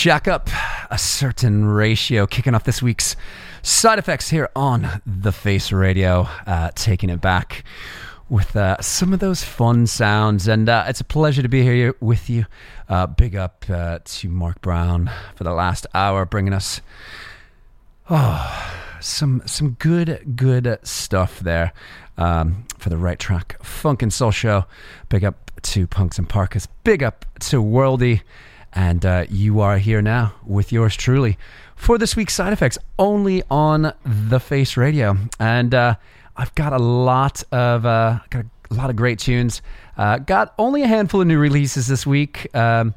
Shack 0.00 0.28
up 0.28 0.48
a 0.90 0.96
certain 0.96 1.66
ratio, 1.66 2.26
kicking 2.26 2.54
off 2.54 2.64
this 2.64 2.80
week's 2.80 3.16
side 3.60 3.98
effects 3.98 4.30
here 4.30 4.48
on 4.56 5.02
the 5.04 5.30
Face 5.30 5.72
Radio, 5.72 6.26
uh, 6.46 6.70
taking 6.74 7.10
it 7.10 7.20
back 7.20 7.64
with 8.30 8.56
uh, 8.56 8.80
some 8.80 9.12
of 9.12 9.20
those 9.20 9.44
fun 9.44 9.86
sounds. 9.86 10.48
And 10.48 10.70
uh, 10.70 10.86
it's 10.88 11.02
a 11.02 11.04
pleasure 11.04 11.42
to 11.42 11.50
be 11.50 11.62
here 11.62 11.94
with 12.00 12.30
you. 12.30 12.46
Uh, 12.88 13.08
big 13.08 13.36
up 13.36 13.66
uh, 13.68 13.98
to 14.02 14.30
Mark 14.30 14.62
Brown 14.62 15.10
for 15.34 15.44
the 15.44 15.52
last 15.52 15.86
hour, 15.92 16.24
bringing 16.24 16.54
us 16.54 16.80
oh, 18.08 18.72
some 19.02 19.42
some 19.44 19.72
good 19.72 20.34
good 20.34 20.78
stuff 20.82 21.40
there 21.40 21.74
um, 22.16 22.64
for 22.78 22.88
the 22.88 22.96
right 22.96 23.18
track 23.18 23.62
funk 23.62 24.00
and 24.00 24.14
soul 24.14 24.30
show. 24.30 24.64
Big 25.10 25.26
up 25.26 25.50
to 25.60 25.86
Punks 25.86 26.18
and 26.18 26.26
Parkas. 26.26 26.68
Big 26.84 27.02
up 27.02 27.26
to 27.40 27.62
Worldy. 27.62 28.22
And 28.72 29.04
uh, 29.04 29.24
you 29.28 29.60
are 29.60 29.78
here 29.78 30.00
now 30.00 30.34
with 30.46 30.72
yours 30.72 30.96
truly 30.96 31.38
for 31.74 31.98
this 31.98 32.14
week's 32.14 32.34
side 32.34 32.52
effects 32.52 32.78
only 32.98 33.42
on 33.50 33.92
the 34.04 34.38
Face 34.38 34.76
Radio. 34.76 35.16
And 35.38 35.74
uh, 35.74 35.96
I've 36.36 36.54
got 36.54 36.72
a 36.72 36.78
lot 36.78 37.42
of 37.52 37.84
uh, 37.84 38.20
got 38.30 38.44
a 38.70 38.74
lot 38.74 38.90
of 38.90 38.96
great 38.96 39.18
tunes. 39.18 39.62
Uh, 39.96 40.18
got 40.18 40.54
only 40.58 40.82
a 40.82 40.86
handful 40.86 41.20
of 41.20 41.26
new 41.26 41.38
releases 41.38 41.86
this 41.88 42.06
week. 42.06 42.54
Um, 42.54 42.94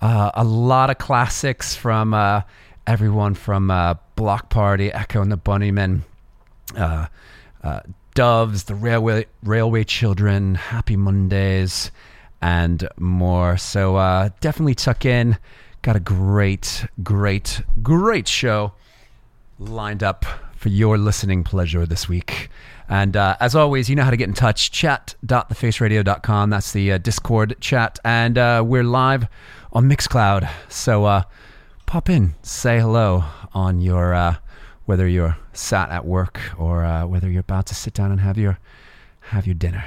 uh, 0.00 0.30
a 0.34 0.44
lot 0.44 0.90
of 0.90 0.98
classics 0.98 1.74
from 1.74 2.14
uh, 2.14 2.42
everyone 2.86 3.34
from 3.34 3.68
Bloc 4.14 4.48
Party, 4.50 4.92
Echo 4.92 5.22
and 5.22 5.32
the 5.32 5.38
Bunnymen, 5.38 6.02
Doves, 8.14 8.64
the 8.64 8.74
Railway 8.74 9.26
Railway 9.42 9.84
Children, 9.84 10.54
Happy 10.54 10.96
Mondays 10.96 11.90
and 12.40 12.88
more. 12.98 13.56
So 13.56 13.96
uh, 13.96 14.30
definitely 14.40 14.74
tuck 14.74 15.04
in. 15.04 15.38
Got 15.82 15.96
a 15.96 16.00
great, 16.00 16.86
great, 17.02 17.62
great 17.82 18.28
show 18.28 18.72
lined 19.58 20.02
up 20.02 20.24
for 20.56 20.68
your 20.68 20.98
listening 20.98 21.44
pleasure 21.44 21.86
this 21.86 22.08
week. 22.08 22.48
And 22.88 23.16
uh, 23.16 23.36
as 23.40 23.54
always, 23.54 23.88
you 23.90 23.96
know 23.96 24.04
how 24.04 24.10
to 24.10 24.16
get 24.16 24.28
in 24.28 24.34
touch. 24.34 24.70
Chat.thefaceradio.com. 24.70 26.50
That's 26.50 26.72
the 26.72 26.92
uh, 26.92 26.98
Discord 26.98 27.56
chat. 27.60 27.98
And 28.04 28.38
uh, 28.38 28.62
we're 28.64 28.84
live 28.84 29.26
on 29.72 29.88
Mixcloud. 29.88 30.48
So 30.68 31.04
uh, 31.04 31.22
pop 31.86 32.08
in, 32.08 32.34
say 32.42 32.80
hello 32.80 33.24
on 33.52 33.80
your, 33.80 34.14
uh, 34.14 34.36
whether 34.84 35.08
you're 35.08 35.36
sat 35.52 35.90
at 35.90 36.04
work 36.04 36.40
or 36.58 36.84
uh, 36.84 37.06
whether 37.06 37.30
you're 37.30 37.40
about 37.40 37.66
to 37.66 37.74
sit 37.74 37.94
down 37.94 38.12
and 38.12 38.20
have 38.20 38.38
your, 38.38 38.58
have 39.20 39.46
your 39.46 39.54
dinner. 39.54 39.84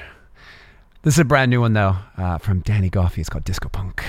This 1.01 1.13
is 1.13 1.19
a 1.19 1.25
brand 1.25 1.49
new 1.49 1.61
one 1.61 1.71
though 1.73 1.95
uh, 2.17 2.39
from 2.39 2.59
Danny 2.59 2.89
Goffey. 2.89 3.19
It's 3.19 3.29
called 3.29 3.45
Disco 3.45 3.69
Punk. 3.69 4.03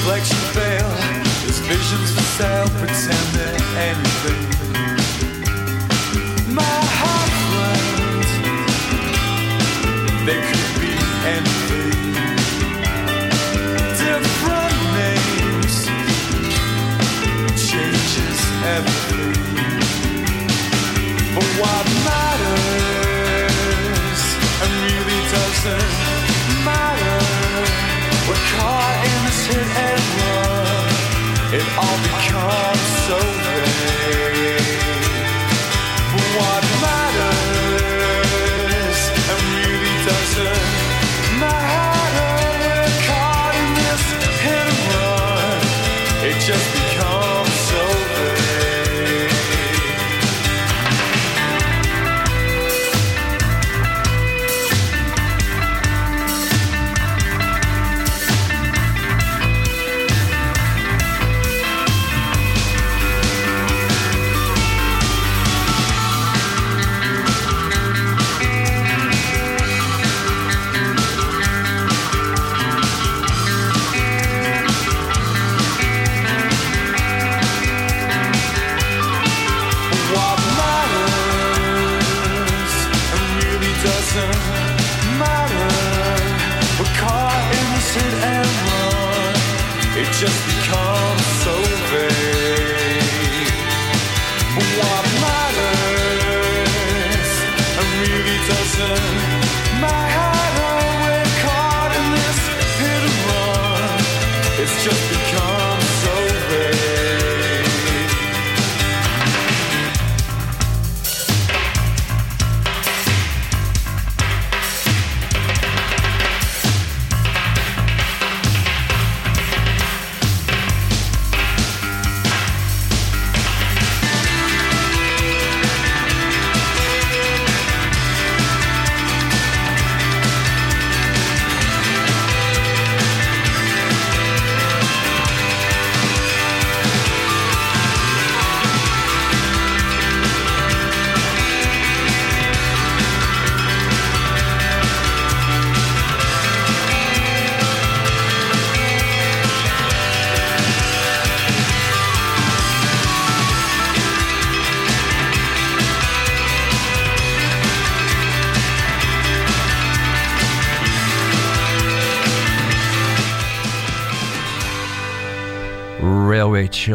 Reflection 0.00 0.40
fail, 0.56 0.88
there's 1.42 1.58
visions 1.58 2.10
for 2.14 2.22
sale, 2.38 2.68
pretend 2.80 3.26
they're 3.36 3.60
anything. 3.90 4.48
My 6.54 6.78
heart 6.96 7.32
friend, 7.50 8.24
they 10.26 10.40
could 10.48 10.72
be 10.80 10.94
anything. 11.36 11.92
Different 14.00 14.78
names 14.96 15.76
changes 17.68 18.40
everything. 18.76 19.36
But 21.34 21.48
what 21.60 21.99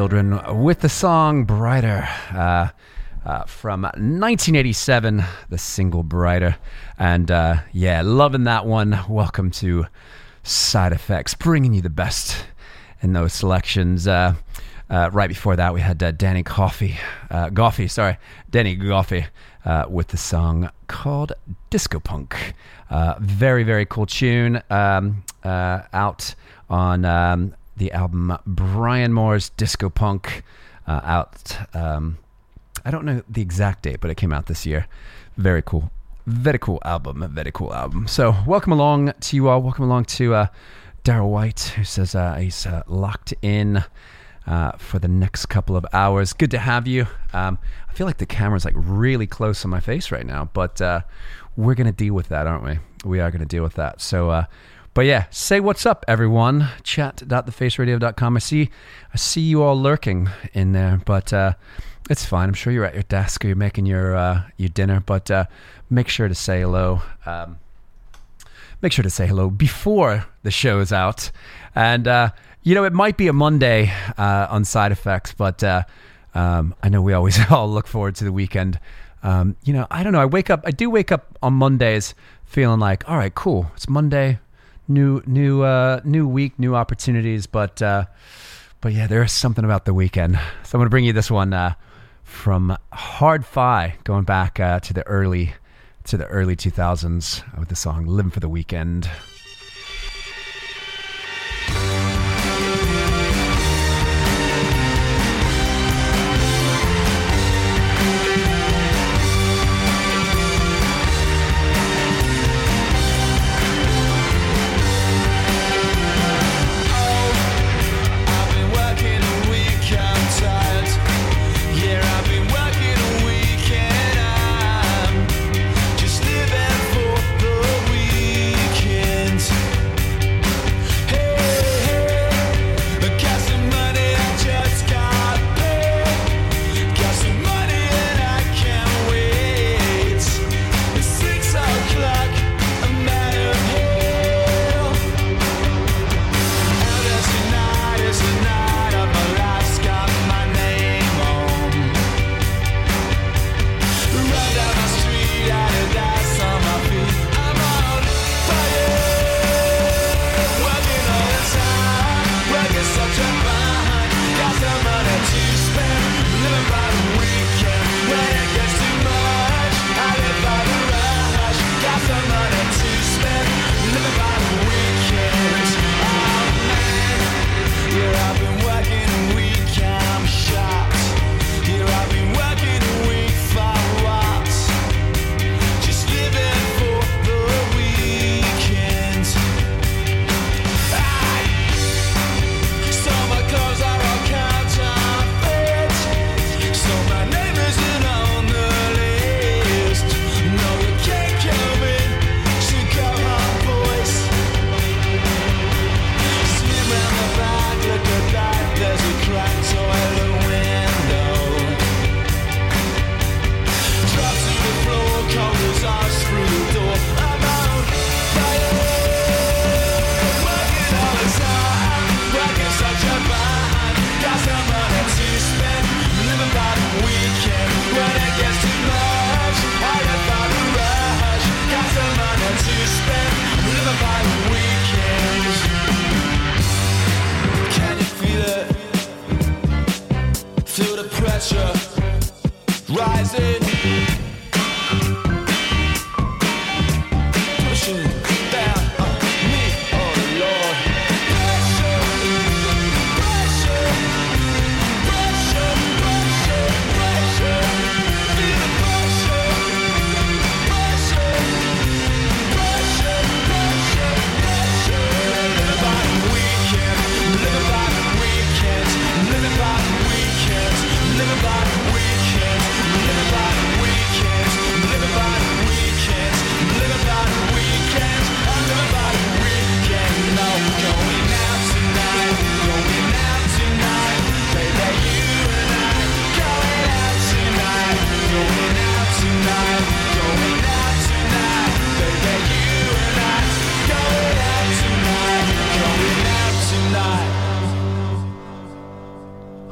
Children 0.05 0.61
with 0.61 0.81
the 0.81 0.89
song 0.89 1.45
Brighter 1.45 2.07
uh, 2.31 2.69
uh, 3.25 3.45
from 3.45 3.81
1987, 3.81 5.23
the 5.49 5.57
single 5.57 6.03
Brighter. 6.03 6.57
And 6.99 7.31
uh, 7.31 7.61
yeah, 7.73 8.03
loving 8.03 8.43
that 8.43 8.67
one. 8.67 8.99
Welcome 9.09 9.49
to 9.49 9.87
Side 10.43 10.93
Effects, 10.93 11.33
bringing 11.33 11.73
you 11.73 11.81
the 11.81 11.89
best 11.89 12.37
in 13.01 13.13
those 13.13 13.33
selections. 13.33 14.07
Uh, 14.07 14.35
uh, 14.91 15.09
right 15.11 15.27
before 15.27 15.55
that, 15.55 15.73
we 15.73 15.81
had 15.81 16.03
uh, 16.03 16.11
Danny 16.11 16.43
Coffey, 16.43 16.99
Goffey, 17.31 17.89
sorry, 17.89 18.17
Danny 18.51 18.77
Goffey 18.77 19.25
with 19.89 20.09
the 20.09 20.17
song 20.17 20.69
called 20.85 21.33
Disco 21.71 21.99
Punk. 21.99 22.53
Very, 23.19 23.63
very 23.63 23.87
cool 23.87 24.05
tune 24.05 24.61
um, 24.69 25.23
out 25.43 26.35
on 26.69 27.05
um, 27.05 27.55
the 27.77 27.91
album 27.91 28.37
Brian 28.45 29.13
Moore's 29.13 29.49
Disco 29.49 29.89
Punk. 29.89 30.43
Uh, 30.87 31.01
out, 31.03 31.57
um, 31.75 32.19
I 32.85 32.91
don't 32.91 33.05
know 33.05 33.23
the 33.27 33.41
exact 33.41 33.83
date, 33.83 33.99
but 34.01 34.11
it 34.11 34.15
came 34.15 34.31
out 34.31 34.45
this 34.45 34.65
year. 34.65 34.85
Very 35.35 35.63
cool. 35.63 35.89
Very 36.27 36.59
cool 36.59 36.79
album. 36.85 37.27
Very 37.33 37.51
cool 37.51 37.73
album. 37.73 38.07
So, 38.07 38.35
welcome 38.45 38.71
along 38.71 39.13
to 39.19 39.35
you 39.35 39.49
all. 39.49 39.61
Welcome 39.61 39.85
along 39.85 40.05
to 40.05 40.35
uh, 40.35 40.47
Daryl 41.03 41.29
White, 41.29 41.73
who 41.75 41.83
says 41.83 42.13
uh, 42.13 42.35
he's 42.35 42.65
uh, 42.67 42.83
locked 42.87 43.33
in 43.41 43.83
uh, 44.45 44.73
for 44.77 44.99
the 44.99 45.07
next 45.07 45.47
couple 45.47 45.75
of 45.75 45.85
hours. 45.91 46.33
Good 46.33 46.51
to 46.51 46.59
have 46.59 46.87
you. 46.87 47.07
Um, 47.33 47.57
I 47.89 47.93
feel 47.93 48.05
like 48.05 48.17
the 48.17 48.25
camera's 48.27 48.65
like 48.65 48.75
really 48.77 49.27
close 49.27 49.65
on 49.65 49.71
my 49.71 49.79
face 49.79 50.11
right 50.11 50.25
now, 50.25 50.49
but 50.53 50.79
uh, 50.81 51.01
we're 51.55 51.75
to 51.87 51.91
deal 51.91 52.13
with 52.13 52.29
that, 52.29 52.45
aren't 52.45 52.63
we? 52.63 52.77
We 53.03 53.19
are 53.19 53.31
to 53.31 53.45
deal 53.45 53.63
with 53.63 53.75
that. 53.75 54.01
So, 54.01 54.45
But 54.95 55.07
yeah, 55.07 55.25
say 55.29 55.59
what's 55.59 55.85
up, 55.85 56.05
everyone. 56.07 56.69
Chat.thefaceradio.com. 56.83 58.37
I 58.37 58.39
see, 58.39 58.69
I 59.13 59.17
see 59.17 59.41
you 59.41 59.61
all 59.61 59.77
lurking 59.77 60.29
in 60.53 60.71
there, 60.71 61.01
but 61.03 61.33
uh, 61.33 61.55
it's 62.09 62.23
fine. 62.23 62.47
I'm 62.47 62.53
sure 62.53 62.71
you're 62.71 62.85
at 62.85 62.93
your 62.93 63.03
desk 63.03 63.43
or 63.43 63.49
you're 63.49 63.57
making 63.57 63.87
your 63.87 64.15
uh, 64.15 64.43
your 64.55 64.69
dinner. 64.69 65.03
But 65.05 65.29
uh, 65.29 65.45
make 65.89 66.07
sure 66.07 66.29
to 66.29 66.33
say 66.33 66.61
hello. 66.61 67.01
Um, 67.25 67.59
make 68.81 68.93
sure 68.93 69.03
to 69.03 69.09
say 69.09 69.27
hello 69.27 69.49
before 69.49 70.27
the 70.43 70.51
show 70.51 70.79
is 70.79 70.93
out. 70.93 71.29
And 71.75 72.07
uh, 72.07 72.29
you 72.63 72.73
know, 72.73 72.85
it 72.85 72.93
might 72.93 73.17
be 73.17 73.27
a 73.27 73.33
Monday 73.33 73.91
uh, 74.17 74.47
on 74.49 74.63
side 74.63 74.93
effects, 74.93 75.33
but 75.33 75.61
uh, 75.61 75.83
um, 76.33 76.73
I 76.81 76.87
know 76.87 77.01
we 77.01 77.11
always 77.11 77.37
all 77.51 77.69
look 77.69 77.87
forward 77.87 78.15
to 78.15 78.23
the 78.23 78.31
weekend. 78.31 78.79
Um, 79.23 79.57
you 79.65 79.73
know, 79.73 79.87
I 79.91 80.03
don't 80.03 80.13
know. 80.13 80.21
I 80.21 80.25
wake 80.25 80.49
up. 80.49 80.61
I 80.65 80.71
do 80.71 80.89
wake 80.89 81.11
up 81.11 81.37
on 81.43 81.51
Mondays 81.51 82.15
feeling 82.45 82.79
like, 82.79 83.09
all 83.09 83.17
right, 83.17 83.35
cool. 83.35 83.69
It's 83.75 83.89
Monday, 83.89 84.39
new 84.87 85.21
new 85.25 85.63
uh, 85.63 86.01
new 86.03 86.27
week, 86.27 86.57
new 86.59 86.75
opportunities. 86.75 87.47
But 87.47 87.81
uh, 87.81 88.05
but 88.81 88.93
yeah, 88.93 89.07
there 89.07 89.23
is 89.23 89.31
something 89.31 89.65
about 89.65 89.85
the 89.85 89.93
weekend. 89.93 90.39
So 90.63 90.77
I'm 90.77 90.85
to 90.85 90.89
bring 90.89 91.05
you 91.05 91.13
this 91.13 91.31
one 91.31 91.53
uh, 91.53 91.73
from 92.23 92.77
Hard 92.91 93.45
Fi, 93.45 93.95
going 94.03 94.23
back 94.23 94.59
uh, 94.59 94.79
to 94.81 94.93
the 94.93 95.05
early 95.07 95.53
to 96.05 96.17
the 96.17 96.27
early 96.27 96.55
2000s 96.55 97.57
with 97.57 97.69
the 97.69 97.75
song 97.75 98.05
"Living 98.05 98.31
for 98.31 98.39
the 98.39 98.49
Weekend." 98.49 99.09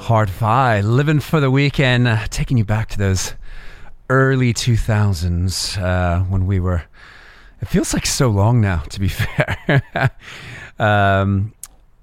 Hard 0.04 0.30
Fi, 0.30 0.82
living 0.82 1.22
for 1.22 1.40
the 1.40 1.50
weekend, 1.50 2.10
uh, 2.10 2.28
taking 2.30 2.58
you 2.58 2.66
back 2.66 2.90
to 2.90 2.98
those 2.98 3.36
early 4.10 4.54
2000s 4.54 5.82
uh, 5.82 6.26
when 6.26 6.46
we 6.46 6.60
were. 6.60 6.84
It 7.62 7.70
feels 7.70 7.94
like 7.94 8.06
so 8.06 8.28
long 8.28 8.60
now, 8.60 8.80
to 8.90 9.00
be 9.00 9.08
fair. 9.08 10.12
um, 10.78 11.54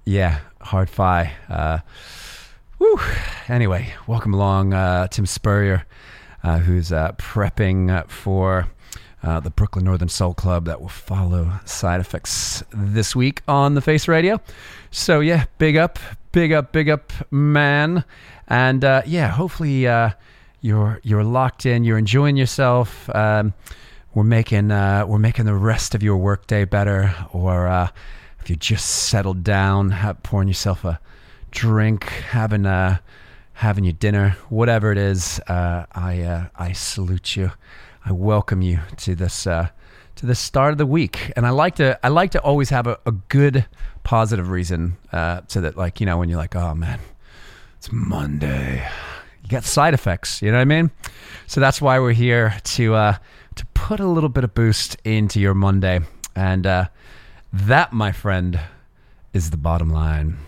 yeah, 0.07 0.41
Hard 0.63 0.89
Fi. 0.89 1.35
Uh. 1.47 1.81
Anyway, 3.49 3.93
welcome 4.07 4.33
along, 4.33 4.73
uh, 4.73 5.07
Tim 5.09 5.27
Spurrier, 5.27 5.85
uh, 6.43 6.57
who's 6.57 6.93
uh, 6.93 7.13
prepping 7.19 8.09
for 8.09 8.67
uh, 9.23 9.41
the 9.41 9.51
Brooklyn 9.51 9.85
Northern 9.85 10.09
Soul 10.09 10.33
Club 10.33 10.65
that 10.65 10.81
will 10.81 10.89
follow 10.89 11.53
Side 11.67 12.01
Effects 12.01 12.65
this 12.73 13.15
week 13.15 13.43
on 13.47 13.75
the 13.75 13.83
Face 13.83 14.09
Radio. 14.09 14.41
So 14.91 15.21
yeah, 15.21 15.45
big 15.59 15.77
up, 15.77 15.99
big 16.33 16.53
up, 16.53 16.73
big 16.73 16.89
up, 16.89 17.13
man. 17.31 18.05
And 18.49 18.85
uh, 18.85 19.03
yeah, 19.07 19.29
hopefully 19.29 19.87
uh, 19.87 20.11
you're 20.61 21.01
you're 21.03 21.25
locked 21.25 21.67
in, 21.67 21.85
you're 21.85 21.99
enjoying 21.99 22.37
yourself. 22.37 23.09
Um, 23.15 23.55
we're 24.15 24.25
making 24.25 24.71
uh, 24.71 25.07
we're 25.07 25.19
making 25.19 25.47
the 25.47 25.55
rest 25.55 25.95
of 25.95 26.03
your 26.03 26.17
workday 26.17 26.65
better. 26.65 27.15
Or 27.33 27.69
uh, 27.69 27.89
if 28.41 28.51
you 28.51 28.57
just 28.57 28.87
settled 28.87 29.45
down, 29.45 29.91
have, 29.91 30.23
pouring 30.23 30.49
yourself 30.49 30.85
a 30.85 31.01
drink, 31.51 32.05
having 32.05 32.67
a 32.67 33.01
having 33.53 33.85
your 33.85 33.93
dinner, 33.93 34.37
whatever 34.49 34.91
it 34.93 34.99
is, 34.99 35.41
uh, 35.47 35.87
I 35.95 36.49
I 36.57 36.73
salute 36.73 37.37
you. 37.37 37.53
I 38.05 38.13
welcome 38.13 38.63
you 38.63 38.81
to 38.99 39.15
this 39.15 39.47
to 40.21 40.27
the 40.27 40.35
start 40.35 40.73
of 40.73 40.79
the 40.79 40.87
week. 40.87 41.33
And 41.37 41.47
I 41.47 41.51
like 41.51 41.77
to 41.77 41.99
I 42.05 42.09
like 42.09 42.33
to 42.33 42.41
always 42.41 42.71
have 42.71 42.87
a, 42.87 42.99
a 43.07 43.13
good 43.13 43.67
positive 44.03 44.51
reason 44.51 44.97
uh, 45.13 45.41
so 45.49 45.61
that 45.61 45.77
like 45.77 46.01
you 46.01 46.07
know 46.07 46.19
when 46.19 46.29
you're 46.29 46.39
like 46.39 46.57
oh 46.57 46.75
man 46.75 46.99
it's 47.79 47.91
monday. 47.93 48.87
You 49.43 49.49
get 49.49 49.65
side 49.65 49.95
effects 49.95 50.43
you 50.43 50.51
know 50.51 50.59
what 50.59 50.63
i 50.63 50.67
mean? 50.67 50.91
So 51.47 51.61
that's 51.61 51.81
why 51.81 51.99
we're 51.99 52.13
here 52.13 52.55
to 52.63 52.95
uh, 52.95 53.15
to 53.57 53.67
put 53.75 54.01
a 54.01 54.07
little 54.07 54.29
bit 54.29 54.45
of 54.45 54.55
boost 54.55 54.97
into 55.05 55.41
your 55.41 55.55
monday. 55.55 56.01
And 56.37 56.67
uh, 56.67 56.89
that 57.53 57.93
my 57.93 58.13
friend 58.13 58.61
is 59.33 59.51
the 59.51 59.57
bottom 59.57 59.91
line. 59.91 60.39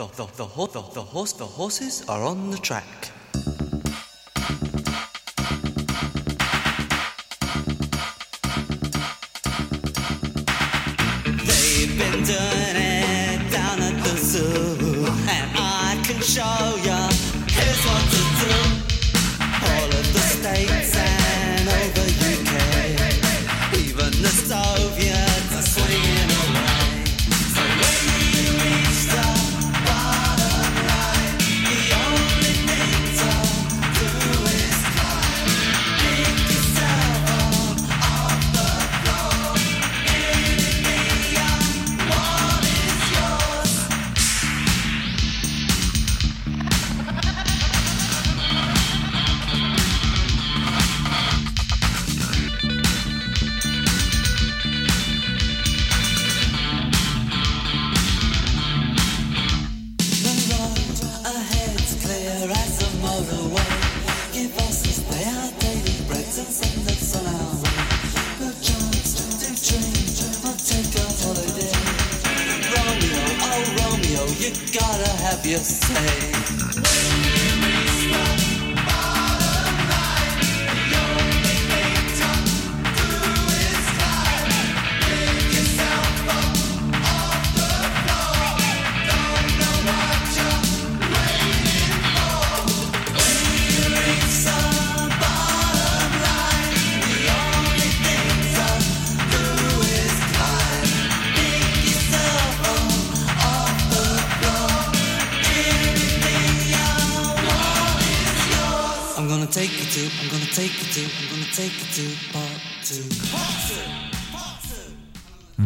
the, 0.00 0.24
the, 0.24 0.46
the, 0.46 0.66
the, 0.66 0.82
the, 0.94 1.02
horse, 1.02 1.32
the 1.34 1.44
horses 1.44 2.04
are 2.08 2.22
on 2.22 2.50
the 2.50 2.56
track. 2.56 3.10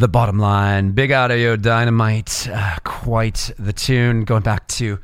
the 0.05 0.09
bottom 0.09 0.37
line. 0.37 0.91
Big 0.91 1.11
Audio 1.11 1.55
Dynamite, 1.55 2.47
uh, 2.53 2.75
quite 2.83 3.49
the 3.57 3.73
tune. 3.73 4.23
Going 4.23 4.43
back 4.43 4.67
to 4.67 4.99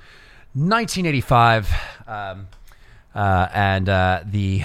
1985, 0.53 1.73
um, 2.05 2.47
uh, 3.15 3.47
and 3.51 3.89
uh, 3.89 4.21
the 4.23 4.61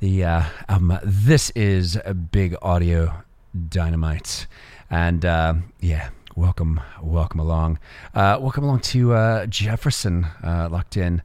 the 0.00 0.24
um, 0.68 0.98
this 1.02 1.48
is 1.52 1.96
Big 2.30 2.54
Audio 2.60 3.22
Dynamite, 3.70 4.46
and 4.90 5.24
uh, 5.24 5.54
yeah, 5.80 6.10
welcome, 6.36 6.78
welcome 7.00 7.40
along, 7.40 7.78
uh, 8.12 8.36
welcome 8.38 8.64
along 8.64 8.80
to 8.80 9.46
Jefferson 9.48 10.26
locked 10.42 10.98
in 10.98 11.22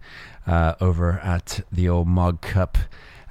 over 0.47 1.19
at 1.19 1.59
the 1.73 1.89
old 1.89 2.07
Mug 2.07 2.39
Cup, 2.39 2.77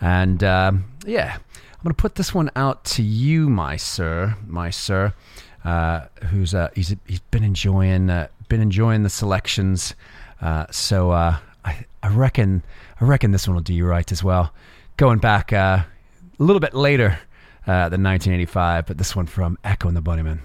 and 0.02 0.44
um, 0.44 0.84
yeah. 1.06 1.38
I'm 1.86 1.90
gonna 1.90 2.02
put 2.02 2.16
this 2.16 2.34
one 2.34 2.50
out 2.56 2.84
to 2.96 3.02
you, 3.04 3.48
my 3.48 3.76
sir, 3.76 4.34
my 4.44 4.70
sir, 4.70 5.14
uh, 5.64 6.06
who's 6.30 6.52
uh, 6.52 6.68
he's 6.74 6.96
he's 7.06 7.20
been 7.20 7.44
enjoying 7.44 8.10
uh, 8.10 8.26
been 8.48 8.60
enjoying 8.60 9.04
the 9.04 9.08
selections, 9.08 9.94
uh, 10.40 10.66
so 10.72 11.12
uh, 11.12 11.36
I 11.64 11.86
I 12.02 12.08
reckon 12.08 12.64
I 13.00 13.04
reckon 13.04 13.30
this 13.30 13.46
one 13.46 13.54
will 13.54 13.62
do 13.62 13.72
you 13.72 13.86
right 13.86 14.10
as 14.10 14.24
well. 14.24 14.52
Going 14.96 15.20
back 15.20 15.52
uh, 15.52 15.84
a 16.40 16.42
little 16.42 16.58
bit 16.58 16.74
later 16.74 17.20
than 17.66 18.02
1985, 18.02 18.86
but 18.86 18.98
this 18.98 19.14
one 19.14 19.26
from 19.26 19.56
Echo 19.62 19.86
and 19.86 19.96
the 19.96 20.02
Bunnymen. 20.02 20.40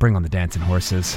Bring 0.00 0.16
on 0.16 0.24
the 0.24 0.28
dancing 0.28 0.62
horses. 0.62 1.16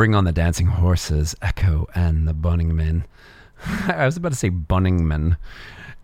Bring 0.00 0.14
on 0.14 0.24
the 0.24 0.32
dancing 0.32 0.64
horses, 0.64 1.36
Echo 1.42 1.86
and 1.94 2.26
the 2.26 2.32
Bunning 2.32 2.74
Men. 2.74 3.04
I 3.86 4.06
was 4.06 4.16
about 4.16 4.32
to 4.32 4.38
say 4.38 4.48
Bunning 4.48 5.06
Men. 5.06 5.36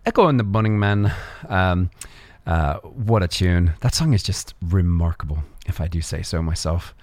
Echo 0.05 0.27
and 0.27 0.39
the 0.39 0.43
Bunning 0.43 0.77
Men. 0.77 1.11
Um, 1.49 1.89
uh, 2.45 2.75
what 2.81 3.23
a 3.23 3.27
tune. 3.27 3.73
That 3.79 3.95
song 3.95 4.13
is 4.13 4.21
just 4.21 4.53
remarkable, 4.61 5.39
if 5.65 5.81
I 5.81 5.87
do 5.87 6.01
say 6.01 6.21
so 6.21 6.43
myself. 6.43 6.93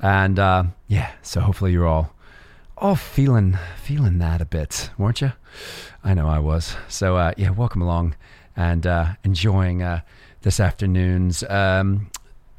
And 0.00 0.40
uh, 0.40 0.64
yeah, 0.88 1.12
so 1.22 1.38
hopefully 1.42 1.70
you're 1.70 1.86
all 1.86 2.12
all 2.76 2.96
feeling 2.96 3.56
feeling 3.76 4.18
that 4.18 4.40
a 4.40 4.44
bit, 4.44 4.90
weren't 4.98 5.20
you? 5.20 5.34
I 6.02 6.12
know 6.12 6.26
I 6.26 6.40
was. 6.40 6.74
So 6.88 7.18
uh, 7.18 7.34
yeah, 7.36 7.50
welcome 7.50 7.82
along 7.82 8.16
and 8.56 8.84
uh, 8.84 9.12
enjoying 9.22 9.84
uh, 9.84 10.00
this 10.40 10.58
afternoon's 10.58 11.44
um, 11.44 12.10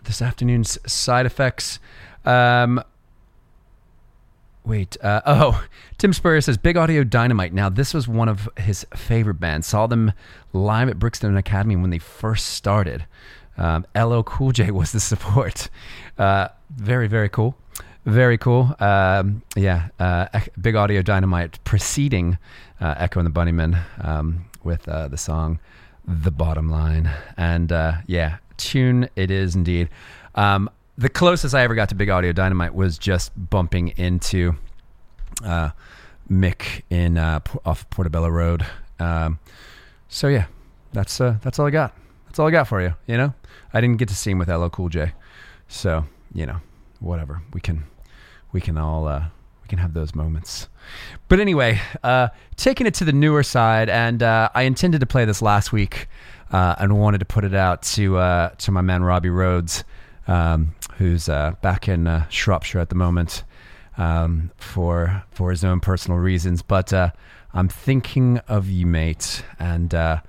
this 0.06 0.22
afternoon's 0.22 0.80
side 0.90 1.26
effects. 1.26 1.80
Um, 2.24 2.82
wait, 4.66 4.98
uh, 5.04 5.22
oh, 5.26 5.66
Tim 5.98 6.14
Spurrier 6.14 6.42
says 6.42 6.58
Big 6.58 6.78
Audio 6.78 7.04
Dynamite. 7.04 7.54
Now, 7.54 7.70
this 7.70 7.94
was 7.94 8.08
one 8.08 8.30
of 8.30 8.50
his 8.58 8.86
favorite 8.96 9.40
bands. 9.40 9.68
Saw 9.68 9.88
them 9.88 10.14
live 10.52 10.90
at 10.90 11.00
Brixton 11.00 11.36
Academy 11.38 11.76
when 11.76 11.90
they 11.90 12.00
first 12.00 12.48
started. 12.48 13.06
Um, 13.58 13.86
LL 13.96 14.22
Cool 14.24 14.52
J 14.52 14.72
was 14.72 14.92
the 14.92 15.00
support. 15.00 15.70
Uh, 16.18 16.50
very, 16.76 17.08
very 17.08 17.30
cool. 17.30 17.56
Very 18.06 18.38
cool. 18.38 18.76
Um, 18.80 19.44
yeah, 19.56 19.88
uh, 20.00 20.28
Big 20.60 20.76
Audio 20.76 21.02
Dynamite 21.02 21.64
preceding 21.64 22.38
uh, 22.82 22.96
Echo 22.98 23.20
and 23.20 23.28
the 23.28 23.32
Bunnymen 23.32 23.82
um, 24.04 24.46
with 24.64 24.88
uh, 24.90 25.08
the 25.08 25.18
song 25.18 25.60
The 26.06 26.32
Bottom 26.32 26.70
Line. 26.70 27.10
And 27.38 27.72
uh, 27.72 27.94
yeah, 28.06 28.38
tune 28.58 29.10
it 29.16 29.32
is 29.32 29.56
indeed. 29.56 29.90
Um, 30.36 30.70
the 30.98 31.10
closest 31.10 31.56
I 31.56 31.62
ever 31.62 31.76
got 31.76 31.90
to 31.90 31.96
Big 31.96 32.10
Audio 32.10 32.32
Dynamite 32.32 32.74
was 32.74 32.98
just 32.98 33.32
bumping 33.50 33.90
into 33.90 34.56
uh, 35.44 35.72
Mick 36.30 36.84
in 36.90 37.18
uh, 37.18 37.40
off 37.66 37.90
Portobello 37.90 38.30
Road. 38.30 38.66
Um, 39.00 39.40
so 40.08 40.28
yeah, 40.28 40.46
that's 40.92 41.20
uh, 41.20 41.38
that's 41.42 41.60
all 41.60 41.66
I 41.66 41.72
got. 41.72 41.96
That's 42.28 42.40
all 42.40 42.48
I 42.48 42.52
got 42.52 42.68
for 42.68 42.82
you. 42.82 42.94
You 43.08 43.18
know, 43.18 43.34
I 43.74 43.82
didn't 43.82 43.98
get 43.98 44.10
to 44.10 44.16
see 44.16 44.32
him 44.32 44.40
with 44.40 44.50
LL 44.50 44.68
Cool 44.70 44.90
J, 44.90 45.14
so 45.68 46.06
you 46.34 46.46
know, 46.46 46.62
whatever. 47.00 47.42
We 47.54 47.62
can 47.62 47.86
we 48.52 48.62
can 48.62 48.78
all 48.78 49.08
uh, 49.08 49.26
we 49.64 49.68
can 49.68 49.80
have 49.80 49.94
those 49.94 50.14
moments. 50.14 50.70
But 51.28 51.40
anyway, 51.40 51.82
uh, 52.04 52.30
taking 52.56 52.86
it 52.86 52.94
to 52.96 53.06
the 53.06 53.14
newer 53.14 53.44
side, 53.44 53.90
and 53.90 54.22
uh, 54.22 54.50
I 54.54 54.64
intended 54.64 55.00
to 55.00 55.08
play 55.08 55.26
this 55.26 55.42
last 55.42 55.72
week, 55.72 56.08
uh, 56.52 56.76
and 56.78 57.00
wanted 57.00 57.20
to 57.20 57.26
put 57.26 57.44
it 57.44 57.56
out 57.56 57.82
to 57.84 58.18
uh, 58.18 58.50
to 58.50 58.72
my 58.72 58.82
man 58.82 59.04
Robbie 59.04 59.30
Rhodes, 59.30 59.84
um, 60.28 60.76
who's 60.98 61.30
uh, 61.30 61.54
back 61.62 61.88
in 61.88 62.08
uh, 62.08 62.28
Shropshire 62.30 62.80
at 62.80 62.90
the 62.90 62.96
moment 62.96 63.44
um, 63.98 64.52
for 64.58 65.24
for 65.32 65.52
his 65.52 65.64
own 65.64 65.80
personal 65.80 66.20
reasons. 66.20 66.62
But 66.62 66.94
uh, 66.94 67.12
I'm 67.54 67.68
thinking 67.68 68.40
of 68.48 68.70
you, 68.70 68.86
mate, 68.86 69.44
and 69.60 69.94
uh, 69.94 70.22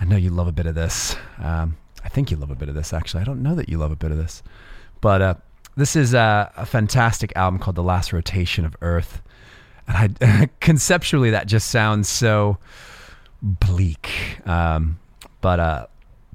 I 0.00 0.04
know 0.04 0.16
you 0.16 0.30
love 0.30 0.48
a 0.48 0.52
bit 0.52 0.66
of 0.66 0.74
this. 0.74 1.16
Um, 1.38 1.76
I 2.04 2.08
think 2.08 2.30
you 2.30 2.36
love 2.36 2.50
a 2.50 2.54
bit 2.54 2.68
of 2.68 2.74
this, 2.74 2.92
actually. 2.92 3.22
I 3.22 3.24
don't 3.24 3.42
know 3.42 3.54
that 3.54 3.68
you 3.68 3.78
love 3.78 3.92
a 3.92 3.96
bit 3.96 4.10
of 4.10 4.18
this, 4.18 4.42
but 5.00 5.22
uh, 5.22 5.34
this 5.76 5.96
is 5.96 6.14
uh, 6.14 6.50
a 6.56 6.66
fantastic 6.66 7.32
album 7.36 7.58
called 7.58 7.76
"The 7.76 7.82
Last 7.82 8.12
Rotation 8.12 8.64
of 8.64 8.76
Earth," 8.82 9.22
and 9.88 10.16
I 10.20 10.50
conceptually 10.60 11.30
that 11.30 11.46
just 11.46 11.70
sounds 11.70 12.08
so 12.08 12.58
bleak. 13.42 14.40
Um, 14.46 14.98
but 15.40 15.90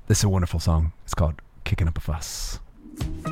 this 0.07 0.19
is 0.19 0.23
a 0.23 0.29
wonderful 0.29 0.59
song. 0.59 0.93
It's 1.03 1.13
called 1.13 1.35
"Kicking 1.63 1.87
Up 1.87 1.97
a 1.97 2.01
Fuss." 2.01 2.59
Thank 2.97 3.25
you. 3.25 3.30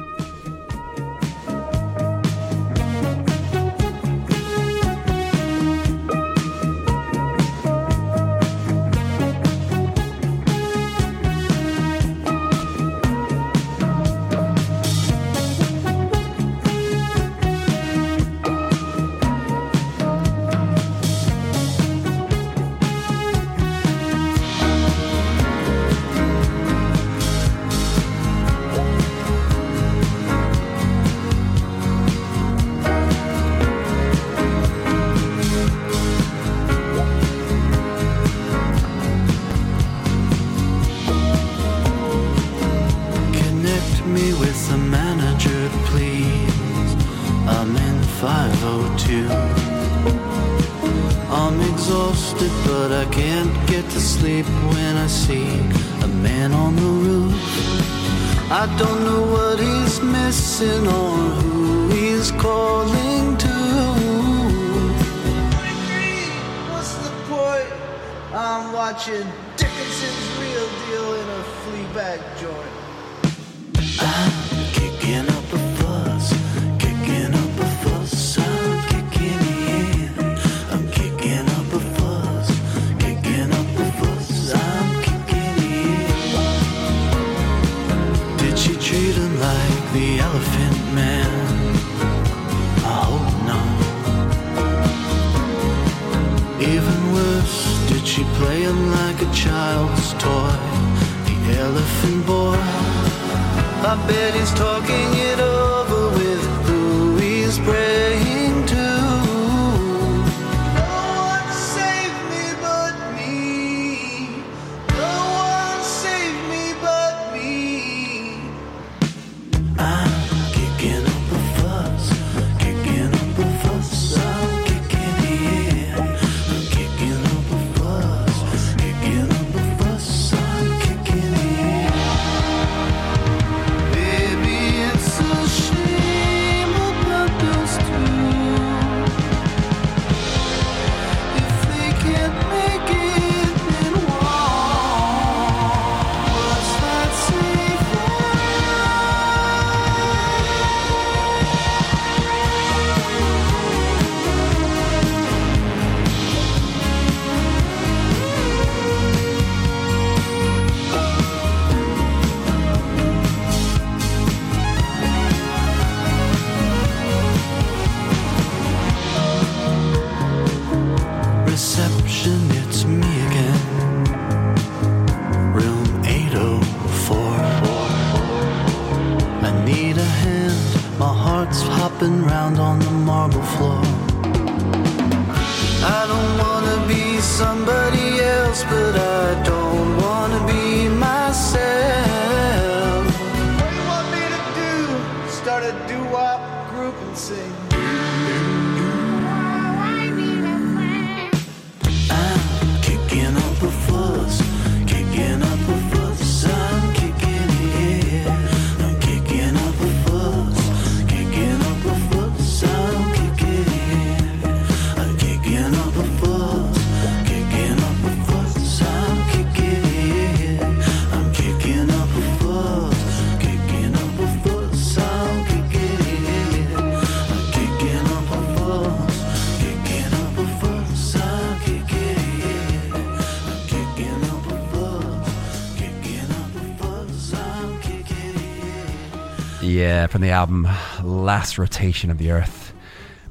From 240.19 240.27
the 240.27 240.33
album 240.33 240.67
Last 241.01 241.57
Rotation 241.57 242.11
of 242.11 242.17
the 242.17 242.29
Earth. 242.29 242.73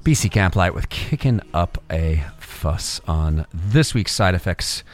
BC 0.05 0.31
Camplight 0.31 0.73
with 0.73 0.89
Kicking 0.89 1.43
Up 1.53 1.77
a 1.91 2.25
Fuss 2.39 2.99
on 3.07 3.45
this 3.53 3.93
week's 3.93 4.13
Side 4.13 4.35
Effects, 4.35 4.85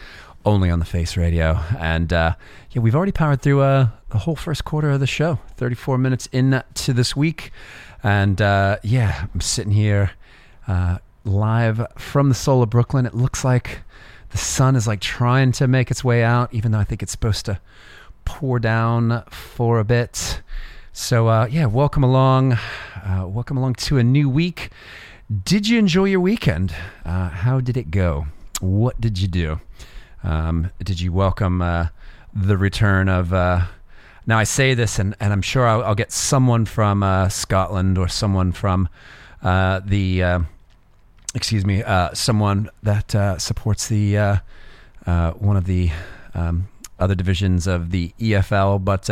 only 0.44 0.70
on 0.70 0.80
the 0.80 0.84
Face 0.84 1.16
Radio. 1.16 1.60
And 1.78 2.12
uh, 2.12 2.34
yeah, 2.72 2.82
we've 2.82 2.96
already 2.96 3.12
powered 3.12 3.42
through 3.42 3.60
uh, 3.60 3.90
the 4.08 4.18
whole 4.18 4.34
first 4.34 4.64
quarter 4.64 4.90
of 4.90 4.98
the 4.98 5.06
show, 5.06 5.38
34 5.56 5.96
minutes 5.98 6.26
into 6.32 6.92
this 6.92 7.14
week. 7.14 7.52
And 8.02 8.42
uh, 8.42 8.78
yeah, 8.82 9.28
I'm 9.32 9.40
sitting 9.40 9.72
here 9.72 10.10
uh, 10.66 10.98
live 11.24 11.86
from 11.96 12.28
the 12.28 12.34
soul 12.34 12.64
of 12.64 12.70
Brooklyn. 12.70 13.06
It 13.06 13.14
looks 13.14 13.44
like 13.44 13.82
the 14.30 14.38
sun 14.38 14.74
is 14.74 14.88
like 14.88 14.98
trying 14.98 15.52
to 15.52 15.68
make 15.68 15.92
its 15.92 16.02
way 16.02 16.24
out, 16.24 16.52
even 16.52 16.72
though 16.72 16.80
I 16.80 16.84
think 16.84 17.04
it's 17.04 17.12
supposed 17.12 17.46
to 17.46 17.60
pour 18.24 18.58
down 18.58 19.22
for 19.30 19.78
a 19.78 19.84
bit. 19.84 20.42
So 20.96 21.26
uh, 21.26 21.48
yeah, 21.50 21.66
welcome 21.66 22.04
along, 22.04 22.52
uh, 22.52 23.26
welcome 23.26 23.56
along 23.56 23.74
to 23.74 23.98
a 23.98 24.04
new 24.04 24.28
week. 24.28 24.70
Did 25.42 25.66
you 25.66 25.76
enjoy 25.76 26.04
your 26.04 26.20
weekend? 26.20 26.72
Uh, 27.04 27.30
how 27.30 27.58
did 27.60 27.76
it 27.76 27.90
go? 27.90 28.28
What 28.60 29.00
did 29.00 29.18
you 29.18 29.26
do? 29.26 29.60
Um, 30.22 30.70
did 30.84 31.00
you 31.00 31.12
welcome 31.12 31.60
uh, 31.60 31.88
the 32.32 32.56
return 32.56 33.08
of? 33.08 33.32
Uh, 33.32 33.62
now 34.24 34.38
I 34.38 34.44
say 34.44 34.74
this, 34.74 35.00
and, 35.00 35.16
and 35.18 35.32
I'm 35.32 35.42
sure 35.42 35.66
I'll, 35.66 35.82
I'll 35.82 35.96
get 35.96 36.12
someone 36.12 36.64
from 36.64 37.02
uh, 37.02 37.28
Scotland 37.28 37.98
or 37.98 38.06
someone 38.06 38.52
from 38.52 38.88
the, 39.42 40.44
excuse 41.34 41.66
me, 41.66 41.82
uh, 41.82 42.14
someone 42.14 42.70
that 42.84 43.16
uh, 43.16 43.36
supports 43.38 43.88
the 43.88 44.16
uh, 44.16 45.32
one 45.32 45.56
of 45.56 45.64
the 45.64 45.90
um, 46.34 46.68
other 47.00 47.16
divisions 47.16 47.66
of 47.66 47.90
the 47.90 48.14
EFL. 48.20 48.84
But 48.84 49.10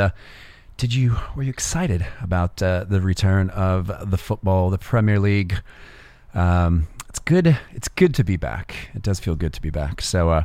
did 0.76 0.94
you 0.94 1.16
were 1.36 1.42
you 1.42 1.50
excited 1.50 2.06
about 2.20 2.62
uh, 2.62 2.84
the 2.84 3.00
return 3.00 3.50
of 3.50 4.10
the 4.10 4.16
football, 4.18 4.70
the 4.70 4.78
Premier 4.78 5.18
League? 5.18 5.60
Um, 6.34 6.88
it's 7.08 7.18
good. 7.18 7.58
It's 7.72 7.88
good 7.88 8.14
to 8.14 8.24
be 8.24 8.36
back. 8.36 8.74
It 8.94 9.02
does 9.02 9.20
feel 9.20 9.36
good 9.36 9.52
to 9.52 9.62
be 9.62 9.70
back. 9.70 10.00
So 10.00 10.30
uh, 10.30 10.44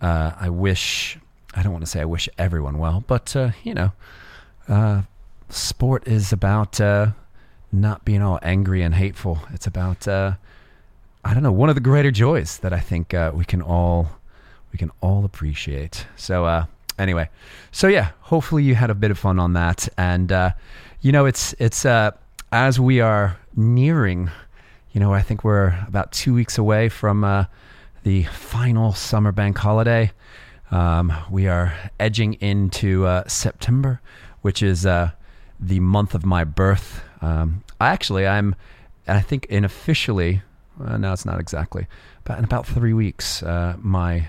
uh, 0.00 0.32
I 0.38 0.50
wish. 0.50 1.18
I 1.54 1.62
don't 1.62 1.72
want 1.72 1.84
to 1.84 1.90
say 1.90 2.00
I 2.00 2.06
wish 2.06 2.28
everyone 2.38 2.78
well, 2.78 3.04
but 3.06 3.36
uh, 3.36 3.50
you 3.62 3.74
know, 3.74 3.92
uh, 4.68 5.02
sport 5.50 6.08
is 6.08 6.32
about 6.32 6.80
uh, 6.80 7.08
not 7.70 8.04
being 8.04 8.22
all 8.22 8.38
angry 8.42 8.82
and 8.82 8.94
hateful. 8.94 9.38
It's 9.52 9.66
about 9.66 10.08
I 10.08 10.36
don't 11.24 11.42
know 11.42 11.52
one 11.52 11.68
of 11.68 11.76
the 11.76 11.80
greater 11.80 12.10
joys 12.10 12.58
that 12.58 12.72
I 12.72 12.80
think 12.80 13.14
we 13.32 13.44
can 13.44 13.62
all 13.62 14.08
we 14.72 14.78
can 14.78 14.90
all 15.00 15.24
appreciate. 15.24 16.06
So 16.16 16.66
anyway, 16.98 17.28
so 17.70 17.88
yeah, 17.88 18.10
hopefully 18.20 18.62
you 18.62 18.74
had 18.74 18.90
a 18.90 18.94
bit 18.94 19.10
of 19.10 19.18
fun 19.18 19.38
on 19.38 19.52
that, 19.54 19.88
and 19.96 20.30
uh, 20.30 20.50
you 21.00 21.12
know 21.12 21.26
it's 21.26 21.54
it's 21.58 21.84
uh, 21.84 22.12
as 22.52 22.78
we 22.78 23.00
are 23.00 23.38
nearing, 23.56 24.30
you 24.92 25.00
know, 25.00 25.12
I 25.12 25.22
think 25.22 25.42
we're 25.42 25.74
about 25.88 26.12
two 26.12 26.34
weeks 26.34 26.58
away 26.58 26.88
from 26.90 27.24
uh, 27.24 27.46
the 28.02 28.24
final 28.24 28.92
summer 28.92 29.32
bank 29.32 29.56
holiday. 29.56 30.12
Um, 30.70 31.12
we 31.30 31.48
are 31.48 31.74
edging 31.98 32.34
into 32.34 33.06
uh, 33.06 33.26
September, 33.26 34.00
which 34.42 34.62
is 34.62 34.84
uh, 34.86 35.10
the 35.58 35.80
month 35.80 36.14
of 36.14 36.24
my 36.26 36.44
birth. 36.44 37.02
Um, 37.22 37.64
I 37.80 37.88
actually, 37.88 38.26
I'm, 38.26 38.54
I 39.08 39.20
think, 39.20 39.46
in 39.46 39.64
officially, 39.64 40.42
uh, 40.82 40.96
no, 40.96 41.12
it's 41.12 41.24
not 41.24 41.40
exactly, 41.40 41.86
but 42.24 42.38
in 42.38 42.44
about 42.44 42.66
three 42.66 42.92
weeks, 42.92 43.42
my, 43.42 44.28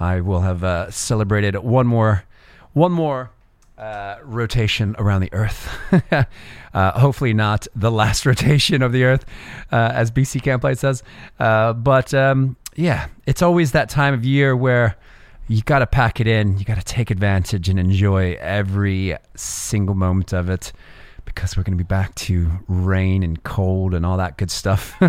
I 0.00 0.22
will 0.22 0.40
have 0.40 0.64
uh, 0.64 0.90
celebrated 0.90 1.54
one 1.56 1.86
more, 1.86 2.24
one 2.72 2.90
more 2.90 3.30
uh, 3.76 4.16
rotation 4.22 4.96
around 4.98 5.20
the 5.20 5.32
Earth. 5.32 5.68
uh, 6.74 6.98
hopefully, 6.98 7.34
not 7.34 7.66
the 7.76 7.90
last 7.90 8.24
rotation 8.26 8.82
of 8.82 8.92
the 8.92 9.04
Earth, 9.04 9.26
uh, 9.70 9.92
as 9.94 10.10
BC 10.10 10.40
Camplight 10.40 10.78
says. 10.78 11.02
Uh, 11.38 11.74
but 11.74 12.14
um, 12.14 12.56
yeah, 12.76 13.08
it's 13.26 13.42
always 13.42 13.72
that 13.72 13.90
time 13.90 14.14
of 14.14 14.24
year 14.24 14.56
where 14.56 14.96
you 15.48 15.62
got 15.62 15.80
to 15.80 15.86
pack 15.86 16.20
it 16.20 16.26
in. 16.26 16.58
You 16.58 16.64
got 16.64 16.78
to 16.78 16.84
take 16.84 17.10
advantage 17.10 17.68
and 17.68 17.78
enjoy 17.78 18.38
every 18.40 19.16
single 19.34 19.94
moment 19.94 20.32
of 20.32 20.48
it 20.48 20.72
because 21.34 21.56
we're 21.56 21.62
going 21.62 21.76
to 21.76 21.82
be 21.82 21.86
back 21.86 22.14
to 22.16 22.50
rain 22.68 23.22
and 23.22 23.42
cold 23.42 23.94
and 23.94 24.04
all 24.04 24.16
that 24.16 24.36
good 24.36 24.50
stuff. 24.50 25.00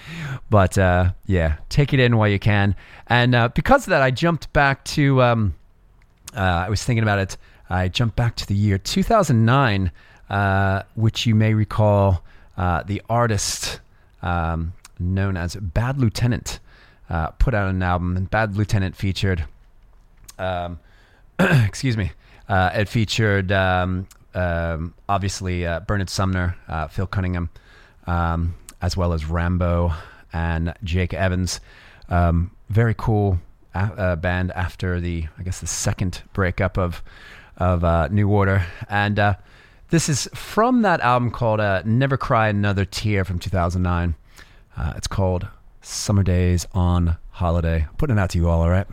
but 0.50 0.76
uh, 0.78 1.12
yeah, 1.26 1.56
take 1.68 1.92
it 1.92 2.00
in 2.00 2.16
while 2.16 2.28
you 2.28 2.38
can. 2.38 2.74
And 3.06 3.34
uh, 3.34 3.48
because 3.48 3.86
of 3.86 3.90
that, 3.90 4.02
I 4.02 4.10
jumped 4.10 4.52
back 4.52 4.84
to. 4.86 5.22
Um, 5.22 5.54
uh, 6.36 6.40
I 6.40 6.68
was 6.68 6.84
thinking 6.84 7.02
about 7.02 7.18
it. 7.18 7.36
I 7.70 7.88
jumped 7.88 8.16
back 8.16 8.36
to 8.36 8.46
the 8.46 8.54
year 8.54 8.78
2009, 8.78 9.90
uh, 10.30 10.82
which 10.94 11.26
you 11.26 11.34
may 11.34 11.54
recall 11.54 12.24
uh, 12.56 12.82
the 12.82 13.02
artist 13.08 13.80
um, 14.22 14.72
known 14.98 15.36
as 15.36 15.56
Bad 15.56 15.98
Lieutenant 15.98 16.60
uh, 17.10 17.28
put 17.32 17.54
out 17.54 17.68
an 17.68 17.82
album, 17.82 18.16
and 18.16 18.30
Bad 18.30 18.56
Lieutenant 18.56 18.96
featured, 18.96 19.44
um, 20.38 20.78
excuse 21.38 21.96
me, 21.96 22.12
uh, 22.48 22.70
it 22.74 22.88
featured 22.88 23.52
um, 23.52 24.06
um, 24.38 24.94
obviously 25.08 25.66
uh, 25.66 25.80
Bernard 25.80 26.08
Sumner, 26.10 26.56
uh, 26.68 26.88
Phil 26.88 27.06
Cunningham, 27.06 27.50
um, 28.06 28.54
as 28.80 28.96
well 28.96 29.12
as 29.12 29.24
Rambo 29.26 29.92
and 30.32 30.74
Jake 30.84 31.12
Evans. 31.12 31.60
Um, 32.08 32.50
very 32.68 32.94
cool 32.96 33.38
a- 33.74 33.78
uh, 33.78 34.16
band 34.16 34.52
after 34.52 35.00
the, 35.00 35.26
I 35.38 35.42
guess, 35.42 35.60
the 35.60 35.66
second 35.66 36.22
breakup 36.32 36.78
of 36.78 37.02
of 37.56 37.82
uh, 37.82 38.06
New 38.08 38.28
Order, 38.28 38.64
and 38.88 39.18
uh, 39.18 39.34
this 39.90 40.08
is 40.08 40.28
from 40.32 40.82
that 40.82 41.00
album 41.00 41.30
called 41.32 41.60
"Never 41.84 42.16
Cry 42.16 42.48
Another 42.48 42.84
Tear" 42.84 43.24
from 43.24 43.40
2009. 43.40 44.14
Uh, 44.76 44.92
it's 44.96 45.08
called 45.08 45.48
"Summer 45.82 46.22
Days 46.22 46.66
on 46.72 47.16
Holiday." 47.30 47.86
I'm 47.88 47.96
putting 47.96 48.16
it 48.16 48.20
out 48.20 48.30
to 48.30 48.38
you 48.38 48.48
all, 48.48 48.62
all 48.62 48.70
right? 48.70 48.86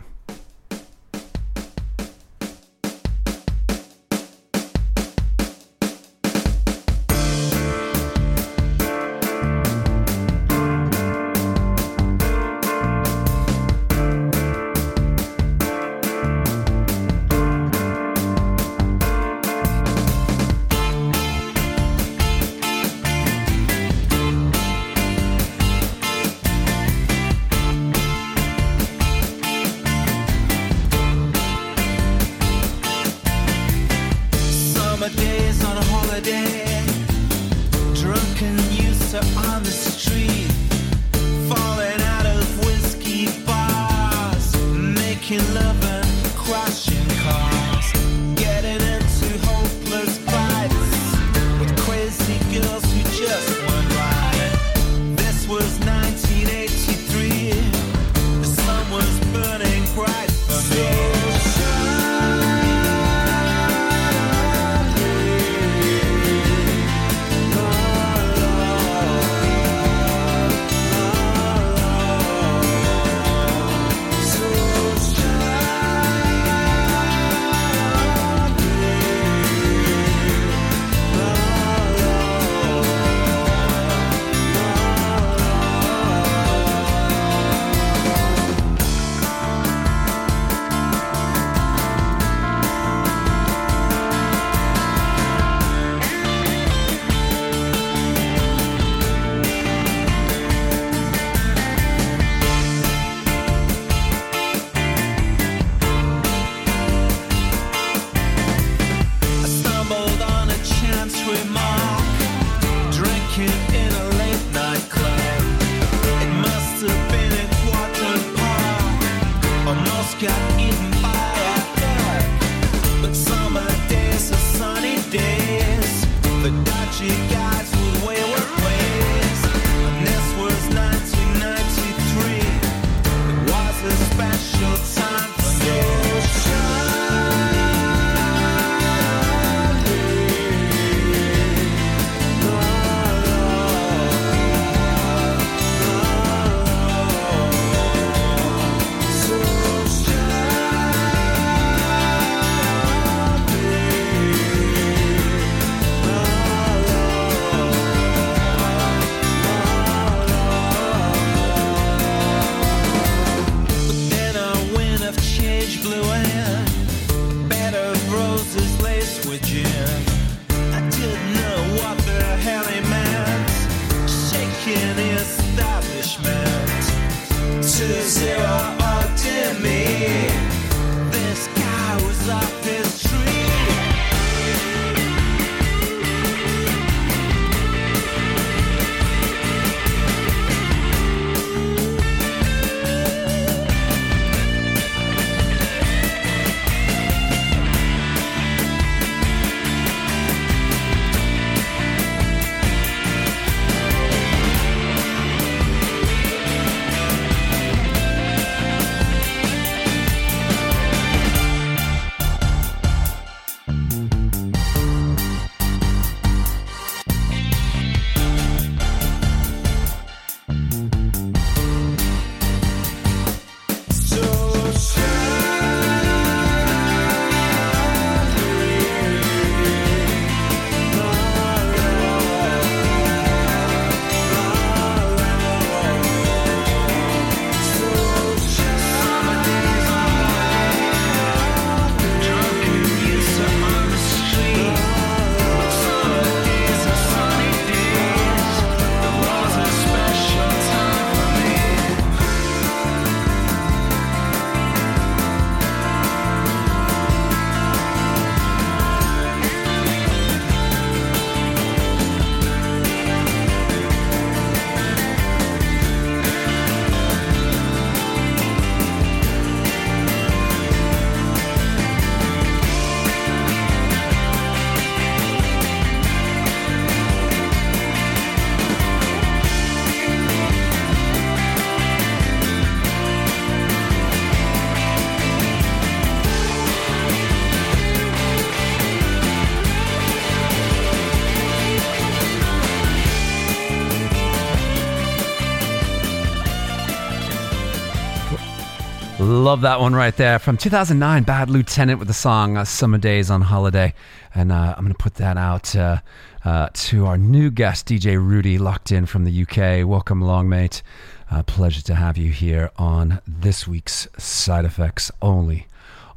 Love 299.46 299.60
that 299.60 299.78
one 299.78 299.94
right 299.94 300.16
there 300.16 300.40
from 300.40 300.56
2009, 300.56 301.22
Bad 301.22 301.50
Lieutenant 301.50 302.00
with 302.00 302.08
the 302.08 302.14
song 302.14 302.56
uh, 302.56 302.64
Summer 302.64 302.98
Days 302.98 303.30
on 303.30 303.42
Holiday. 303.42 303.94
And 304.34 304.50
uh, 304.50 304.74
I'm 304.76 304.82
going 304.82 304.92
to 304.92 304.98
put 304.98 305.14
that 305.14 305.36
out 305.36 305.76
uh, 305.76 306.00
uh, 306.44 306.70
to 306.72 307.06
our 307.06 307.16
new 307.16 307.52
guest, 307.52 307.86
DJ 307.86 308.16
Rudy, 308.16 308.58
locked 308.58 308.90
in 308.90 309.06
from 309.06 309.22
the 309.22 309.42
UK. 309.42 309.88
Welcome 309.88 310.20
along, 310.20 310.48
mate. 310.48 310.82
Uh, 311.30 311.44
pleasure 311.44 311.80
to 311.82 311.94
have 311.94 312.18
you 312.18 312.32
here 312.32 312.72
on 312.76 313.20
this 313.24 313.68
week's 313.68 314.08
Side 314.18 314.64
Effects 314.64 315.12
only 315.22 315.68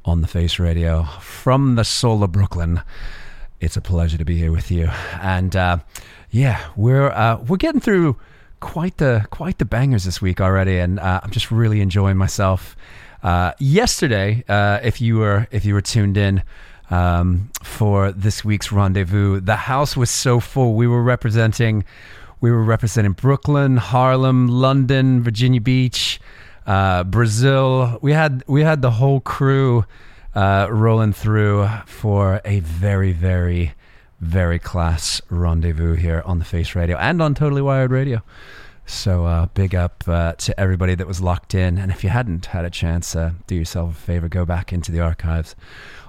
on 0.05 0.21
the 0.21 0.27
Face 0.27 0.57
Radio 0.57 1.03
from 1.21 1.75
the 1.75 1.85
soul 1.85 2.23
of 2.23 2.31
Brooklyn. 2.31 2.81
It's 3.59 3.77
a 3.77 3.81
pleasure 3.81 4.17
to 4.17 4.25
be 4.25 4.39
here 4.39 4.51
with 4.51 4.71
you. 4.71 4.89
And 5.21 5.55
uh, 5.55 5.77
yeah, 6.31 6.67
we're 6.75 7.11
we're 7.47 7.57
getting 7.57 7.79
through 7.79 8.17
quite 8.59 8.97
the 8.97 9.27
quite 9.29 9.59
the 9.59 9.65
bangers 9.65 10.03
this 10.03 10.19
week 10.19 10.41
already, 10.41 10.79
and 10.79 10.99
uh, 10.99 11.21
I'm 11.23 11.29
just 11.31 11.51
really 11.51 11.81
enjoying 11.81 12.17
myself. 12.17 12.75
Uh, 13.21 13.51
yesterday, 13.59 14.43
uh, 14.47 14.79
if 14.83 15.01
you 15.01 15.17
were 15.17 15.47
if 15.51 15.65
you 15.65 15.73
were 15.73 15.81
tuned 15.81 16.17
in 16.17 16.41
um, 16.89 17.49
for 17.63 18.11
this 18.11 18.45
week's 18.45 18.71
rendezvous, 18.71 19.39
the 19.39 19.55
house 19.55 19.97
was 19.97 20.09
so 20.09 20.39
full. 20.39 20.75
We 20.75 20.87
were 20.87 21.03
representing 21.03 21.83
we 22.41 22.51
were 22.51 22.63
representing 22.63 23.11
Brooklyn, 23.13 23.77
Harlem, 23.77 24.47
London, 24.47 25.21
Virginia 25.21 25.59
Beach, 25.59 26.19
uh, 26.65 27.03
Brazil. 27.03 27.99
We 28.01 28.13
had 28.13 28.43
we 28.47 28.61
had 28.61 28.81
the 28.81 28.91
whole 28.91 29.19
crew 29.19 29.85
uh, 30.33 30.67
rolling 30.69 31.13
through 31.13 31.67
for 31.85 32.41
a 32.45 32.61
very 32.61 33.11
very 33.11 33.73
very 34.21 34.59
class 34.59 35.21
rendezvous 35.29 35.95
here 35.95 36.21
on 36.25 36.39
the 36.39 36.45
Face 36.45 36.75
Radio 36.75 36.97
and 36.97 37.21
on 37.21 37.35
Totally 37.35 37.61
Wired 37.61 37.91
Radio. 37.91 38.21
So 38.89 39.27
uh, 39.27 39.45
big 39.53 39.75
up 39.75 40.03
uh, 40.07 40.33
to 40.33 40.59
everybody 40.59 40.95
that 40.95 41.05
was 41.05 41.21
locked 41.21 41.53
in. 41.53 41.77
And 41.77 41.91
if 41.91 42.03
you 42.03 42.09
hadn't 42.09 42.47
had 42.47 42.65
a 42.65 42.71
chance, 42.71 43.15
uh, 43.15 43.33
do 43.45 43.53
yourself 43.53 43.91
a 43.91 43.93
favor, 43.93 44.27
go 44.27 44.45
back 44.45 44.73
into 44.73 44.91
the 44.91 44.99
archives 44.99 45.55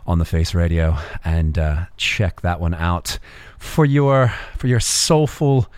on 0.07 0.19
the 0.19 0.25
Face 0.25 0.55
Radio 0.55 0.97
and 1.23 1.59
uh, 1.59 1.85
check 1.99 2.41
that 2.41 2.59
one 2.59 2.73
out 2.73 3.19
for 3.59 3.85
your 3.85 4.33
for 4.57 4.67
your 4.67 4.81
soulful, 4.81 5.71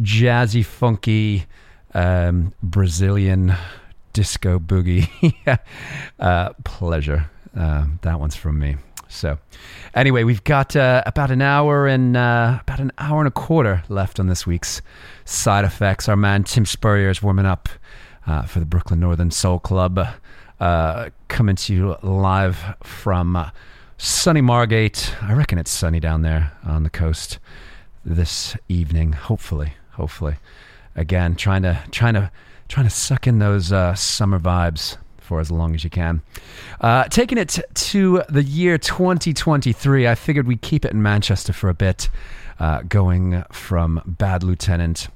jazzy, 0.00 0.64
funky 0.64 1.46
um, 1.92 2.54
Brazilian 2.62 3.54
disco 4.12 4.60
boogie 4.60 5.34
uh, 6.20 6.50
pleasure. 6.64 7.28
Uh, 7.54 7.86
that 8.02 8.20
one's 8.20 8.36
from 8.36 8.60
me. 8.60 8.76
So, 9.14 9.38
anyway, 9.94 10.24
we've 10.24 10.42
got 10.42 10.74
uh, 10.74 11.02
about 11.06 11.30
an 11.30 11.40
hour 11.40 11.86
and 11.86 12.16
uh, 12.16 12.58
about 12.60 12.80
an 12.80 12.90
hour 12.98 13.20
and 13.20 13.28
a 13.28 13.30
quarter 13.30 13.84
left 13.88 14.18
on 14.18 14.26
this 14.26 14.44
week's 14.44 14.82
side 15.24 15.64
effects. 15.64 16.08
Our 16.08 16.16
man 16.16 16.42
Tim 16.42 16.66
Spurrier 16.66 17.10
is 17.10 17.22
warming 17.22 17.46
up 17.46 17.68
uh, 18.26 18.42
for 18.42 18.58
the 18.58 18.66
Brooklyn 18.66 18.98
Northern 18.98 19.30
Soul 19.30 19.60
Club, 19.60 20.04
uh, 20.58 21.10
coming 21.28 21.54
to 21.56 21.74
you 21.74 21.96
live 22.02 22.74
from 22.82 23.36
uh, 23.36 23.50
sunny 23.98 24.40
Margate. 24.40 25.14
I 25.22 25.32
reckon 25.32 25.58
it's 25.58 25.70
sunny 25.70 26.00
down 26.00 26.22
there 26.22 26.52
on 26.64 26.82
the 26.82 26.90
coast 26.90 27.38
this 28.04 28.56
evening. 28.68 29.12
Hopefully, 29.12 29.74
hopefully. 29.92 30.36
Again, 30.96 31.36
trying 31.36 31.62
to 31.62 31.80
trying 31.92 32.14
to 32.14 32.32
trying 32.66 32.86
to 32.86 32.90
suck 32.90 33.28
in 33.28 33.38
those 33.38 33.70
uh, 33.70 33.94
summer 33.94 34.40
vibes 34.40 34.96
for 35.24 35.40
as 35.40 35.50
long 35.50 35.74
as 35.74 35.82
you 35.82 35.90
can. 35.90 36.22
Uh, 36.80 37.04
taking 37.04 37.38
it 37.38 37.58
to 37.74 38.22
the 38.28 38.42
year 38.42 38.78
2023, 38.78 40.06
I 40.06 40.14
figured 40.14 40.46
we'd 40.46 40.62
keep 40.62 40.84
it 40.84 40.92
in 40.92 41.02
Manchester 41.02 41.52
for 41.52 41.68
a 41.68 41.74
bit, 41.74 42.10
uh, 42.58 42.82
going 42.82 43.42
from 43.50 44.02
Bad 44.06 44.42
Lieutenant 44.42 45.08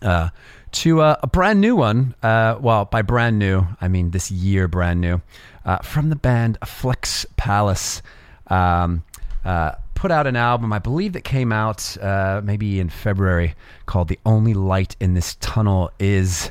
uh, 0.00 0.30
to 0.72 1.00
uh, 1.00 1.16
a 1.22 1.26
brand 1.26 1.60
new 1.60 1.76
one. 1.76 2.14
Uh, 2.22 2.56
well, 2.60 2.84
by 2.84 3.02
brand 3.02 3.38
new, 3.38 3.66
I 3.80 3.88
mean 3.88 4.12
this 4.12 4.30
year 4.30 4.68
brand 4.68 5.00
new. 5.00 5.20
Uh, 5.64 5.78
from 5.78 6.08
the 6.08 6.16
band 6.16 6.58
Flex 6.64 7.26
Palace. 7.36 8.02
Um, 8.48 9.04
uh, 9.44 9.72
put 9.94 10.10
out 10.10 10.26
an 10.26 10.36
album, 10.36 10.72
I 10.72 10.78
believe 10.78 11.12
that 11.12 11.22
came 11.22 11.52
out 11.52 11.96
uh, 11.98 12.40
maybe 12.44 12.80
in 12.80 12.88
February 12.88 13.54
called 13.86 14.08
The 14.08 14.18
Only 14.26 14.54
Light 14.54 14.96
in 15.00 15.14
This 15.14 15.36
Tunnel 15.36 15.90
Is 15.98 16.50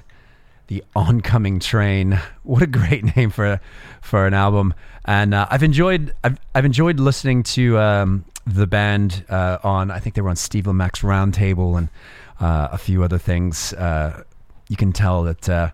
the 0.72 0.82
oncoming 0.96 1.60
train. 1.60 2.18
What 2.44 2.62
a 2.64 2.68
great 2.68 3.04
name 3.18 3.30
for 3.30 3.60
for 4.02 4.26
an 4.26 4.34
album! 4.34 4.74
And 5.04 5.34
uh, 5.34 5.46
I've 5.50 5.64
enjoyed 5.64 6.14
I've 6.24 6.40
I've 6.56 6.64
enjoyed 6.64 6.98
listening 6.98 7.44
to 7.44 7.78
um, 7.78 8.24
the 8.48 8.66
band 8.66 9.26
uh, 9.28 9.58
on. 9.64 9.92
I 9.92 10.00
think 10.00 10.16
they 10.16 10.22
were 10.22 10.30
on 10.30 10.38
Steve 10.38 10.64
Lamacq's 10.64 11.02
Roundtable 11.02 11.78
and 11.78 11.90
uh, 12.40 12.70
a 12.72 12.78
few 12.78 13.04
other 13.04 13.18
things. 13.18 13.74
Uh, 13.74 14.24
you 14.70 14.78
can 14.78 14.94
tell 14.94 15.24
that 15.24 15.50
uh, 15.50 15.72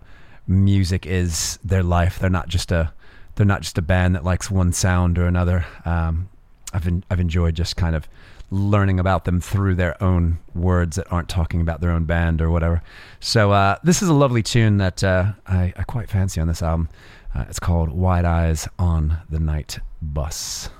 music 0.48 1.06
is 1.06 1.60
their 1.62 1.84
life. 1.84 2.18
They're 2.18 2.28
not 2.28 2.48
just 2.48 2.72
a 2.72 2.92
they're 3.36 3.46
not 3.46 3.60
just 3.60 3.78
a 3.78 3.82
band 3.82 4.16
that 4.16 4.24
likes 4.24 4.50
one 4.50 4.72
sound 4.72 5.16
or 5.16 5.26
another. 5.26 5.64
Um, 5.84 6.28
I've 6.72 6.88
I've 7.08 7.20
enjoyed 7.20 7.54
just 7.54 7.76
kind 7.76 7.94
of 7.94 8.08
learning 8.50 8.98
about 8.98 9.24
them 9.24 9.40
through 9.40 9.74
their 9.74 10.02
own 10.02 10.38
words 10.54 10.96
that 10.96 11.10
aren't 11.12 11.28
talking 11.28 11.60
about 11.60 11.80
their 11.80 11.90
own 11.90 12.04
band 12.04 12.40
or 12.40 12.50
whatever. 12.50 12.82
So 13.20 13.52
uh, 13.52 13.76
this 13.82 14.02
is 14.02 14.08
a 14.08 14.14
lovely 14.14 14.42
tune 14.42 14.78
that 14.78 15.04
uh, 15.04 15.32
I, 15.46 15.72
I 15.76 15.82
quite 15.82 16.08
fancy 16.08 16.40
on 16.40 16.48
this 16.48 16.62
album. 16.62 16.88
Uh, 17.34 17.44
it's 17.48 17.58
called 17.58 17.90
Wide 17.90 18.24
Eyes 18.24 18.66
on 18.78 19.18
the 19.28 19.38
Night 19.38 19.80
Bus. 20.00 20.70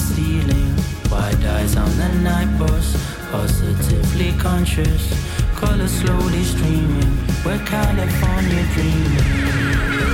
Ceiling. 0.00 0.74
Wide 1.10 1.44
eyes 1.44 1.76
on 1.76 1.90
the 1.98 2.08
night 2.22 2.58
bus, 2.58 2.86
positively 3.30 4.32
conscious. 4.38 5.02
Colors 5.54 5.92
slowly 5.92 6.42
streaming, 6.42 7.12
we're 7.44 7.62
California 7.66 8.64
dreaming. 8.74 10.09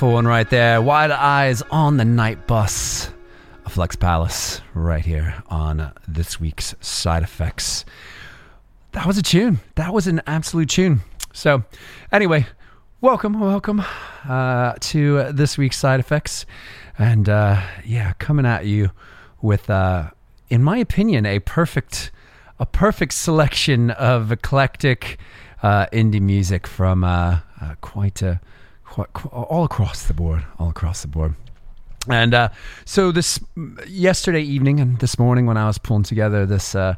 Beautiful 0.00 0.14
one 0.14 0.26
right 0.26 0.48
there. 0.48 0.80
Wide 0.80 1.10
eyes 1.10 1.60
on 1.70 1.98
the 1.98 2.06
night 2.06 2.46
bus 2.46 3.10
of 3.66 3.72
Flex 3.72 3.96
Palace, 3.96 4.62
right 4.72 5.04
here 5.04 5.42
on 5.48 5.92
this 6.08 6.40
week's 6.40 6.74
side 6.80 7.22
effects. 7.22 7.84
That 8.92 9.04
was 9.04 9.18
a 9.18 9.22
tune. 9.22 9.60
That 9.74 9.92
was 9.92 10.06
an 10.06 10.22
absolute 10.26 10.70
tune. 10.70 11.02
So, 11.34 11.64
anyway, 12.10 12.46
welcome, 13.02 13.40
welcome 13.40 13.84
uh, 14.26 14.72
to 14.80 15.32
this 15.34 15.58
week's 15.58 15.76
side 15.76 16.00
effects, 16.00 16.46
and 16.96 17.28
uh, 17.28 17.60
yeah, 17.84 18.14
coming 18.14 18.46
at 18.46 18.64
you 18.64 18.92
with, 19.42 19.68
uh, 19.68 20.12
in 20.48 20.62
my 20.62 20.78
opinion, 20.78 21.26
a 21.26 21.40
perfect, 21.40 22.10
a 22.58 22.64
perfect 22.64 23.12
selection 23.12 23.90
of 23.90 24.32
eclectic 24.32 25.18
uh, 25.62 25.88
indie 25.92 26.22
music 26.22 26.66
from 26.66 27.04
uh, 27.04 27.40
uh, 27.60 27.74
quite 27.82 28.22
a, 28.22 28.40
all 28.98 29.64
across 29.64 30.06
the 30.06 30.14
board, 30.14 30.44
all 30.58 30.70
across 30.70 31.02
the 31.02 31.08
board. 31.08 31.34
And 32.08 32.32
uh, 32.32 32.48
so 32.84 33.12
this 33.12 33.38
yesterday 33.86 34.42
evening 34.42 34.80
and 34.80 34.98
this 35.00 35.18
morning 35.18 35.46
when 35.46 35.56
I 35.56 35.66
was 35.66 35.76
pulling 35.76 36.02
together 36.02 36.46
this 36.46 36.74
uh, 36.74 36.94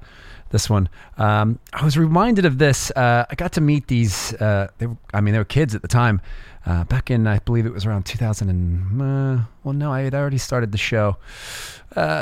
this 0.51 0.68
one, 0.68 0.88
um, 1.16 1.59
I 1.72 1.84
was 1.84 1.97
reminded 1.97 2.45
of 2.45 2.59
this. 2.59 2.90
Uh, 2.93 3.24
I 3.28 3.34
got 3.34 3.53
to 3.53 3.61
meet 3.61 3.88
these. 3.88 4.34
Uh, 4.34 4.68
they 4.78 4.86
were, 4.86 4.97
I 5.12 5.20
mean, 5.20 5.32
they 5.32 5.38
were 5.38 5.45
kids 5.45 5.74
at 5.74 5.82
the 5.82 5.88
time. 5.88 6.20
Uh, 6.64 6.84
back 6.84 7.11
in, 7.11 7.26
I 7.26 7.40
believe 7.40 7.66
it 7.66 7.72
was 7.72 7.84
around 7.84 8.05
2000 8.07 8.49
and 8.49 9.03
uh, 9.03 9.45
well, 9.64 9.74
no, 9.74 9.93
I 9.93 10.03
had 10.03 10.14
already 10.14 10.38
started 10.38 10.70
the 10.70 10.78
show. 10.78 11.16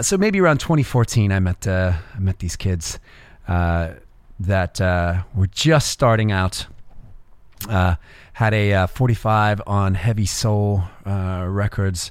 So 0.01 0.17
maybe 0.17 0.41
around 0.41 0.61
2014, 0.61 1.31
I 1.31 1.41
met 1.41 1.67
I 1.67 1.99
met 2.19 2.39
these 2.39 2.57
kids 2.57 2.99
that 3.47 4.81
were 5.35 5.47
just 5.49 5.89
starting 5.89 6.33
out. 6.33 6.67
Had 8.41 8.55
a 8.55 8.73
uh, 8.73 8.87
45 8.87 9.61
on 9.67 9.95
Heavy 9.95 10.25
Soul 10.25 10.83
uh, 11.05 11.45
Records, 11.47 12.11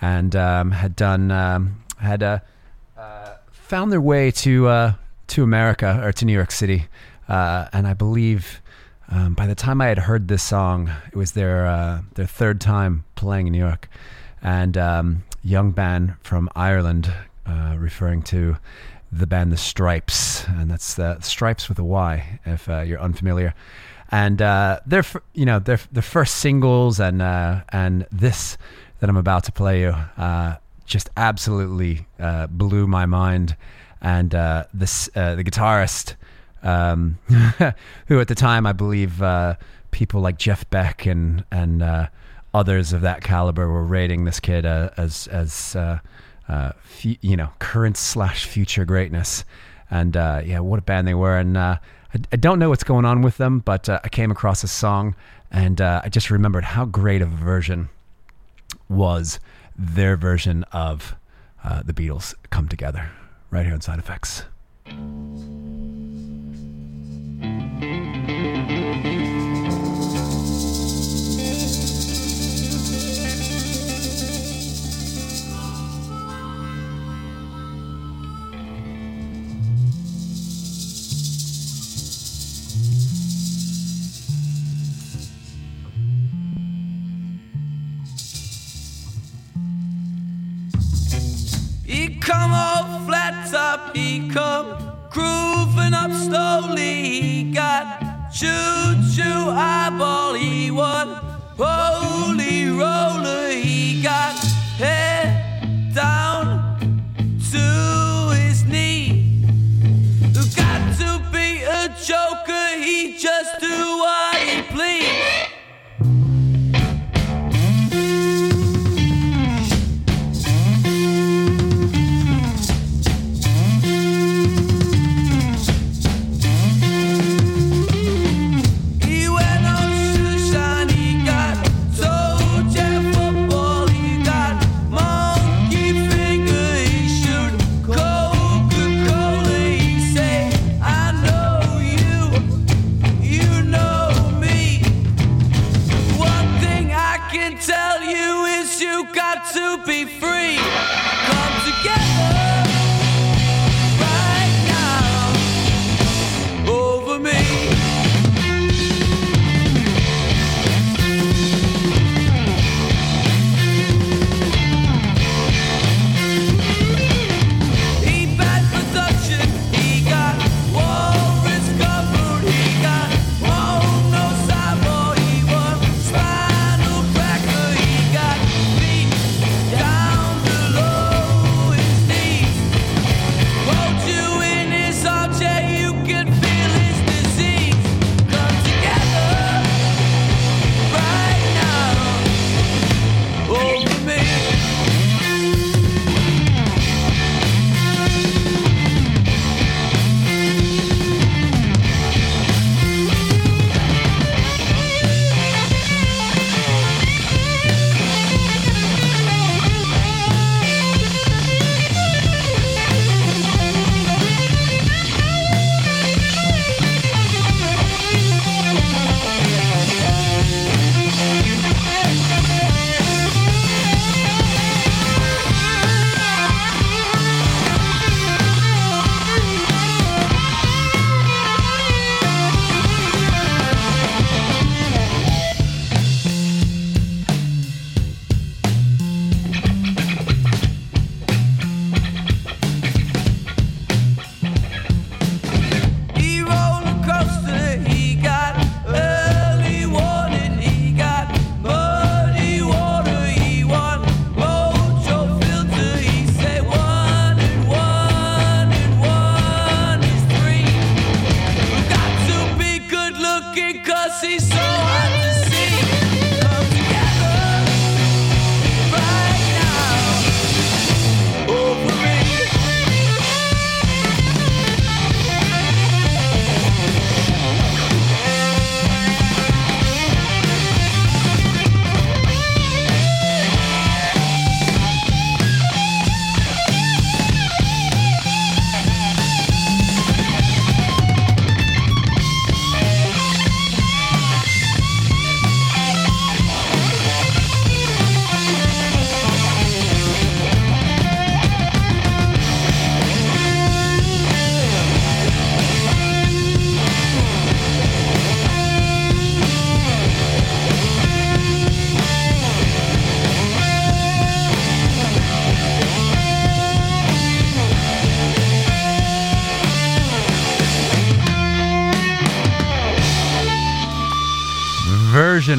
and 0.00 0.34
um, 0.34 0.72
had 0.72 0.96
done 0.96 1.30
um, 1.30 1.84
had 1.98 2.20
uh, 2.20 2.40
uh, 2.96 3.36
found 3.52 3.92
their 3.92 4.00
way 4.00 4.32
to 4.32 4.66
uh, 4.66 4.92
to 5.28 5.44
America 5.44 6.00
or 6.02 6.10
to 6.14 6.24
New 6.24 6.32
York 6.32 6.50
City, 6.50 6.86
uh, 7.28 7.68
and 7.72 7.86
I 7.86 7.94
believe. 7.94 8.60
Um, 9.08 9.34
by 9.34 9.46
the 9.46 9.54
time 9.54 9.80
I 9.80 9.86
had 9.86 9.98
heard 9.98 10.26
this 10.26 10.42
song, 10.42 10.90
it 11.12 11.16
was 11.16 11.30
their 11.30 12.02
their 12.14 12.26
third 12.26 12.60
time 12.60 13.04
playing 13.14 13.46
in 13.46 13.52
New 13.52 13.60
York, 13.60 13.88
and 14.42 14.76
um, 14.76 15.22
young 15.44 15.70
band 15.70 16.16
from 16.24 16.48
Ireland, 16.56 17.14
referring 17.46 18.22
to 18.22 18.56
the 19.12 19.28
band 19.28 19.52
The 19.52 19.56
Strypes, 19.56 20.44
and 20.60 20.72
that's 20.72 20.94
the 20.94 21.18
Strypes 21.20 21.68
with 21.68 21.78
a 21.78 21.84
Y, 21.84 22.40
if 22.44 22.66
you're 22.66 23.00
unfamiliar. 23.00 23.54
And 24.10 24.40
uh, 24.40 24.80
their, 24.86 25.04
you 25.34 25.44
know, 25.44 25.58
their 25.58 25.80
their 25.92 26.02
first 26.02 26.36
singles 26.36 26.98
and 26.98 27.20
uh, 27.20 27.62
and 27.70 28.06
this 28.10 28.56
that 29.00 29.08
I'm 29.08 29.16
about 29.16 29.44
to 29.44 29.52
play 29.52 29.82
you 29.82 29.94
uh, 30.16 30.56
just 30.86 31.10
absolutely 31.16 32.06
uh, 32.18 32.46
blew 32.46 32.86
my 32.86 33.06
mind. 33.06 33.56
And 34.00 34.34
uh, 34.34 34.64
this 34.72 35.10
uh, 35.14 35.34
the 35.34 35.44
guitarist, 35.44 36.14
um, 36.62 37.18
who 38.06 38.20
at 38.20 38.28
the 38.28 38.34
time 38.34 38.66
I 38.66 38.72
believe 38.72 39.22
uh, 39.22 39.56
people 39.90 40.20
like 40.20 40.38
Jeff 40.38 40.68
Beck 40.70 41.04
and 41.04 41.44
and 41.50 41.82
uh, 41.82 42.08
others 42.54 42.92
of 42.92 43.02
that 43.02 43.22
caliber 43.22 43.68
were 43.68 43.84
rating 43.84 44.24
this 44.24 44.40
kid 44.40 44.64
as 44.64 45.26
as 45.26 45.76
you 47.02 47.36
know 47.36 47.50
current 47.58 47.96
slash 47.96 48.46
future 48.46 48.84
greatness. 48.84 49.44
And 49.90 50.16
uh, 50.16 50.42
yeah, 50.44 50.60
what 50.60 50.78
a 50.78 50.82
band 50.82 51.08
they 51.08 51.14
were. 51.14 51.36
And 51.36 51.56
uh, 51.56 51.78
I, 52.14 52.18
I 52.32 52.36
don't 52.36 52.58
know 52.58 52.68
what's 52.68 52.84
going 52.84 53.04
on 53.04 53.22
with 53.22 53.36
them, 53.36 53.60
but 53.60 53.88
uh, 53.88 54.00
I 54.04 54.08
came 54.08 54.30
across 54.30 54.62
a 54.64 54.68
song 54.68 55.14
and 55.50 55.80
uh, 55.80 56.02
I 56.04 56.08
just 56.08 56.30
remembered 56.30 56.64
how 56.64 56.84
great 56.84 57.22
of 57.22 57.32
a 57.32 57.36
version 57.36 57.88
was 58.88 59.40
their 59.76 60.16
version 60.16 60.64
of 60.72 61.14
uh, 61.64 61.82
the 61.82 61.92
Beatles 61.92 62.34
come 62.50 62.68
together 62.68 63.10
right 63.50 63.64
here 63.64 63.74
on 63.74 63.80
Side 63.80 63.98
Effects. 63.98 64.44
Come 92.28 92.52
off 92.52 93.06
flat 93.06 93.50
top, 93.50 93.96
he 93.96 94.28
come 94.28 94.76
grooving 95.08 95.94
up 95.94 96.12
slowly. 96.12 97.20
He 97.20 97.52
got 97.52 98.30
choo 98.30 98.94
choo 99.14 99.48
eyeball, 99.48 100.34
he 100.34 100.70
won 100.70 101.08
holy 101.56 102.68
roller. 102.68 103.48
He 103.48 104.02
got 104.02 104.36
head 104.76 105.94
down 105.94 107.00
to 107.50 107.64
his 108.36 108.62
knee. 108.66 109.42
Got 110.54 110.82
to 110.98 111.10
be 111.32 111.62
a 111.62 111.88
joker, 112.04 112.68
he 112.76 113.16
just 113.16 113.58
do 113.58 113.76
what 114.02 114.36
he 114.36 114.62
please. 114.74 115.57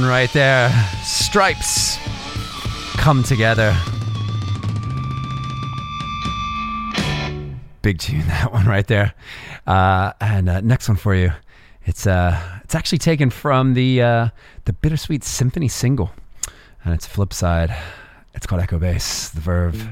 Right 0.02 0.32
there. 0.34 0.70
Strypes 1.02 1.97
come 2.97 3.22
together. 3.24 3.76
Big 7.82 8.00
tune 8.00 8.28
that 8.28 8.52
one 8.52 8.66
right 8.66 8.88
there. 8.88 9.14
Uh, 9.68 10.14
and 10.20 10.50
uh, 10.50 10.62
next 10.62 10.88
one 10.89 10.97
for 10.97 11.16
you. 11.16 11.32
It's 11.86 12.08
uh, 12.08 12.39
it's 12.64 12.76
actually 12.76 12.97
taken 13.00 13.30
from 13.30 13.74
the 13.74 14.02
uh, 14.02 14.30
the 14.66 14.74
Bittersweet 14.74 15.24
Symphony 15.24 15.68
single, 15.68 16.12
and 16.84 16.93
it's 16.93 17.06
flip 17.06 17.34
side. 17.34 17.76
It's 18.34 18.47
called 18.47 18.62
Echo 18.62 18.80
Bass, 18.80 19.30
the 19.30 19.41
Verve. 19.41 19.89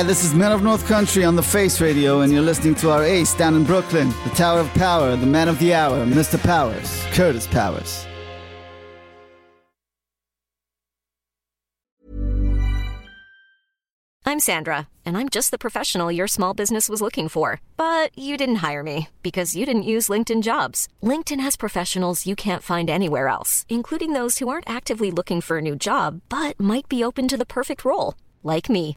Hi, 0.00 0.04
this 0.04 0.24
is 0.24 0.32
Men 0.32 0.50
of 0.50 0.62
North 0.62 0.86
Country 0.86 1.24
on 1.24 1.36
the 1.36 1.42
Face 1.42 1.78
Radio, 1.78 2.22
and 2.22 2.32
you're 2.32 2.40
listening 2.40 2.74
to 2.76 2.88
our 2.90 3.04
ace 3.04 3.34
down 3.34 3.54
in 3.54 3.64
Brooklyn, 3.64 4.08
the 4.24 4.30
Tower 4.30 4.60
of 4.60 4.72
Power, 4.72 5.14
the 5.14 5.26
man 5.26 5.46
of 5.46 5.58
the 5.58 5.74
hour, 5.74 6.06
Mr. 6.06 6.42
Powers, 6.42 7.04
Kurtis 7.12 7.46
Powers. 7.46 8.06
I'm 14.24 14.40
Sandra, 14.40 14.88
and 15.04 15.18
I'm 15.18 15.28
just 15.28 15.50
the 15.50 15.58
professional 15.58 16.10
your 16.10 16.26
small 16.26 16.54
business 16.54 16.88
was 16.88 17.02
looking 17.02 17.28
for. 17.28 17.60
But 17.76 18.16
you 18.16 18.38
didn't 18.38 18.62
hire 18.66 18.82
me 18.82 19.10
because 19.22 19.54
you 19.54 19.66
didn't 19.66 19.82
use 19.82 20.08
LinkedIn 20.08 20.42
jobs. 20.42 20.88
LinkedIn 21.02 21.40
has 21.40 21.58
professionals 21.58 22.24
you 22.24 22.34
can't 22.34 22.62
find 22.62 22.88
anywhere 22.88 23.28
else, 23.28 23.66
including 23.68 24.14
those 24.14 24.38
who 24.38 24.48
aren't 24.48 24.70
actively 24.70 25.10
looking 25.10 25.42
for 25.42 25.58
a 25.58 25.62
new 25.68 25.76
job 25.76 26.22
but 26.30 26.58
might 26.58 26.88
be 26.88 27.04
open 27.04 27.28
to 27.28 27.36
the 27.36 27.44
perfect 27.44 27.84
role, 27.84 28.14
like 28.42 28.70
me. 28.70 28.96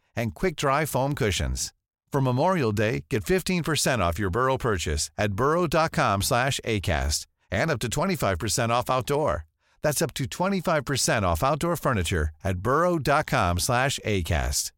and 0.15 0.35
quick-dry 0.35 0.85
foam 0.85 1.15
cushions. 1.15 1.73
For 2.11 2.21
Memorial 2.21 2.73
Day, 2.73 3.05
get 3.09 3.23
15% 3.23 3.99
off 3.99 4.19
your 4.19 4.29
Burrow 4.29 4.57
purchase 4.57 5.09
at 5.17 5.33
burrow.com/acast 5.33 7.25
and 7.51 7.71
up 7.71 7.79
to 7.79 7.89
25% 7.89 8.71
off 8.71 8.89
outdoor. 8.89 9.45
That's 9.81 10.01
up 10.01 10.13
to 10.15 10.25
25% 10.25 11.23
off 11.23 11.43
outdoor 11.43 11.77
furniture 11.77 12.31
at 12.43 12.57
burrow.com/acast. 12.57 14.71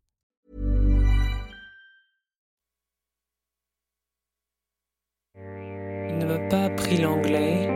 Il 6.10 6.18
ne 6.20 6.26
m'a 6.26 6.50
pas 6.50 6.66
appris 6.66 6.98
l'anglais, 6.98 7.68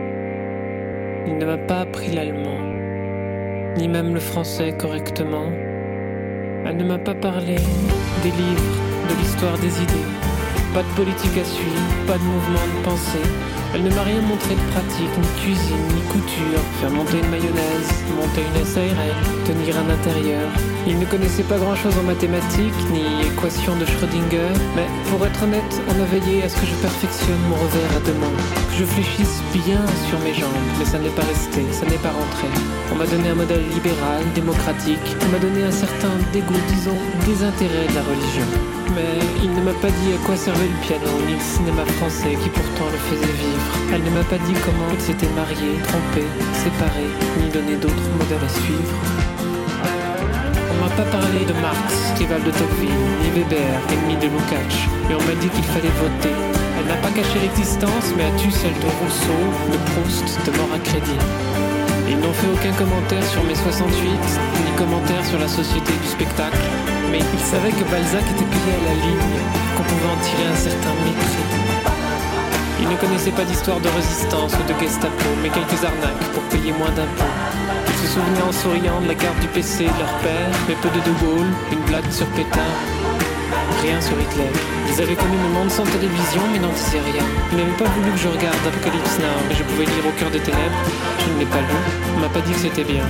il 1.26 1.36
ne 1.36 1.44
m'a 1.44 1.58
pas 1.66 1.80
appris 1.80 2.14
l'allemand, 2.14 2.60
ni 3.76 3.88
même 3.88 4.14
le 4.14 4.20
français 4.20 4.76
correctement. 4.78 5.67
Elle 6.66 6.76
ne 6.76 6.84
m'a 6.84 6.98
pas 6.98 7.14
parlé 7.14 7.56
des 8.22 8.30
livres, 8.30 8.74
de 9.08 9.14
l'histoire 9.20 9.56
des 9.58 9.82
idées, 9.82 10.08
pas 10.74 10.82
de 10.82 10.88
politique 10.96 11.38
à 11.38 11.44
suivre, 11.44 12.06
pas 12.06 12.18
de 12.18 12.22
mouvement 12.22 12.66
de 12.74 12.84
pensée. 12.84 13.28
Elle 13.74 13.82
ne 13.82 13.90
m'a 13.90 14.02
rien 14.02 14.20
montré 14.22 14.54
de 14.54 14.70
pratique, 14.72 15.18
ni 15.18 15.42
cuisine, 15.42 15.86
ni 15.94 16.02
couture, 16.12 16.60
faire 16.80 16.90
monter 16.90 17.18
une 17.18 17.30
mayonnaise, 17.30 17.90
monter 18.16 18.42
une 18.42 18.64
SARL, 18.64 19.37
tenir 19.48 19.74
un 19.80 19.88
intérieur. 19.88 20.44
Il 20.86 20.98
ne 20.98 21.06
connaissait 21.06 21.42
pas 21.42 21.56
grand 21.56 21.74
chose 21.74 21.96
en 21.98 22.02
mathématiques, 22.02 22.82
ni 22.92 23.04
équations 23.28 23.76
de 23.76 23.86
Schrödinger, 23.86 24.52
mais 24.76 24.84
pour 25.08 25.24
être 25.26 25.42
honnête, 25.42 25.72
on 25.88 25.96
a 25.96 26.06
veillé 26.12 26.42
à 26.44 26.48
ce 26.50 26.56
que 26.60 26.66
je 26.66 26.76
perfectionne 26.84 27.40
mon 27.48 27.56
revers 27.56 27.92
à 27.96 28.00
deux 28.04 28.18
mains, 28.20 28.36
que 28.68 28.76
je 28.76 28.84
fléchisse 28.84 29.40
bien 29.52 29.80
sur 30.08 30.20
mes 30.20 30.34
jambes, 30.34 30.68
mais 30.78 30.84
ça 30.84 30.98
n'est 30.98 31.16
pas 31.16 31.24
resté, 31.24 31.64
ça 31.72 31.86
n'est 31.86 32.02
pas 32.04 32.12
rentré. 32.12 32.48
On 32.92 32.96
m'a 32.96 33.06
donné 33.06 33.30
un 33.30 33.40
modèle 33.40 33.64
libéral, 33.72 34.20
démocratique, 34.34 35.08
on 35.24 35.28
m'a 35.32 35.40
donné 35.40 35.64
un 35.64 35.72
certain 35.72 36.12
dégoût, 36.32 36.64
disons, 36.68 37.00
désintérêt 37.24 37.88
de 37.88 37.96
la 37.96 38.04
religion. 38.04 38.48
Mais 38.96 39.16
il 39.44 39.52
ne 39.52 39.62
m'a 39.64 39.76
pas 39.80 39.92
dit 40.00 40.12
à 40.12 40.18
quoi 40.26 40.36
servait 40.36 40.68
le 40.68 40.80
piano, 40.84 41.08
ni 41.26 41.34
le 41.40 41.40
cinéma 41.40 41.84
français 41.96 42.36
qui 42.42 42.48
pourtant 42.52 42.88
le 42.92 43.00
faisait 43.08 43.36
vivre. 43.44 43.68
Elle 43.92 44.04
ne 44.04 44.12
m'a 44.12 44.24
pas 44.24 44.40
dit 44.44 44.56
comment 44.64 44.90
il 44.92 45.00
s'était 45.00 45.32
marié, 45.32 45.72
trompé, 45.88 46.24
séparé, 46.52 47.08
ni 47.40 47.48
donné 47.48 47.76
d'autres 47.76 48.08
modèles 48.18 48.44
à 48.44 48.52
suivre. 48.60 49.37
Pas 50.98 51.04
parlé 51.14 51.46
de 51.46 51.54
Marx, 51.62 51.94
rival 52.18 52.42
de 52.42 52.50
Tocqueville, 52.50 53.06
ni 53.22 53.30
Weber, 53.30 53.70
ennemi 53.86 54.18
de 54.18 54.26
Lukács, 54.26 54.90
mais 55.06 55.14
on 55.14 55.22
m'a 55.30 55.38
dit 55.38 55.46
qu'il 55.46 55.62
fallait 55.70 55.94
voter. 55.94 56.34
Elle 56.74 56.90
n'a 56.90 56.98
pas 56.98 57.14
caché 57.14 57.38
l'existence, 57.38 58.10
mais 58.16 58.26
a 58.26 58.34
tu 58.34 58.50
celle 58.50 58.74
de 58.82 58.90
Rousseau, 58.98 59.42
de 59.70 59.78
Proust, 59.94 60.26
de 60.42 60.50
mort 60.58 60.74
à 60.74 60.80
crédit? 60.82 61.22
Ils 62.10 62.18
n'ont 62.18 62.34
fait 62.34 62.50
aucun 62.50 62.74
commentaire 62.74 63.22
sur 63.30 63.44
mes 63.44 63.54
68, 63.54 64.10
ni 64.10 64.70
commentaire 64.74 65.22
sur 65.22 65.38
la 65.38 65.46
société 65.46 65.94
du 66.02 66.08
spectacle, 66.08 66.58
mais 67.14 67.22
ils 67.22 67.46
savaient 67.46 67.70
que 67.70 67.86
Balzac 67.86 68.26
était 68.34 68.50
payé 68.50 68.72
à 68.74 68.82
la 68.90 68.96
ligne, 68.98 69.38
qu'on 69.78 69.86
pouvait 69.86 70.10
en 70.10 70.18
tirer 70.18 70.50
un 70.50 70.58
certain 70.58 70.98
mépris. 71.06 71.46
Ils 72.82 72.90
ne 72.90 72.98
connaissaient 72.98 73.38
pas 73.38 73.46
d'histoire 73.46 73.78
de 73.78 73.88
résistance 73.94 74.50
ou 74.50 74.62
de 74.66 74.74
Gestapo, 74.82 75.30
mais 75.46 75.50
quelques 75.54 75.78
arnaques 75.78 76.26
pour 76.34 76.42
payer 76.50 76.74
moins 76.74 76.90
d'impôts. 76.90 77.67
Se 77.98 78.06
souvenaient 78.06 78.46
en 78.46 78.52
souriant 78.52 79.00
de 79.00 79.08
la 79.08 79.14
carte 79.14 79.40
du 79.40 79.48
PC 79.48 79.82
de 79.82 79.98
leur 79.98 80.14
père, 80.22 80.50
mais 80.68 80.76
peu 80.80 80.88
de 80.88 81.02
De 81.02 81.12
Gaulle, 81.18 81.50
une 81.72 81.80
blague 81.90 82.08
sur 82.12 82.26
Pétain, 82.28 82.70
rien 83.82 84.00
sur 84.00 84.14
Hitler. 84.14 84.52
Ils 84.86 85.02
avaient 85.02 85.16
connu 85.16 85.36
le 85.36 85.48
monde 85.48 85.68
sans 85.68 85.82
télévision, 85.82 86.42
mais 86.52 86.60
n'en 86.60 86.70
disaient 86.70 87.02
rien. 87.02 87.24
Ils 87.50 87.58
n'avaient 87.58 87.76
pas 87.76 87.90
voulu 87.90 88.12
que 88.12 88.18
je 88.18 88.28
regarde 88.28 88.56
Apocalypse 88.66 89.18
Now, 89.18 89.38
mais 89.48 89.54
je 89.56 89.64
pouvais 89.64 89.84
lire 89.84 90.06
Au 90.06 90.12
cœur 90.18 90.30
des 90.30 90.38
ténèbres. 90.38 90.78
Je 91.18 91.34
ne 91.34 91.38
l'ai 91.40 91.46
pas 91.46 91.58
lu. 91.58 91.74
On 92.16 92.20
m'a 92.20 92.28
pas 92.28 92.40
dit 92.40 92.52
que 92.52 92.60
c'était 92.60 92.84
bien. 92.84 93.04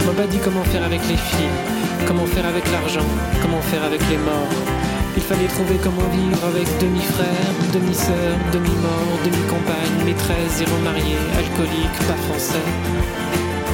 On 0.00 0.06
m'a 0.06 0.12
pas 0.12 0.28
dit 0.28 0.38
comment 0.38 0.64
faire 0.64 0.84
avec 0.84 1.00
les 1.08 1.16
filles, 1.16 1.58
comment 2.06 2.26
faire 2.26 2.46
avec 2.46 2.70
l'argent, 2.70 3.08
comment 3.42 3.60
faire 3.60 3.82
avec 3.82 4.00
les 4.08 4.18
morts. 4.18 4.77
Il 5.16 5.22
fallait 5.22 5.48
trouver 5.48 5.76
comment 5.82 6.08
vivre 6.12 6.44
avec 6.46 6.66
demi-frère, 6.78 7.52
demi-sœur, 7.72 8.34
demi-mort, 8.52 9.12
demi-compagne, 9.24 10.04
maîtresse, 10.04 10.58
zéro 10.58 10.76
marié, 10.84 11.16
alcoolique, 11.36 11.98
pas 12.06 12.20
français. 12.28 12.66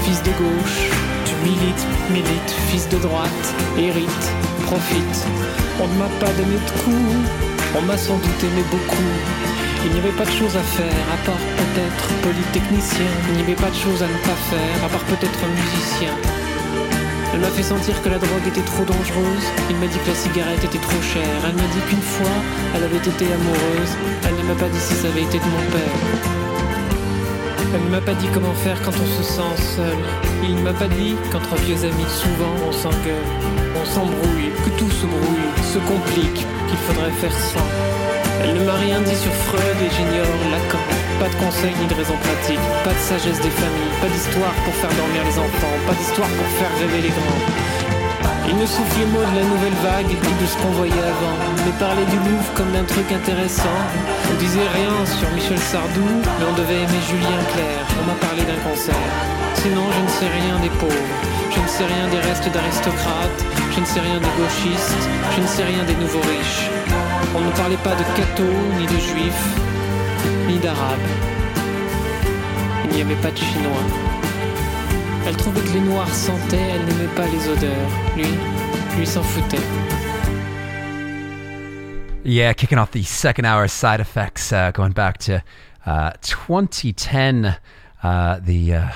Fils 0.04 0.22
de 0.22 0.30
gauche, 0.32 0.90
tu 1.26 1.34
milites, 1.44 1.86
milite, 2.10 2.50
fils 2.68 2.88
de 2.88 2.98
droite, 2.98 3.44
hérite, 3.78 4.24
profite. 4.66 5.18
On 5.80 5.88
ne 5.88 5.98
m'a 5.98 6.10
pas 6.20 6.32
donné 6.32 6.56
de 6.56 6.70
coups, 6.82 7.30
on 7.76 7.82
m'a 7.82 7.96
sans 7.96 8.16
doute 8.16 8.42
aimé 8.42 8.62
beaucoup. 8.70 9.14
Il 9.84 9.92
n'y 9.92 9.98
avait 9.98 10.16
pas 10.16 10.24
de 10.24 10.30
choses 10.30 10.56
à 10.56 10.62
faire, 10.62 11.04
à 11.12 11.18
part 11.26 11.44
peut-être 11.60 12.08
polytechnicien. 12.22 13.10
Il 13.28 13.36
n'y 13.36 13.42
avait 13.42 13.60
pas 13.60 13.68
de 13.68 13.76
choses 13.76 14.02
à 14.02 14.06
ne 14.06 14.18
pas 14.24 14.38
faire, 14.48 14.84
à 14.84 14.88
part 14.88 15.04
peut-être 15.04 15.40
musicien. 15.46 16.14
Elle 17.34 17.40
m'a 17.40 17.50
fait 17.50 17.64
sentir 17.64 18.00
que 18.00 18.08
la 18.08 18.18
drogue 18.18 18.46
était 18.46 18.62
trop 18.62 18.84
dangereuse. 18.84 19.46
Il 19.68 19.74
m'a 19.78 19.88
dit 19.88 19.98
que 19.98 20.08
la 20.08 20.14
cigarette 20.14 20.62
était 20.62 20.78
trop 20.78 21.02
chère. 21.02 21.40
Elle 21.44 21.56
m'a 21.56 21.66
dit 21.74 21.82
qu'une 21.88 22.00
fois, 22.00 22.36
elle 22.76 22.84
avait 22.84 22.98
été 22.98 23.26
amoureuse. 23.26 23.92
Elle 24.22 24.36
ne 24.36 24.42
m'a 24.46 24.54
pas 24.54 24.68
dit 24.68 24.78
si 24.78 24.94
ça 24.94 25.08
avait 25.08 25.24
été 25.24 25.38
de 25.40 25.44
mon 25.44 25.64
père. 25.74 25.98
Elle 27.74 27.82
ne 27.82 27.90
m'a 27.90 28.00
pas 28.00 28.14
dit 28.14 28.28
comment 28.32 28.54
faire 28.54 28.80
quand 28.82 28.94
on 28.94 29.06
se 29.18 29.24
sent 29.24 29.74
seul. 29.74 29.98
Il 30.44 30.54
ne 30.54 30.62
m'a 30.62 30.74
pas 30.74 30.86
dit 30.86 31.16
qu'entre 31.32 31.56
vieux 31.66 31.82
amis, 31.82 32.06
souvent 32.06 32.54
on 32.68 32.70
s'engueule, 32.70 33.26
on 33.74 33.84
s'embrouille, 33.84 34.54
que 34.64 34.70
tout 34.78 34.90
se 34.90 35.04
brouille, 35.04 35.50
se 35.74 35.78
complique, 35.78 36.46
qu'il 36.68 36.78
faudrait 36.86 37.10
faire 37.18 37.34
sans. 37.34 37.66
Elle 38.44 38.54
ne 38.54 38.64
m'a 38.64 38.74
rien 38.74 39.00
dit 39.00 39.16
sur 39.16 39.32
Freud 39.32 39.76
et 39.82 39.90
j'ignore 39.90 40.38
Lacan. 40.52 41.03
Pas 41.20 41.28
de 41.28 41.36
conseils 41.36 41.74
ni 41.80 41.86
de 41.86 41.94
raisons 41.94 42.18
pratiques, 42.18 42.66
pas 42.82 42.92
de 42.92 42.98
sagesse 42.98 43.40
des 43.40 43.50
familles, 43.50 43.94
pas 44.00 44.08
d'histoire 44.08 44.54
pour 44.64 44.74
faire 44.74 44.92
dormir 44.98 45.22
les 45.24 45.38
enfants, 45.38 45.76
pas 45.86 45.94
d'histoire 45.94 46.28
pour 46.28 46.48
faire 46.58 46.72
rêver 46.80 47.02
les 47.02 47.14
grands. 47.14 47.42
Il 48.48 48.56
ne 48.56 48.66
soufflait 48.66 49.06
mot 49.06 49.24
de 49.24 49.36
la 49.40 49.46
nouvelle 49.46 49.78
vague 49.82 50.10
et 50.10 50.36
de 50.42 50.46
ce 50.46 50.56
qu'on 50.58 50.74
voyait 50.76 50.92
avant, 50.92 51.36
mais 51.64 51.72
parlait 51.80 52.04
du 52.04 52.18
Louvre 52.28 52.50
comme 52.54 52.70
d'un 52.72 52.84
truc 52.84 53.10
intéressant. 53.10 53.78
On 54.30 54.36
disait 54.36 54.68
rien 54.74 54.94
sur 55.06 55.28
Michel 55.32 55.58
Sardou, 55.58 56.04
mais 56.38 56.44
on 56.44 56.52
devait 56.52 56.82
aimer 56.84 57.02
Julien 57.08 57.40
Clerc. 57.54 57.86
On 58.02 58.04
m'a 58.04 58.18
parlé 58.20 58.42
d'un 58.44 58.60
concert. 58.68 59.10
Sinon, 59.54 59.86
je 59.96 60.00
ne 60.04 60.10
sais 60.12 60.28
rien 60.28 60.56
des 60.60 60.74
pauvres, 60.76 61.10
je 61.54 61.60
ne 61.60 61.68
sais 61.68 61.86
rien 61.88 62.06
des 62.12 62.20
restes 62.20 62.50
d'aristocrates, 62.52 63.40
je 63.72 63.80
ne 63.80 63.86
sais 63.86 64.00
rien 64.00 64.20
des 64.20 64.34
gauchistes, 64.36 65.04
je 65.34 65.40
ne 65.40 65.46
sais 65.46 65.64
rien 65.64 65.84
des 65.84 65.96
nouveaux 65.96 66.26
riches. 66.28 66.68
On 67.34 67.40
ne 67.40 67.50
parlait 67.56 67.80
pas 67.80 67.96
de 67.96 68.04
cathos, 68.12 68.60
ni 68.78 68.84
de 68.84 69.00
juifs, 69.00 69.46
d'arabes. 70.64 70.98
Il 72.84 72.96
n'y 72.96 73.02
avait 73.02 73.20
pas 73.20 73.30
de 73.30 73.36
chinois. 73.36 73.84
Elle 75.26 75.36
trouvait 75.36 75.60
que 75.60 75.74
les 75.74 75.80
noirs 75.80 76.08
sentaient, 76.08 76.56
elle 76.56 76.84
n'aimait 76.86 77.14
pas 77.14 77.26
les 77.26 77.48
odeurs. 77.48 77.90
Lui, 78.16 78.26
lui 78.96 79.06
s'en 79.06 79.22
foutait. 79.22 79.60
Yeah, 82.24 82.54
kicking 82.54 82.78
off 82.78 82.92
the 82.92 83.02
second 83.02 83.44
hour 83.44 83.68
side 83.68 84.00
effects, 84.00 84.52
uh, 84.52 84.70
going 84.72 84.92
back 84.92 85.18
to 85.18 85.42
uh, 85.84 86.12
2010, 86.22 87.58
uh, 88.02 88.40
the 88.40 88.74
uh, 88.74 88.88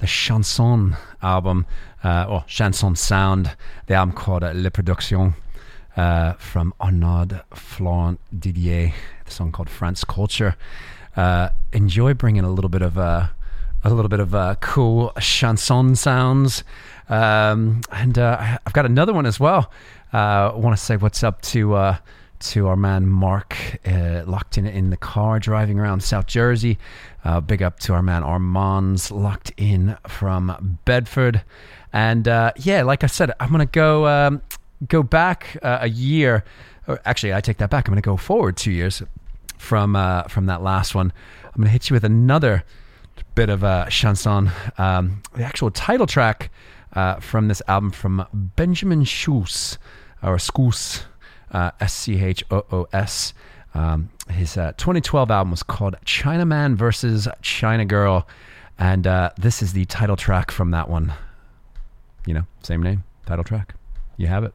the 0.00 0.06
chanson 0.08 0.96
album, 1.22 1.64
or 2.02 2.42
chanson 2.48 2.96
sound, 2.96 3.54
the 3.86 3.94
album 3.94 4.12
called 4.12 4.42
Le 4.42 4.70
Production 4.70 5.34
from 5.94 6.74
Arnaud 6.80 7.42
Florent 7.54 8.18
Didier, 8.36 8.92
the 9.24 9.30
song 9.30 9.52
called 9.52 9.70
France 9.70 10.02
Culture. 10.04 10.56
Uh, 11.16 11.50
enjoy 11.72 12.14
bringing 12.14 12.44
a 12.44 12.50
little 12.50 12.70
bit 12.70 12.82
of 12.82 12.96
uh, 12.98 13.28
a 13.84 13.90
little 13.90 14.08
bit 14.08 14.20
of 14.20 14.34
uh, 14.34 14.54
cool 14.60 15.12
chanson 15.20 15.96
sounds. 15.96 16.64
Um, 17.08 17.82
and 17.90 18.18
uh, 18.18 18.58
I've 18.64 18.72
got 18.72 18.86
another 18.86 19.12
one 19.12 19.26
as 19.26 19.40
well. 19.40 19.70
Uh, 20.14 20.52
I 20.52 20.56
want 20.56 20.76
to 20.76 20.82
say 20.82 20.96
what's 20.96 21.22
up 21.22 21.42
to 21.42 21.96
to 22.40 22.66
our 22.66 22.74
man 22.74 23.06
Mark, 23.06 23.56
uh, 23.86 24.24
locked 24.26 24.58
in 24.58 24.66
in 24.66 24.90
the 24.90 24.96
car 24.96 25.38
driving 25.38 25.78
around 25.78 26.02
South 26.02 26.26
Jersey. 26.26 26.78
Uh, 27.24 27.40
big 27.40 27.62
up 27.62 27.78
to 27.80 27.94
our 27.94 28.02
man 28.02 28.22
Armand's 28.24 29.10
locked 29.10 29.52
in 29.56 29.96
from 30.08 30.78
Bedford. 30.84 31.42
And 31.92 32.26
uh, 32.26 32.52
yeah, 32.56 32.82
like 32.82 33.04
I 33.04 33.06
said, 33.06 33.32
I'm 33.38 33.50
gonna 33.50 33.66
go 33.66 34.06
um, 34.06 34.42
go 34.88 35.02
back 35.02 35.56
a 35.62 35.88
year. 35.88 36.44
Actually, 37.04 37.34
I 37.34 37.40
take 37.40 37.58
that 37.58 37.70
back. 37.70 37.86
I'm 37.86 37.92
gonna 37.92 38.00
go 38.00 38.16
forward 38.16 38.56
two 38.56 38.72
years 38.72 39.02
from 39.62 39.94
uh, 39.94 40.24
from 40.24 40.46
that 40.46 40.62
last 40.62 40.94
one. 40.94 41.12
I'm 41.44 41.62
gonna 41.62 41.70
hit 41.70 41.88
you 41.88 41.94
with 41.94 42.04
another 42.04 42.64
bit 43.34 43.48
of 43.48 43.62
a 43.62 43.86
chanson. 43.88 44.50
Um, 44.76 45.22
the 45.34 45.44
actual 45.44 45.70
title 45.70 46.06
track 46.06 46.50
uh, 46.94 47.16
from 47.20 47.48
this 47.48 47.62
album 47.68 47.92
from 47.92 48.26
Benjamin 48.32 49.04
Schoos 49.04 49.78
or 50.22 50.36
Schoos, 50.36 51.04
uh, 51.52 51.70
S 51.80 51.94
C 51.94 52.22
H 52.22 52.44
O 52.50 52.64
O 52.72 52.88
S. 52.92 53.32
Um, 53.74 54.10
his 54.28 54.58
uh, 54.58 54.72
2012 54.76 55.30
album 55.30 55.50
was 55.50 55.62
called 55.62 55.96
Chinaman 56.04 56.74
versus 56.74 57.26
China 57.40 57.84
Girl, 57.84 58.26
and 58.78 59.06
uh, 59.06 59.30
this 59.38 59.62
is 59.62 59.72
the 59.72 59.84
title 59.86 60.16
track 60.16 60.50
from 60.50 60.72
that 60.72 60.90
one. 60.90 61.12
You 62.26 62.34
know, 62.34 62.46
same 62.62 62.82
name, 62.82 63.04
title 63.26 63.44
track. 63.44 63.74
You 64.16 64.26
have 64.26 64.44
it. 64.44 64.52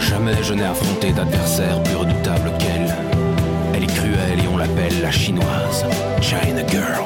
Jamais 0.00 0.34
je 0.42 0.52
n'ai 0.52 0.64
affronté 0.64 1.12
d'adversaire 1.12 1.82
plus 1.82 1.96
redoutable 1.96 2.50
qu'elle. 2.58 2.94
Elle 3.74 3.84
est 3.84 3.94
cruelle 3.94 4.38
et 4.44 4.48
on 4.52 4.58
l'appelle 4.58 5.00
la 5.00 5.10
chinoise, 5.10 5.86
China 6.20 6.62
Girl. 6.68 7.04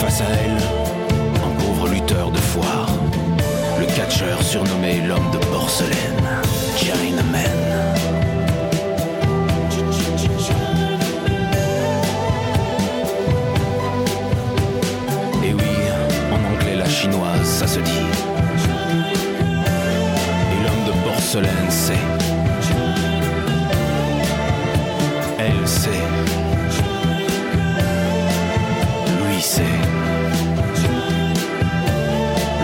Face 0.00 0.20
à 0.20 0.24
elle, 0.44 0.58
un 1.36 1.50
pauvre 1.58 1.88
lutteur 1.88 2.30
de 2.30 2.36
foire, 2.38 2.90
le 3.80 3.86
catcheur 3.86 4.42
surnommé 4.42 5.00
l'homme 5.06 5.30
de 5.32 5.38
porcelaine, 5.46 6.26
Chinaman. 6.76 7.40
Et 7.96 8.01
se 17.66 17.80
dit. 17.80 17.90
Et 20.52 20.64
l'homme 20.64 20.84
de 20.86 20.92
porcelaine 21.04 21.70
sait. 21.70 21.98
Elle 25.38 25.68
sait. 25.68 25.90
Lui 29.26 29.40
sait. 29.40 29.62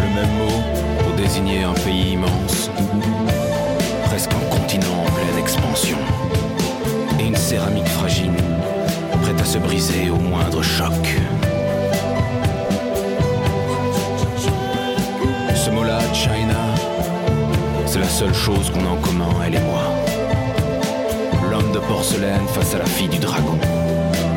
Le 0.02 0.08
même 0.14 0.34
mot 0.36 0.62
pour 1.00 1.12
désigner 1.14 1.62
un 1.62 1.74
pays 1.74 2.12
immense. 2.12 2.70
Presque 4.04 4.32
un 4.32 4.56
continent 4.56 5.04
en 5.06 5.10
pleine 5.10 5.38
expansion. 5.38 5.98
Et 7.20 7.26
une 7.26 7.36
céramique 7.36 7.88
fragile, 7.88 8.32
prête 9.22 9.40
à 9.40 9.44
se 9.44 9.58
briser 9.58 10.10
au 10.10 10.16
moindre 10.16 10.62
choc. 10.62 11.18
Seule 18.18 18.34
chose 18.34 18.68
qu'on 18.70 18.84
a 18.84 18.88
en 18.88 18.96
commun, 18.96 19.30
elle 19.46 19.54
et 19.54 19.60
moi. 19.60 19.84
L'homme 21.48 21.70
de 21.70 21.78
porcelaine 21.78 22.48
face 22.48 22.74
à 22.74 22.78
la 22.78 22.84
fille 22.84 23.08
du 23.08 23.18
dragon. 23.18 23.56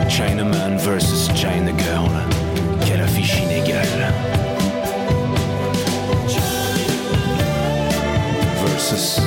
Chinaman 0.08 0.78
versus 0.78 1.32
China 1.34 1.72
Girl. 1.80 2.12
Quelle 2.86 3.02
affiche 3.02 3.40
inégale. 3.40 4.14
Versus. 8.64 9.20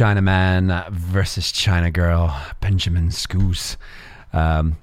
Chinaman 0.00 0.88
versus 0.88 1.52
China 1.52 1.90
Girl, 1.90 2.34
Benjamin 2.62 3.10
Schoos. 3.10 3.76
Um, 4.32 4.78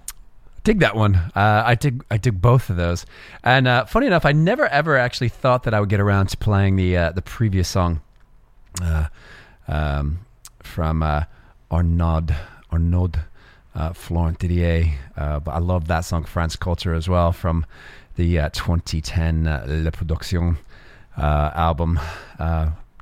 dig 0.64 0.78
that 0.82 0.96
one. 0.96 1.16
Uh, 1.16 1.64
I 1.66 1.74
dig. 1.74 2.06
I 2.12 2.18
dig 2.18 2.40
both 2.40 2.70
of 2.70 2.76
those. 2.76 3.04
And 3.44 3.68
uh, 3.68 3.86
funny 3.86 4.06
enough, 4.06 4.26
I 4.26 4.32
never 4.32 4.68
ever 4.68 4.96
actually 4.96 5.30
thought 5.30 5.64
that 5.64 5.74
I 5.74 5.80
would 5.80 5.90
get 5.90 6.00
around 6.00 6.28
to 6.28 6.38
playing 6.38 6.76
the 6.76 6.96
uh, 6.96 7.12
the 7.14 7.24
previous 7.24 7.68
song 7.68 8.02
uh, 8.80 9.08
um, 9.68 10.20
from 10.60 11.02
uh, 11.02 11.24
Arnaud 11.72 12.28
Arnaud 12.72 13.14
uh, 13.74 13.94
Fleurent 13.94 14.38
Didier. 14.38 14.94
But 15.16 15.50
I 15.50 15.58
love 15.58 15.88
that 15.88 16.02
song, 16.02 16.26
France 16.26 16.56
Culture, 16.56 16.94
as 16.94 17.10
well 17.10 17.32
from 17.32 17.66
the 18.18 18.38
uh, 18.38 18.50
2010 18.50 19.48
uh, 19.48 19.66
La 19.68 19.86
Reproduction 19.86 20.60
album. 21.18 22.00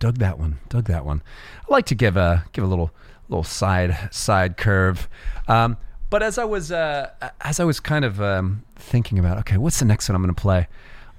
Dug 0.06 0.20
that 0.20 0.38
one. 0.38 0.60
Dug 0.70 0.86
that 0.86 1.04
one. 1.04 1.24
I 1.68 1.74
like 1.74 1.88
to 1.88 1.96
give 1.96 2.16
a 2.16 2.46
give 2.54 2.64
a 2.64 2.68
little 2.68 2.92
little 3.28 3.44
side 3.44 3.98
side 4.12 4.56
curve. 4.56 5.10
Um, 5.48 5.78
but 6.12 6.22
as 6.22 6.38
I 6.38 6.44
was 6.44 6.72
uh, 6.72 7.10
as 7.42 7.60
I 7.60 7.64
was 7.64 7.80
kind 7.80 8.06
of 8.06 8.22
um, 8.22 8.64
thinking 8.76 9.18
about, 9.18 9.40
okay, 9.40 9.58
what's 9.58 9.80
the 9.80 9.86
next 9.86 10.08
one 10.08 10.16
I'm 10.16 10.22
going 10.22 10.36
to 10.36 10.40
play? 10.40 10.68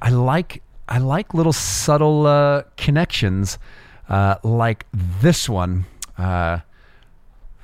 I 0.01 0.11
like 0.11 0.63
I 0.89 0.99
like 0.99 1.35
little 1.35 1.53
subtle 1.53 2.29
uh, 2.29 2.63
connections, 2.77 3.59
uh, 4.09 4.37
like 4.45 4.87
this 4.93 5.49
one 5.49 5.87
uh, 6.17 6.61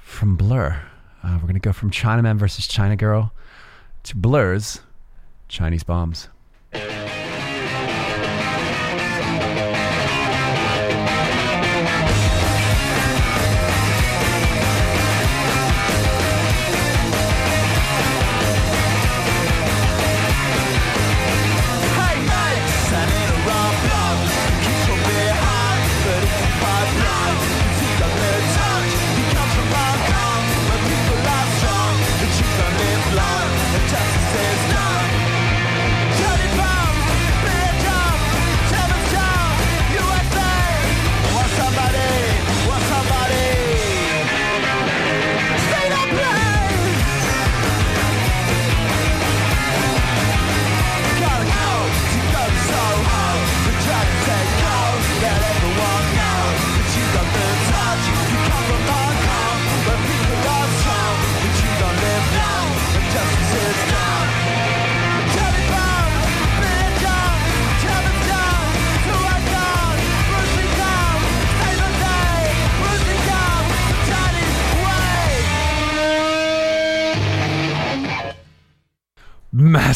from 0.03 0.35
Blur. 0.35 0.83
Uh, 1.23 1.35
we're 1.35 1.43
going 1.43 1.55
to 1.55 1.61
go 1.61 1.73
from 1.73 1.93
Chinaman 1.93 2.37
versus 2.37 2.67
China 2.67 2.97
Girl 2.97 3.33
to 4.03 4.17
Blur's 4.17 4.81
Chinese 5.47 5.85
Bombs. 5.85 6.27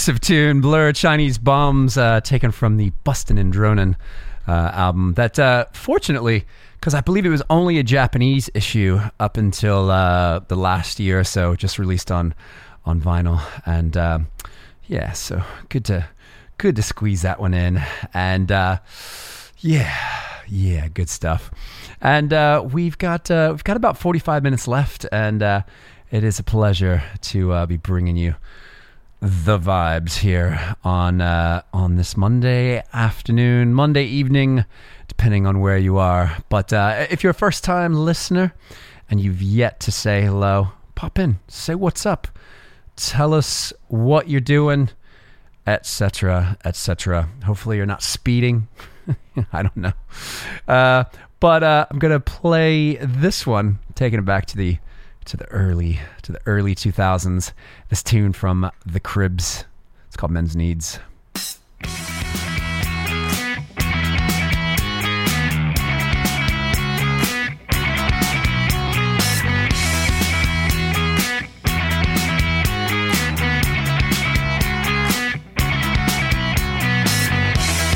Massive 0.06 0.20
tune, 0.20 0.60
Blur 0.60 0.92
Chinese 0.92 1.36
Bombs, 1.36 1.98
uh, 1.98 2.20
taken 2.20 2.52
from 2.52 2.76
the 2.76 2.90
Bustin' 3.02 3.38
and 3.38 3.52
Dronin' 3.52 3.96
uh, 4.46 4.70
album. 4.72 5.14
That, 5.14 5.36
uh, 5.36 5.64
fortunately, 5.72 6.44
because 6.78 6.94
I 6.94 7.00
believe 7.00 7.26
it 7.26 7.30
was 7.30 7.42
only 7.50 7.80
a 7.80 7.82
Japanese 7.82 8.48
issue 8.54 9.00
up 9.18 9.36
until 9.36 9.90
uh, 9.90 10.38
the 10.46 10.54
last 10.54 11.00
year 11.00 11.18
or 11.18 11.24
so, 11.24 11.56
just 11.56 11.80
released 11.80 12.12
on 12.12 12.36
on 12.84 13.00
vinyl. 13.00 13.42
And 13.66 13.96
um, 13.96 14.28
yeah, 14.86 15.10
so 15.10 15.42
good 15.70 15.84
to 15.86 16.06
good 16.58 16.76
to 16.76 16.82
squeeze 16.82 17.22
that 17.22 17.40
one 17.40 17.52
in. 17.52 17.82
And 18.14 18.52
uh, 18.52 18.78
yeah, 19.58 19.92
yeah, 20.46 20.86
good 20.86 21.08
stuff. 21.08 21.50
And 22.00 22.32
uh, 22.32 22.64
we've 22.64 22.96
got 22.96 23.28
we've 23.28 23.64
got 23.64 23.76
about 23.76 23.98
forty 23.98 24.20
five 24.20 24.44
minutes 24.44 24.68
left, 24.68 25.04
and 25.10 25.42
it 25.42 26.22
is 26.22 26.38
a 26.38 26.44
pleasure 26.44 27.02
to 27.22 27.66
be 27.66 27.76
bringing 27.76 28.16
you 28.16 28.36
the 29.26 29.58
vibes 29.58 30.18
here 30.18 30.76
on 30.84 31.20
uh, 31.20 31.60
on 31.72 31.96
this 31.96 32.16
Monday 32.16 32.80
afternoon, 32.92 33.74
Monday 33.74 34.04
evening, 34.04 34.64
depending 35.08 35.46
on 35.46 35.58
where 35.58 35.76
you 35.76 35.98
are. 35.98 36.36
But 36.48 36.72
uh, 36.72 37.06
if 37.10 37.24
you're 37.24 37.32
a 37.32 37.34
first 37.34 37.64
time 37.64 37.92
listener 37.92 38.54
and 39.10 39.20
you've 39.20 39.42
yet 39.42 39.80
to 39.80 39.90
say 39.90 40.22
hello, 40.22 40.68
pop 40.94 41.18
in, 41.18 41.40
say 41.48 41.74
what's 41.74 42.06
up, 42.06 42.28
tell 42.94 43.34
us 43.34 43.72
what 43.88 44.28
you're 44.28 44.40
doing, 44.40 44.90
etc., 45.66 46.56
etc. 46.64 47.28
Hopefully, 47.44 47.78
you're 47.78 47.86
not 47.86 48.04
speeding. 48.04 48.68
I 49.52 49.62
don't 49.62 49.76
know. 49.76 49.92
Uh, 50.68 51.04
but 51.40 51.64
uh, 51.64 51.86
I'm 51.90 51.98
gonna 51.98 52.20
play 52.20 52.94
this 52.96 53.44
one, 53.44 53.80
taking 53.96 54.20
it 54.20 54.24
back 54.24 54.46
to 54.46 54.56
the 54.56 54.78
to 55.26 55.36
the 55.36 55.46
early 55.46 56.00
to 56.22 56.32
the 56.32 56.40
early 56.46 56.74
2000s. 56.74 57.52
This 57.88 58.02
tune 58.02 58.32
from 58.32 58.70
the 58.84 59.00
Cribs. 59.00 59.64
It's 60.06 60.16
called 60.16 60.32
Men's 60.32 60.56
Needs. 60.56 60.98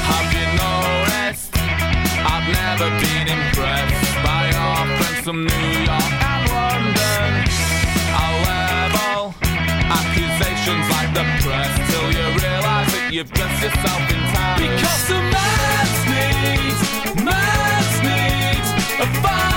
Have 0.02 0.34
you 0.34 0.40
you've 13.12 13.32
dressed 13.32 13.62
yourself 13.62 14.10
in 14.10 14.20
time. 14.34 14.60
Because 14.60 15.08
the 15.08 15.20
man's 15.34 15.98
needs, 16.14 17.24
man's 17.24 18.02
needs, 18.02 19.49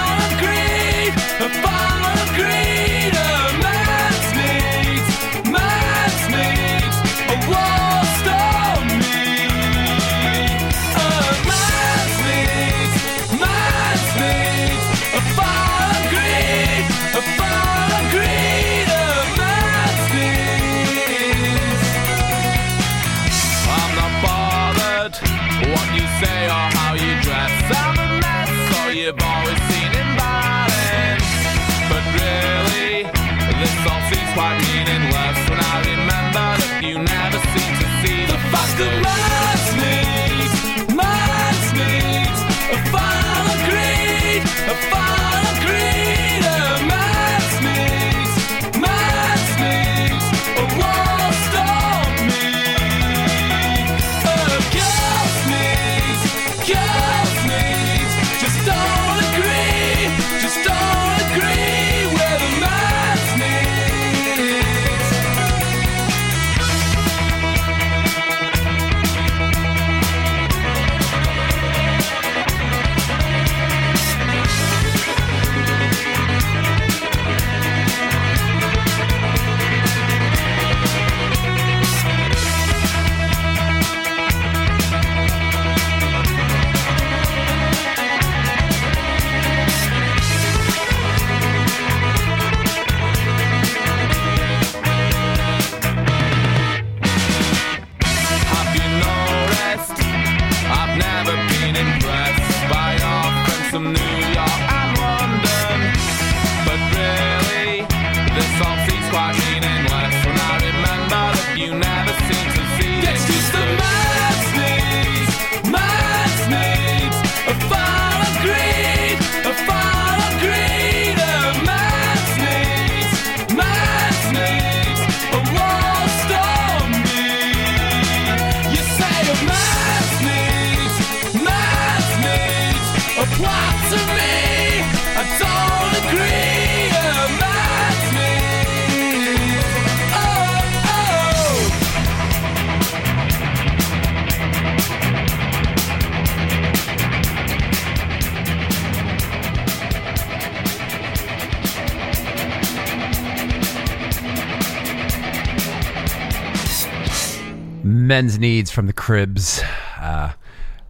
Men's 158.14 158.38
Needs 158.38 158.70
from 158.70 158.86
the 158.86 158.94
Cribs. 158.94 159.60
Uh, 160.00 160.34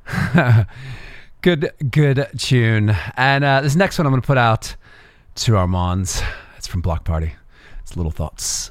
good, 1.41 1.71
good 1.89 2.27
tune. 2.37 2.93
And 3.15 3.45
uh, 3.45 3.61
this 3.61 3.77
next 3.77 3.97
one 3.97 4.05
I'm 4.05 4.11
going 4.11 4.21
to 4.21 4.27
put 4.27 4.37
out 4.37 4.75
to 5.35 5.55
Armands. 5.55 6.21
It's 6.57 6.67
from 6.67 6.81
Bloc 6.81 7.05
Party. 7.05 7.33
It's 7.79 7.95
Little 7.95 8.11
Thoughts. 8.11 8.62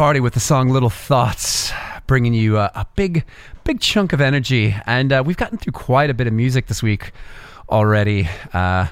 Party 0.00 0.18
with 0.18 0.32
the 0.32 0.40
song 0.40 0.70
Little 0.70 0.88
Thoughts, 0.88 1.74
bringing 2.06 2.32
you 2.32 2.56
a, 2.56 2.70
a 2.74 2.86
big, 2.96 3.22
big 3.64 3.80
chunk 3.82 4.14
of 4.14 4.20
energy. 4.22 4.74
And 4.86 5.12
uh, 5.12 5.22
we've 5.26 5.36
gotten 5.36 5.58
through 5.58 5.74
quite 5.74 6.08
a 6.08 6.14
bit 6.14 6.26
of 6.26 6.32
music 6.32 6.68
this 6.68 6.82
week 6.82 7.12
already. 7.68 8.26
Uh, 8.54 8.86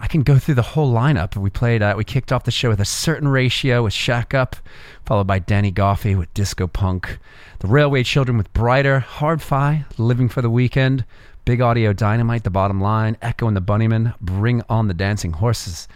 I 0.00 0.06
can 0.08 0.22
go 0.22 0.38
through 0.38 0.54
the 0.54 0.62
whole 0.62 0.94
lineup. 0.94 1.36
We 1.36 1.50
played, 1.50 1.82
uh, 1.82 1.92
we 1.94 2.04
kicked 2.04 2.32
off 2.32 2.44
the 2.44 2.50
show 2.50 2.70
with 2.70 2.80
a 2.80 2.86
certain 2.86 3.28
ratio 3.28 3.82
with 3.82 3.92
Shack 3.92 4.32
Up, 4.32 4.56
followed 5.04 5.26
by 5.26 5.40
Danny 5.40 5.70
Goffey 5.70 6.16
with 6.16 6.32
Disco 6.32 6.66
Punk, 6.66 7.18
the 7.58 7.68
Railway 7.68 8.02
Children 8.02 8.38
with 8.38 8.50
Brighter, 8.54 9.00
Hard 9.00 9.42
Fi, 9.42 9.84
Living 9.98 10.30
for 10.30 10.40
the 10.40 10.48
Weekend, 10.48 11.04
Big 11.44 11.60
Audio 11.60 11.92
Dynamite, 11.92 12.44
The 12.44 12.50
Bottom 12.50 12.80
Line, 12.80 13.18
Echo 13.20 13.46
and 13.46 13.54
the 13.54 13.60
Bunnymen, 13.60 14.18
Bring 14.22 14.62
on 14.70 14.88
the 14.88 14.94
Dancing 14.94 15.32
Horses. 15.32 15.86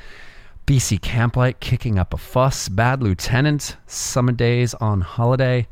BC 0.66 1.00
Camplight 1.00 1.60
kicking 1.60 1.98
up 1.98 2.14
a 2.14 2.16
fuss, 2.16 2.70
Bad 2.70 3.02
Lieutenant, 3.02 3.76
Summer 3.86 4.32
Days 4.32 4.72
on 4.72 5.02
Holiday, 5.02 5.68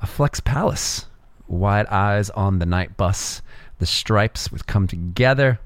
a 0.00 0.06
Flex 0.06 0.40
Palace, 0.40 1.06
Wide 1.46 1.86
Eyes 1.86 2.28
on 2.30 2.58
the 2.58 2.66
Night 2.66 2.96
Bus, 2.96 3.40
The 3.78 3.86
Strypes 3.86 4.50
with 4.50 4.66
Come 4.66 4.88
Together, 4.88 5.60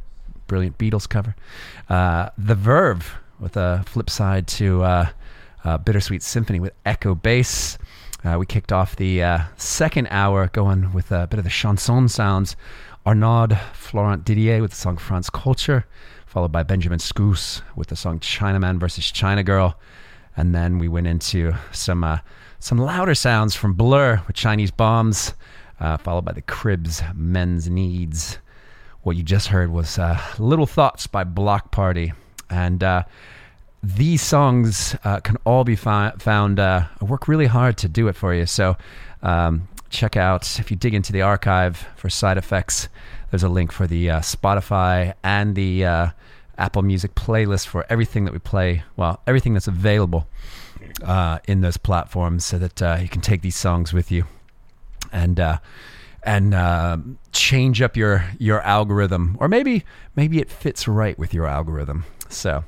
brilliant 0.47 0.77
Beatles 0.77 1.09
cover, 1.09 1.35
uh, 1.89 2.29
The 2.37 2.55
Verve 2.55 3.15
with 3.41 3.57
a 3.57 3.83
flip 3.87 4.11
side 4.11 4.47
to 4.49 4.83
uh, 4.83 5.09
uh, 5.65 5.79
Bittersweet 5.79 6.23
Symphony 6.23 6.61
with 6.61 6.75
Echo 6.85 7.15
Bass. 7.15 7.79
Uh, 8.23 8.37
we 8.39 8.45
kicked 8.45 8.73
off 8.73 8.95
the 8.97 9.23
uh, 9.23 9.39
second 9.57 10.09
hour 10.11 10.49
going 10.49 10.93
with 10.93 11.11
a 11.13 11.27
bit 11.27 11.39
of 11.39 11.45
the 11.45 11.51
chanson 11.51 12.09
sounds. 12.09 12.57
Arnaud 13.07 13.57
Fleurent 13.73 14.23
Didier 14.23 14.61
with 14.61 14.73
the 14.73 14.77
song 14.77 14.99
France 14.99 15.31
Culture 15.31 15.87
followed 16.37 16.53
by 16.53 16.63
Benjamin 16.63 16.99
Schoos 16.99 17.63
with 17.77 17.89
the 17.89 17.97
song 17.97 18.21
Chinaman 18.21 18.79
versus 18.79 19.11
China 19.11 19.43
Girl. 19.43 19.75
And 20.37 20.55
then 20.55 20.79
we 20.79 20.87
went 20.87 21.07
into 21.07 21.55
some 21.73 22.05
uh, 22.05 22.19
some 22.59 22.77
louder 22.77 23.15
sounds 23.15 23.55
from 23.55 23.73
Blur 23.73 24.21
with 24.27 24.37
Chinese 24.37 24.71
Bombs, 24.71 25.33
uh, 25.81 25.97
followed 25.97 26.27
by 26.27 26.33
the 26.33 26.43
Cribs 26.43 27.03
Men's 27.15 27.71
Needs. 27.71 28.39
What 29.01 29.17
you 29.17 29.23
just 29.23 29.49
heard 29.49 29.71
was 29.73 29.99
uh, 29.99 30.21
Little 30.39 30.67
Thoughts 30.67 31.07
by 31.07 31.25
Bloc 31.25 31.71
Party. 31.71 32.13
And 32.51 32.85
uh, 32.85 33.05
these 33.83 34.21
songs 34.21 34.95
uh, 35.05 35.21
can 35.21 35.39
all 35.47 35.65
be 35.65 35.75
fi- 35.75 36.13
found. 36.19 36.61
Uh, 36.61 36.85
I 37.01 37.05
work 37.07 37.29
really 37.29 37.47
hard 37.47 37.79
to 37.79 37.89
do 37.89 38.09
it 38.09 38.15
for 38.15 38.35
you. 38.35 38.45
So 38.45 38.77
um, 39.23 39.69
check 39.89 40.19
out, 40.19 40.61
if 40.61 40.71
you 40.71 40.77
dig 40.77 40.93
into 40.93 41.15
the 41.15 41.23
archive 41.23 41.87
for 41.97 42.11
side 42.11 42.37
effects, 42.37 42.91
there's 43.31 43.43
a 43.43 43.49
link 43.49 43.73
for 43.73 43.87
the 43.87 44.11
uh, 44.11 44.21
Spotify 44.21 45.15
and 45.25 45.55
the 45.55 45.87
uh, 45.87 46.09
Apple 46.59 46.83
Music 46.83 47.15
playlist 47.15 47.67
for 47.67 47.85
everything 47.89 48.25
that 48.25 48.33
we 48.33 48.39
play. 48.39 48.83
Well, 48.97 49.21
everything 49.27 49.55
that's 49.55 49.69
available 49.69 50.27
uh, 51.03 51.39
in 51.47 51.61
those 51.61 51.77
platforms, 51.77 52.45
so 52.45 52.59
that 52.59 52.83
uh, 52.83 52.99
you 53.01 53.09
can 53.09 53.21
take 53.21 53.43
these 53.43 53.57
songs 53.57 53.93
with 53.93 54.11
you 54.11 54.25
and 55.13 55.39
uh, 55.39 55.59
and 56.23 56.55
uh, 56.55 56.99
change 57.33 57.83
up 57.83 57.97
your 57.97 58.25
your 58.39 58.61
algorithm, 58.63 59.37
or 59.41 59.49
maybe 59.49 59.85
maybe 60.15 60.39
it 60.39 60.51
fits 60.51 60.89
right 60.89 61.19
with 61.19 61.35
your 61.35 61.47
algorithm. 61.47 62.05
So, 62.29 62.65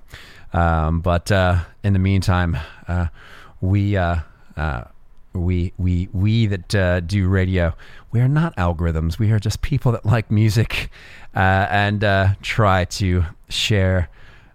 um, 0.52 1.00
but 1.00 1.32
uh, 1.32 1.64
in 1.82 1.92
the 1.92 1.98
meantime, 1.98 2.56
uh, 2.86 3.06
we. 3.60 3.96
We 5.44 5.72
we 5.78 6.08
we 6.12 6.46
that 6.46 6.74
uh, 6.74 7.00
do 7.00 7.28
radio 7.28 7.74
we 8.10 8.20
are 8.20 8.28
not 8.28 8.56
algorithms. 8.56 9.18
We 9.18 9.30
are 9.32 9.38
just 9.38 9.60
people 9.60 9.92
that 9.92 10.06
like 10.06 10.30
music 10.30 10.90
uh, 11.34 11.66
and 11.70 12.02
uh, 12.02 12.34
try 12.42 12.84
to 12.86 13.24
share 13.48 14.08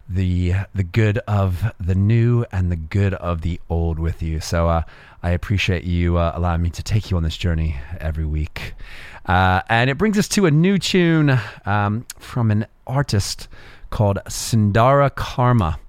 the 0.09 0.53
the 0.73 0.83
good 0.83 1.19
of 1.19 1.71
the 1.79 1.95
new 1.95 2.45
and 2.51 2.71
the 2.71 2.75
good 2.75 3.13
of 3.13 3.41
the 3.41 3.59
old 3.69 3.99
with 3.99 4.21
you. 4.21 4.39
So 4.39 4.67
uh, 4.67 4.83
I 5.21 5.31
appreciate 5.31 5.83
you 5.83 6.17
uh, 6.17 6.33
allowing 6.35 6.61
me 6.61 6.69
to 6.71 6.83
take 6.83 7.11
you 7.11 7.17
on 7.17 7.23
this 7.23 7.37
journey 7.37 7.77
every 7.99 8.25
week. 8.25 8.73
Uh, 9.25 9.61
and 9.69 9.89
it 9.89 9.97
brings 9.97 10.17
us 10.17 10.27
to 10.29 10.45
a 10.45 10.51
new 10.51 10.77
tune 10.77 11.39
um, 11.65 12.05
from 12.17 12.51
an 12.51 12.65
artist 12.85 13.47
called 13.89 14.19
Sundara 14.27 15.09
Karma 15.11 15.79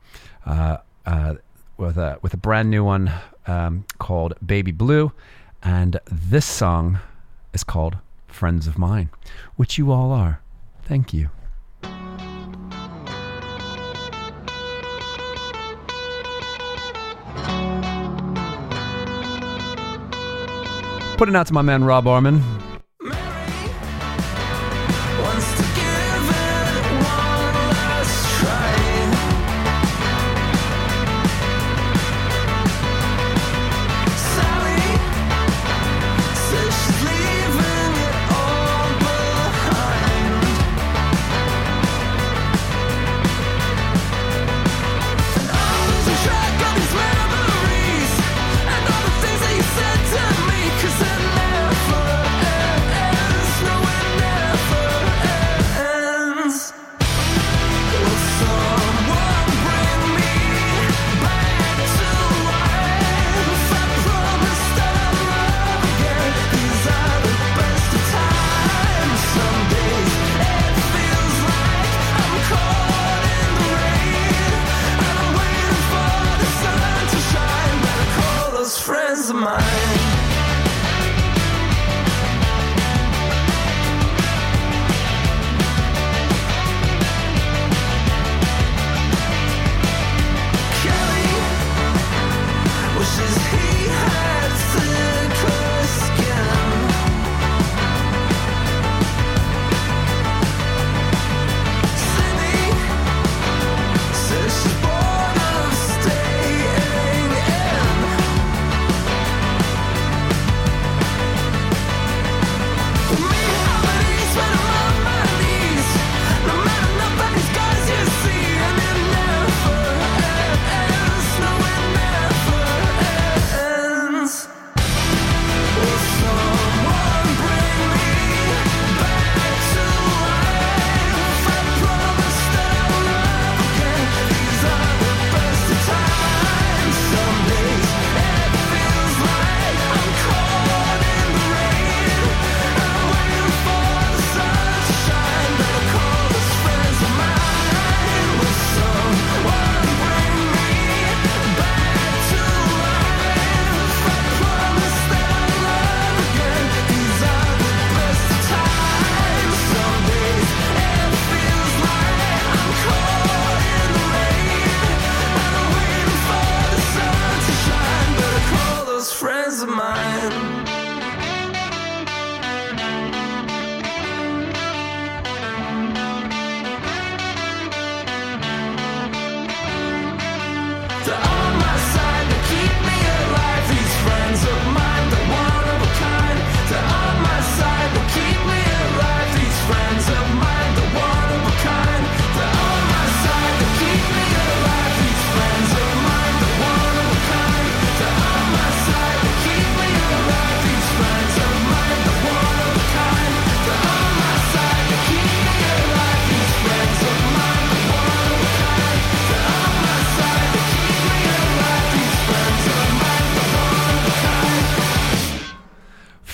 with 1.77 1.97
a 1.97 2.19
with 2.23 2.35
a 2.35 2.37
brand 2.37 2.71
new 2.71 2.85
one 2.85 3.11
um, 3.47 3.85
called 3.99 4.35
Baby 4.45 4.73
Blue, 4.73 5.13
and 5.63 6.01
this 6.11 6.47
song 6.47 6.99
is 7.53 7.65
called 7.65 7.97
Friends 8.27 8.67
of 8.67 8.79
Mine, 8.79 9.11
which 9.57 9.79
you 9.79 9.93
all 9.93 10.13
are. 10.13 10.41
Thank 10.83 11.13
you. 11.13 11.31
Putting 21.17 21.37
out 21.37 21.47
to 21.47 21.53
my 21.53 21.63
man 21.63 21.85
Rob 21.85 22.05
Arman. 22.07 22.64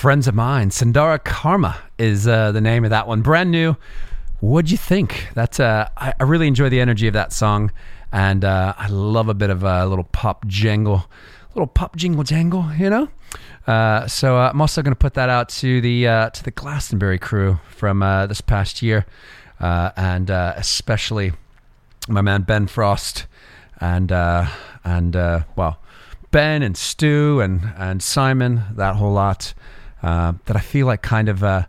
Friends 0.00 0.26
of 0.26 0.34
Mine. 0.34 0.70
Sundara 0.70 1.18
Karma 1.18 1.78
is 1.98 2.26
uh, 2.26 2.52
the 2.52 2.60
name 2.62 2.84
of 2.84 2.90
that 2.90 3.06
one. 3.06 3.20
Brand 3.20 3.50
new. 3.50 3.76
What'd 4.40 4.70
you 4.70 4.78
think? 4.78 5.28
That's 5.34 5.60
uh, 5.60 5.90
I, 5.94 6.14
I 6.18 6.22
really 6.22 6.48
enjoy 6.48 6.70
the 6.70 6.80
energy 6.80 7.06
of 7.06 7.12
that 7.12 7.34
song, 7.34 7.70
and 8.10 8.42
uh, 8.42 8.72
I 8.78 8.88
love 8.88 9.28
a 9.28 9.34
bit 9.34 9.50
of 9.50 9.62
a 9.62 9.84
little 9.84 10.04
pop 10.04 10.46
jangle, 10.46 11.04
little 11.54 11.66
pop 11.66 11.96
jingle 11.96 12.24
jangle, 12.24 12.72
you 12.78 12.88
know. 12.88 13.08
Uh, 13.66 14.06
so 14.06 14.38
uh, 14.38 14.48
I'm 14.48 14.62
also 14.62 14.80
going 14.80 14.94
to 14.94 14.98
put 14.98 15.12
that 15.14 15.28
out 15.28 15.50
to 15.50 15.82
the 15.82 16.08
uh, 16.08 16.30
to 16.30 16.44
the 16.44 16.50
Glastonbury 16.50 17.18
crew 17.18 17.60
from 17.68 18.02
uh, 18.02 18.24
this 18.24 18.40
past 18.40 18.80
year, 18.80 19.04
uh, 19.60 19.90
and 19.98 20.30
uh, 20.30 20.54
especially 20.56 21.32
my 22.08 22.22
man 22.22 22.40
Ben 22.40 22.68
Frost, 22.68 23.26
and 23.82 24.10
and 24.82 25.14
well, 25.56 25.78
Ben 26.30 26.62
and 26.62 26.74
Stu 26.74 27.42
and 27.42 27.74
and 27.76 28.02
Simon, 28.02 28.62
that 28.76 28.96
whole 28.96 29.12
lot 29.12 29.52
uh, 30.02 30.32
that 30.46 30.56
I 30.56 30.60
feel 30.60 30.86
like 30.86 31.02
kind 31.02 31.28
of 31.28 31.44
uh, 31.44 31.66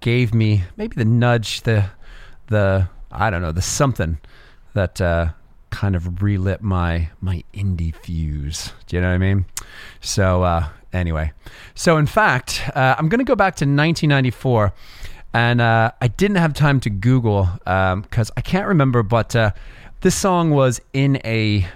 gave 0.00 0.34
me 0.34 0.64
maybe 0.76 0.94
the 0.96 1.04
nudge, 1.04 1.62
the 1.62 1.86
the 2.48 2.88
I 3.10 3.30
don't 3.30 3.42
know, 3.42 3.52
the 3.52 3.62
something 3.62 4.18
that 4.74 5.00
uh, 5.00 5.30
kind 5.70 5.96
of 5.96 6.22
relit 6.22 6.62
my 6.62 7.10
my 7.20 7.42
indie 7.52 7.94
fuse. 7.94 8.72
Do 8.86 8.96
you 8.96 9.02
know 9.02 9.08
what 9.08 9.14
I 9.14 9.18
mean? 9.18 9.46
So 10.00 10.42
uh, 10.42 10.68
anyway, 10.92 11.32
so 11.74 11.96
in 11.96 12.06
fact, 12.06 12.62
uh, 12.74 12.94
I'm 12.98 13.08
going 13.08 13.18
to 13.18 13.24
go 13.24 13.36
back 13.36 13.56
to 13.56 13.64
1994. 13.64 14.72
And 15.36 15.60
I 15.60 16.06
didn't 16.16 16.36
have 16.36 16.54
time 16.54 16.78
to 16.78 16.90
Google 16.90 17.48
because 17.64 18.30
I 18.36 18.40
can't 18.40 18.68
remember, 18.68 19.02
but 19.02 19.34
this 20.00 20.14
song 20.14 20.50
was 20.50 20.80
in 20.92 21.20
a 21.24 21.66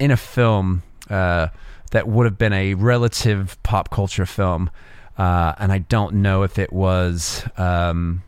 in 0.00 0.10
a 0.10 0.16
film 0.16 0.82
that 1.92 2.08
would 2.08 2.24
have 2.24 2.38
been 2.38 2.52
a 2.52 2.74
relative 2.74 3.56
pop 3.62 3.90
culture 3.90 4.26
film, 4.26 4.68
uh, 5.18 5.54
and 5.58 5.72
I 5.72 5.78
don't 5.78 6.14
know 6.14 6.42
if 6.42 6.58
it 6.58 6.72
was. 6.72 7.44
Um, 7.56 8.22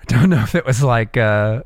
I 0.00 0.04
don't 0.06 0.30
know 0.30 0.42
if 0.42 0.54
it 0.54 0.66
was 0.66 0.82
like 0.82 1.16
uh, 1.16 1.62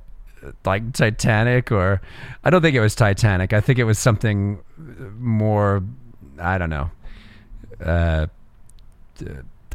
like 0.65 0.93
Titanic 0.93 1.73
or 1.73 2.01
I 2.43 2.51
don't 2.51 2.63
think 2.63 2.77
it 2.77 2.81
was 2.81 2.95
Titanic. 2.95 3.53
I 3.53 3.61
think 3.61 3.79
it 3.79 3.85
was 3.85 3.99
something 3.99 4.61
more. 5.19 5.83
I 6.39 6.59
don't 6.59 6.71
know. 6.71 6.91
Uh, 7.83 8.27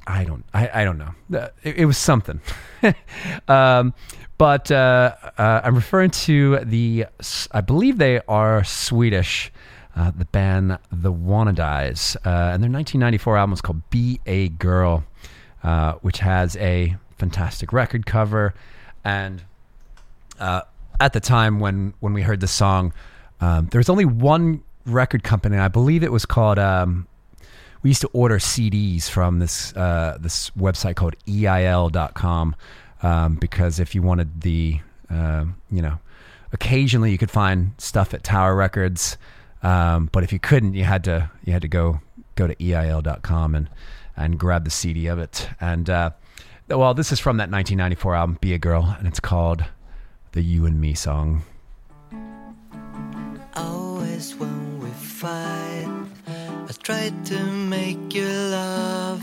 I 0.07 0.24
don't. 0.24 0.44
I, 0.53 0.82
I 0.82 0.84
don't 0.84 0.98
know. 0.98 1.14
Uh, 1.40 1.49
It, 1.64 1.78
it 1.78 1.86
was 1.86 1.98
something. 1.98 2.41
um, 3.48 3.94
but 4.38 4.72
uh, 4.72 5.16
uh, 5.38 5.61
I'm 5.64 5.76
referring 5.76 6.11
to 6.11 6.60
the. 6.60 7.06
I 7.52 7.61
believe 7.61 7.98
they 7.98 8.22
are 8.28 8.64
Swedish. 8.64 9.52
Uh, 9.95 10.11
the 10.11 10.26
band 10.26 10.78
The 10.91 11.11
Wannadies, 11.11 12.16
uh, 12.18 12.53
and 12.53 12.64
their 12.64 12.70
1994 12.70 13.38
album 13.38 13.53
is 13.53 13.61
called 13.61 13.90
"Be 13.90 14.20
a 14.26 14.49
Girl," 14.49 15.03
uh, 15.64 15.94
which 16.02 16.20
has 16.20 16.56
a 16.57 16.95
fantastic 17.18 17.74
record 17.74 18.06
cover. 18.06 18.53
And 19.03 19.44
uh, 20.40 20.61
at 20.99 21.14
the 21.14 21.20
time 21.20 21.60
when 21.60 21.94
when 21.99 22.14
we 22.14 22.22
heard 22.22 22.40
the 22.40 22.48
song, 22.48 22.94
um, 23.41 23.68
there 23.72 23.80
was 23.80 23.90
only 23.90 24.06
one 24.06 24.64
record 24.86 25.24
company. 25.24 25.57
I 25.57 25.68
believe 25.68 26.03
it 26.03 26.11
was 26.11 26.26
called. 26.26 26.60
Um, 26.60 27.07
we 27.82 27.90
used 27.90 28.02
to 28.02 28.10
order 28.14 28.40
CDs 28.40 29.10
from 29.10 29.40
this 29.40 29.76
uh, 29.76 30.18
this 30.20 30.49
website 30.52 30.95
called 30.95 31.16
EIL.com 31.28 32.56
um, 33.02 33.36
because 33.36 33.80
if 33.80 33.95
you 33.95 34.02
wanted 34.02 34.41
the 34.41 34.80
um, 35.10 35.56
you 35.72 35.82
know 35.82 35.99
occasionally 36.52 37.11
you 37.11 37.18
could 37.18 37.32
find 37.32 37.74
stuff 37.78 38.14
at 38.14 38.24
Tower 38.24 38.56
Records, 38.56 39.18
um, 39.64 40.10
but 40.11 40.23
if 40.23 40.31
you 40.31 40.40
couldn't, 40.40 40.73
you 40.73 40.84
had 40.84 41.03
to 41.06 41.30
you 41.44 41.53
had 41.53 41.61
to 41.61 41.68
go 41.68 42.02
go 42.36 42.48
to 42.48 42.56
EIL.com 42.64 43.56
and 43.56 43.69
and 44.15 44.40
grab 44.40 44.64
the 44.64 44.69
CD 44.69 45.07
of 45.07 45.19
it. 45.19 45.49
And 45.60 45.90
uh, 45.90 46.11
well, 46.68 46.94
this 46.94 47.11
is 47.11 47.19
from 47.19 47.38
that 47.38 47.49
1994 47.49 48.15
album 48.15 48.38
"Be 48.41 48.53
a 48.53 48.57
Girl," 48.57 48.95
and 48.98 49.07
it's 49.07 49.19
called 49.19 49.65
the 50.31 50.41
"You 50.41 50.65
and 50.65 50.80
Me" 50.80 50.94
song. 50.94 51.44
Always 53.56 54.36
when 54.36 54.80
we 54.80 54.90
fight, 54.91 55.88
I 56.27 56.72
try 56.84 57.11
to 57.26 57.44
make 57.45 58.14
you 58.14 58.27
laugh 58.27 59.22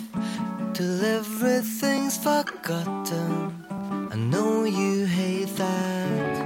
till 0.74 1.04
everything's 1.04 2.18
forgotten. 2.18 3.64
I 4.10 4.16
know 4.16 4.64
you 4.64 5.06
hate 5.06 5.56
that. 5.56 6.45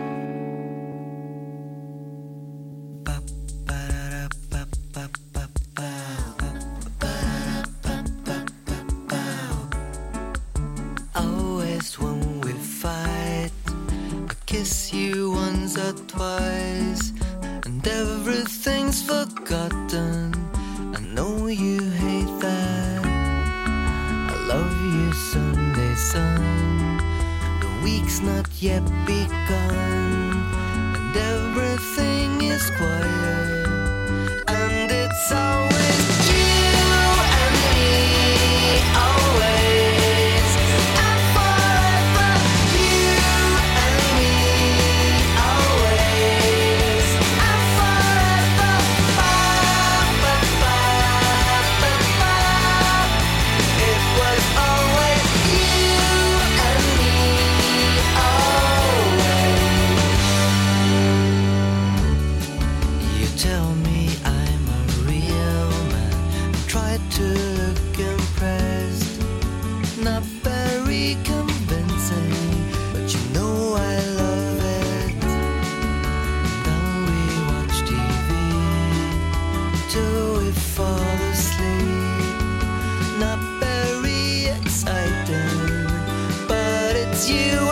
Kiss 14.61 14.93
you 14.93 15.31
once 15.31 15.79
or 15.79 15.93
twice, 16.07 17.13
and 17.65 17.87
everything's 17.89 19.01
forgotten. 19.03 20.35
I 20.95 21.01
know 21.15 21.47
you 21.47 21.81
hate 22.03 22.35
that. 22.41 23.07
I 24.33 24.37
love 24.53 24.77
you, 24.95 25.13
Sunday 25.15 25.95
sun. 25.95 26.99
The 27.63 27.71
week's 27.85 28.21
not 28.21 28.49
yet 28.61 28.85
begun, 29.07 30.45
and 30.99 31.17
everything 31.17 32.43
is 32.43 32.65
quiet, 32.77 34.45
and 34.47 34.91
it's 34.93 35.33
always 35.33 35.70
you 87.29 87.70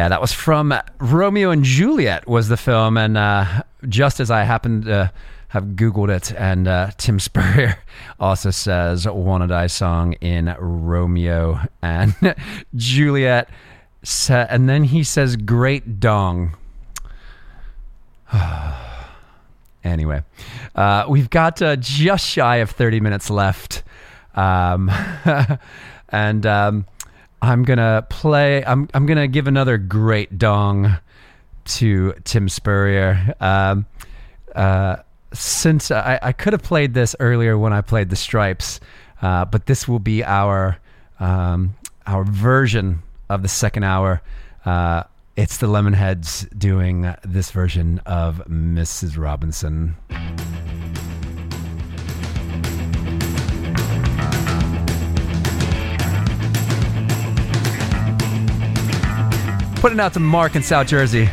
Yeah, 0.00 0.08
that 0.08 0.22
was 0.22 0.32
from 0.32 0.72
Romeo 0.98 1.50
and 1.50 1.62
Juliet 1.62 2.26
was 2.26 2.48
the 2.48 2.56
film, 2.56 2.96
and 2.96 3.18
uh, 3.18 3.64
just 3.86 4.18
as 4.18 4.30
I 4.30 4.44
happened 4.44 4.86
to 4.86 5.12
have 5.48 5.64
Googled 5.76 6.08
it, 6.08 6.32
and 6.32 6.66
uh, 6.66 6.92
Tim 6.96 7.20
Spurrier 7.20 7.78
also 8.18 8.50
says 8.50 9.06
"Wanna 9.06 9.46
Die" 9.46 9.66
song 9.66 10.14
in 10.14 10.56
Romeo 10.58 11.60
and 11.82 12.14
Juliet, 12.74 13.50
and 14.30 14.70
then 14.70 14.84
he 14.84 15.04
says 15.04 15.36
"Great 15.36 16.00
Dong." 16.00 16.56
anyway, 19.84 20.22
uh, 20.76 21.04
we've 21.10 21.28
got 21.28 21.60
uh, 21.60 21.76
just 21.76 22.26
shy 22.26 22.56
of 22.56 22.70
thirty 22.70 23.00
minutes 23.00 23.28
left, 23.28 23.82
um, 24.34 24.90
and. 26.08 26.46
Um, 26.46 26.86
I'm 27.42 27.62
gonna 27.62 28.06
play. 28.08 28.64
I'm 28.64 28.88
I'm 28.92 29.06
gonna 29.06 29.28
give 29.28 29.46
another 29.46 29.78
great 29.78 30.38
dong 30.38 30.98
to 31.64 32.14
Tim 32.24 32.48
Spurrier. 32.48 33.34
Um, 33.40 33.86
uh, 34.54 34.96
since 35.32 35.90
I, 35.90 36.18
I 36.22 36.32
could 36.32 36.52
have 36.52 36.62
played 36.62 36.94
this 36.94 37.14
earlier 37.20 37.56
when 37.56 37.72
I 37.72 37.80
played 37.80 38.10
the 38.10 38.16
Strypes, 38.16 38.80
uh, 39.22 39.44
but 39.44 39.66
this 39.66 39.86
will 39.86 39.98
be 40.00 40.24
our 40.24 40.78
um, 41.18 41.76
our 42.06 42.24
version 42.24 43.02
of 43.28 43.42
the 43.42 43.48
second 43.48 43.84
hour. 43.84 44.20
Uh, 44.64 45.04
it's 45.36 45.58
the 45.58 45.66
Lemonheads 45.66 46.46
doing 46.58 47.14
this 47.24 47.50
version 47.50 48.00
of 48.00 48.42
Mrs. 48.48 49.16
Robinson. 49.16 49.96
Putting 59.80 59.98
out 59.98 60.12
to 60.12 60.20
Mark 60.20 60.56
in 60.56 60.62
South 60.62 60.88
Jersey. 60.88 61.30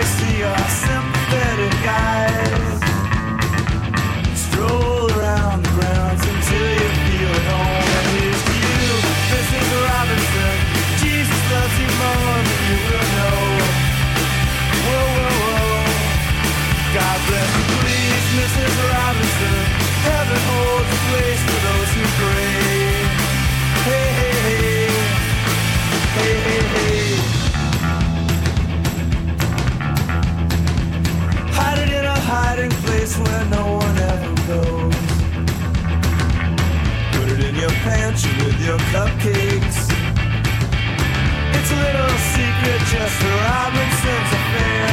Around 0.00 0.21
pantry 37.82 38.30
with 38.46 38.58
your 38.60 38.78
cupcakes. 38.94 39.90
It's 41.56 41.70
a 41.70 41.78
little 41.86 42.14
secret 42.34 42.80
just 42.94 43.14
for 43.20 43.34
Robinson's 43.42 44.30
affair. 44.38 44.86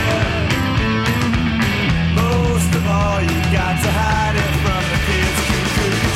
Most 2.18 2.72
of 2.80 2.84
all, 2.88 3.22
you 3.22 3.40
got 3.54 3.76
to 3.84 3.90
hide 4.02 4.38
it 4.46 4.54
from 4.64 4.84
the 4.92 5.00
kids. 5.08 5.40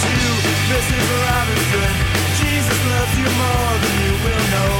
You, 0.09 0.33
Mrs. 0.73 1.05
Robinson. 1.25 1.91
Jesus 2.41 2.79
loves 2.91 3.15
you 3.21 3.29
more 3.43 3.73
than 3.83 3.95
you 4.05 4.13
will 4.25 4.45
know. 4.53 4.73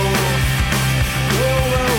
Whoa, 1.38 1.62
whoa. 1.74 1.93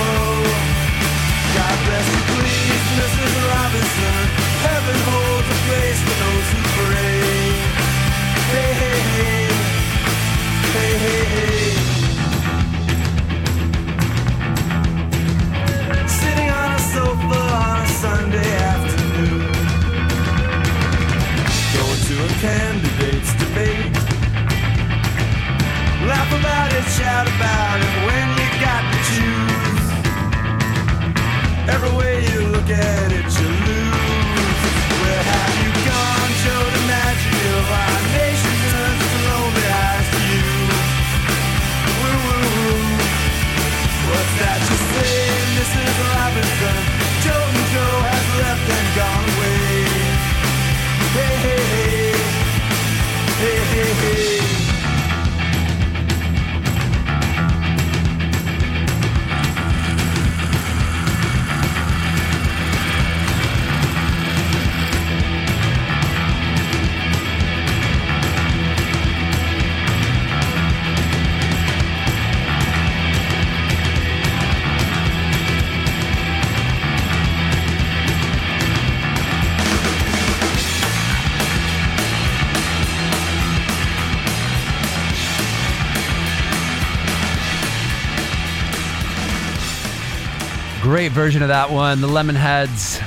Great 91.04 91.12
version 91.12 91.42
of 91.42 91.48
that 91.48 91.70
one. 91.70 92.00
The 92.00 92.06
Lemonheads, 92.06 92.98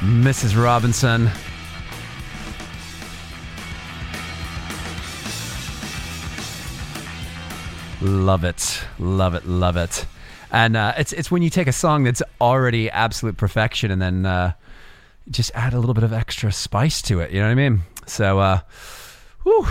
Mrs. 0.00 0.62
Robinson. 0.62 1.30
Love 8.02 8.44
it, 8.44 8.84
love 8.98 9.34
it, 9.34 9.46
love 9.46 9.78
it. 9.78 10.04
And 10.52 10.76
uh, 10.76 10.92
it's 10.98 11.14
it's 11.14 11.30
when 11.30 11.40
you 11.40 11.48
take 11.48 11.68
a 11.68 11.72
song 11.72 12.04
that's 12.04 12.22
already 12.38 12.90
absolute 12.90 13.38
perfection 13.38 13.90
and 13.90 14.02
then 14.02 14.26
uh, 14.26 14.52
just 15.30 15.50
add 15.54 15.72
a 15.72 15.78
little 15.78 15.94
bit 15.94 16.04
of 16.04 16.12
extra 16.12 16.52
spice 16.52 17.00
to 17.00 17.20
it. 17.20 17.30
You 17.30 17.40
know 17.40 17.46
what 17.46 17.52
I 17.52 17.54
mean? 17.54 17.80
So, 18.04 18.40
uh, 18.40 18.60
whew, 19.44 19.66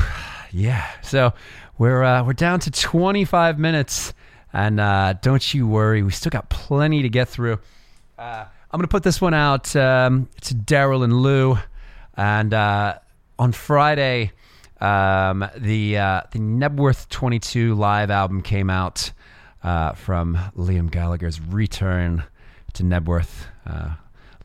yeah. 0.51 0.83
So 1.03 1.31
we're 1.77 2.01
uh, 2.01 2.23
we're 2.23 2.33
down 2.33 2.59
to 2.61 2.71
25 2.71 3.59
minutes, 3.59 4.15
and 4.53 4.79
uh, 4.79 5.13
don't 5.21 5.53
you 5.53 5.67
worry, 5.67 6.03
we 6.03 6.11
still 6.11 6.29
got 6.29 6.49
plenty 6.49 7.01
to 7.01 7.09
get 7.09 7.27
through. 7.27 7.59
Uh, 8.17 8.45
I'm 8.71 8.79
gonna 8.79 8.87
put 8.87 9.03
this 9.03 9.21
one 9.21 9.33
out 9.33 9.75
um, 9.75 10.29
to 10.41 10.53
Daryl 10.53 11.03
and 11.03 11.13
Lou, 11.13 11.57
and 12.15 12.53
uh, 12.53 12.99
on 13.37 13.51
Friday, 13.51 14.31
um, 14.81 15.47
the 15.57 15.97
uh, 15.97 16.21
the 16.31 16.39
Knebworth 16.39 17.09
22 17.09 17.75
live 17.75 18.09
album 18.09 18.41
came 18.41 18.69
out 18.69 19.11
uh, 19.63 19.93
from 19.93 20.37
Liam 20.57 20.89
Gallagher's 20.89 21.39
Return 21.39 22.23
to 22.73 22.83
Knebworth. 22.83 23.45
Uh, 23.65 23.91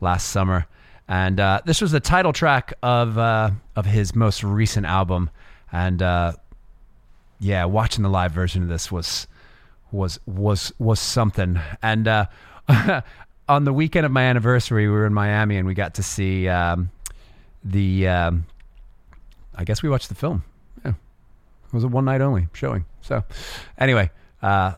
last 0.01 0.29
summer, 0.29 0.67
and 1.07 1.39
uh, 1.39 1.61
this 1.65 1.79
was 1.79 1.91
the 1.91 1.99
title 1.99 2.33
track 2.33 2.73
of 2.83 3.17
of 3.17 3.85
his 3.85 4.15
most 4.15 4.43
recent 4.43 4.85
album. 4.85 5.29
And 5.71 6.01
yeah, 7.39 7.65
watching 7.65 8.03
the 8.03 8.09
live 8.09 8.31
version 8.31 8.63
of 8.63 8.69
this 8.69 8.91
was 8.91 9.27
was 9.93 10.19
was 10.25 10.73
was 10.79 10.99
something. 10.99 11.59
And 11.81 12.07
uh, 12.07 12.25
on 13.47 13.63
the 13.63 13.73
weekend 13.73 14.05
of 14.05 14.11
my 14.11 14.23
anniversary, 14.23 14.87
we 14.87 14.93
were 14.93 15.05
in 15.05 15.13
Miami 15.13 15.57
and 15.57 15.67
we 15.67 15.73
got 15.73 15.93
to 15.95 16.03
see 16.03 16.47
um, 16.47 16.89
the. 17.63 18.07
Um, 18.07 18.45
I 19.55 19.63
guess 19.63 19.83
we 19.83 19.89
watched 19.89 20.09
the 20.09 20.15
film. 20.15 20.43
Yeah, 20.83 20.91
it 20.91 21.73
was 21.73 21.83
a 21.83 21.87
one 21.87 22.05
night 22.05 22.21
only 22.21 22.47
showing. 22.53 22.85
So, 23.01 23.23
anyway, 23.77 24.09
uh, 24.41 24.73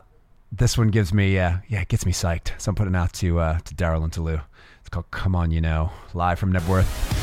this 0.52 0.76
one 0.76 0.88
gives 0.88 1.12
me 1.12 1.38
uh, 1.38 1.56
yeah, 1.68 1.80
it 1.80 1.88
gets 1.88 2.04
me 2.04 2.12
psyched. 2.12 2.60
So 2.60 2.68
I'm 2.68 2.74
putting 2.74 2.94
out 2.94 3.12
to 3.14 3.40
uh, 3.40 3.58
to 3.60 3.74
Daryl 3.74 4.04
and 4.04 4.12
to 4.12 4.22
Lou. 4.22 4.40
It's 4.80 4.90
called 4.90 5.10
"Come 5.10 5.34
On, 5.34 5.50
You 5.50 5.60
Know," 5.60 5.90
live 6.14 6.38
from 6.38 6.52
Knebworth. 6.52 7.15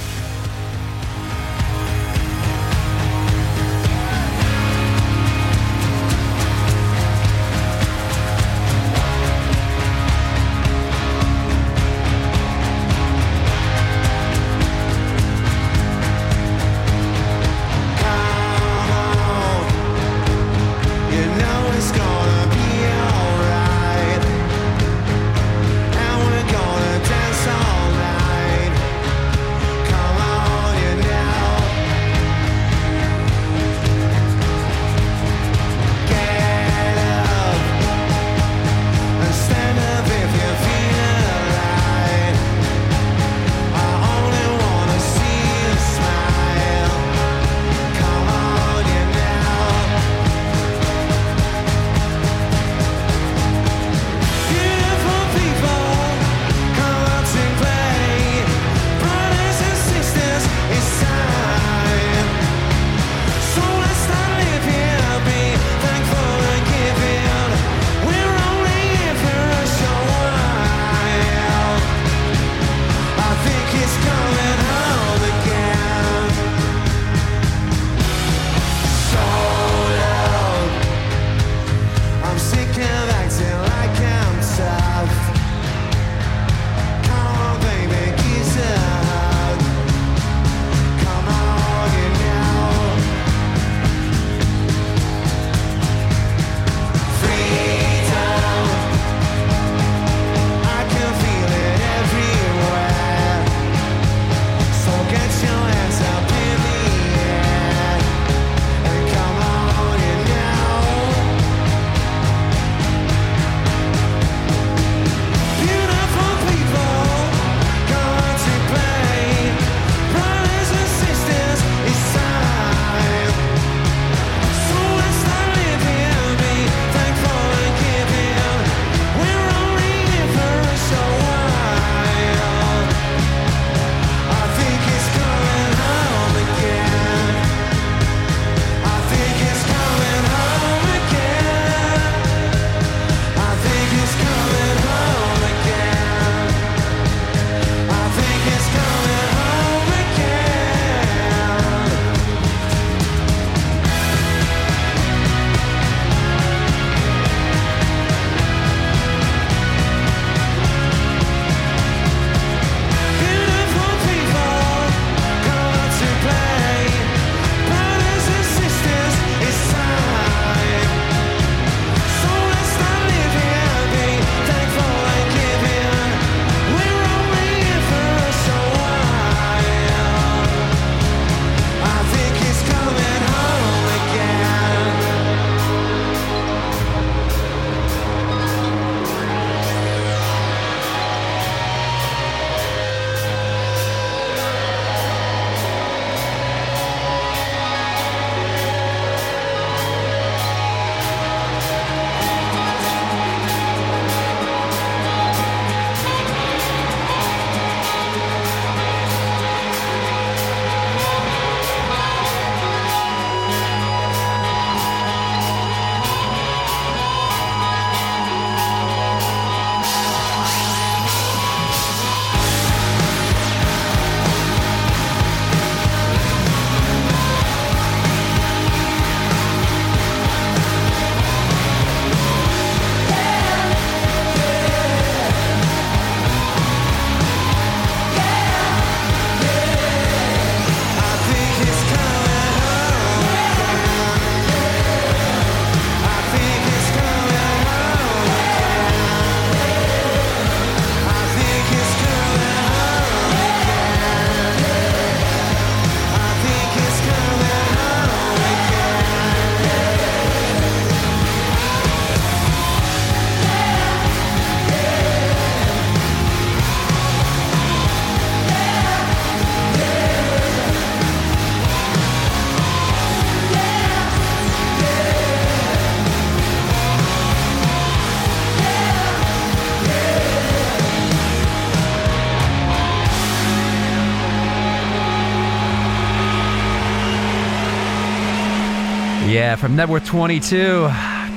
Yeah, 289.53 289.57
from 289.57 289.77
Knebworth 289.77 290.07
22. 290.07 290.89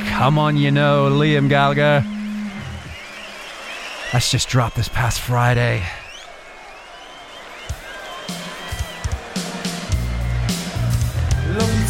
Come 0.09 0.39
on, 0.39 0.57
you 0.57 0.71
know, 0.71 1.11
Liam 1.11 1.51
Gallagher. 1.51 2.03
That's 4.11 4.31
just 4.31 4.49
dropped 4.49 4.75
this 4.75 4.89
past 4.89 5.21
Friday. 5.21 5.83
Love 11.59 11.71
you 11.79 11.85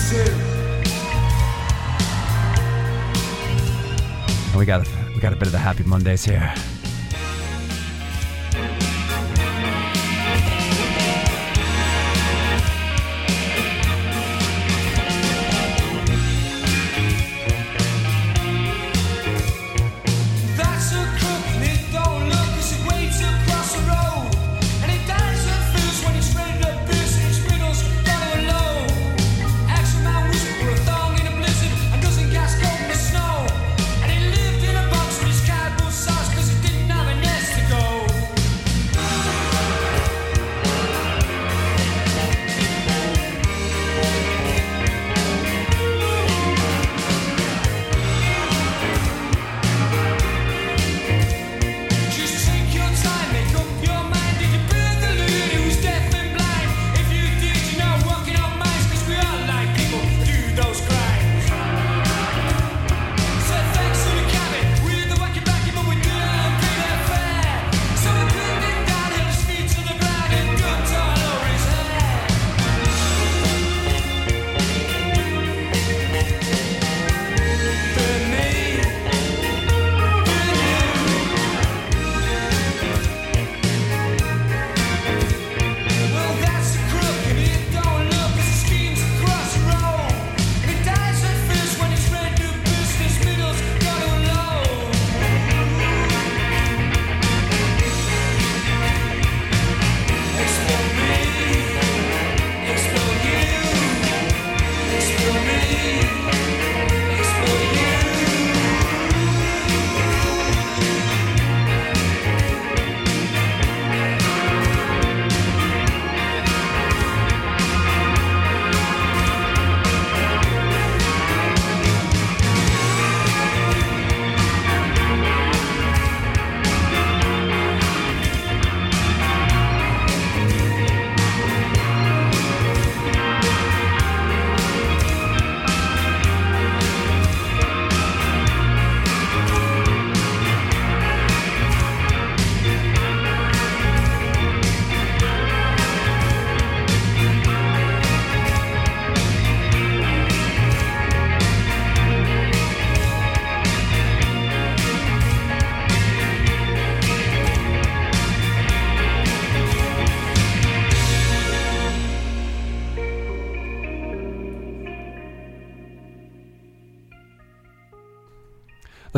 too. 4.50 4.58
We 4.58 4.66
got 4.66 4.84
we 5.14 5.20
got 5.20 5.32
a 5.32 5.36
bit 5.36 5.46
of 5.46 5.52
the 5.52 5.58
Happy 5.58 5.84
Mondays 5.84 6.24
here. 6.24 6.52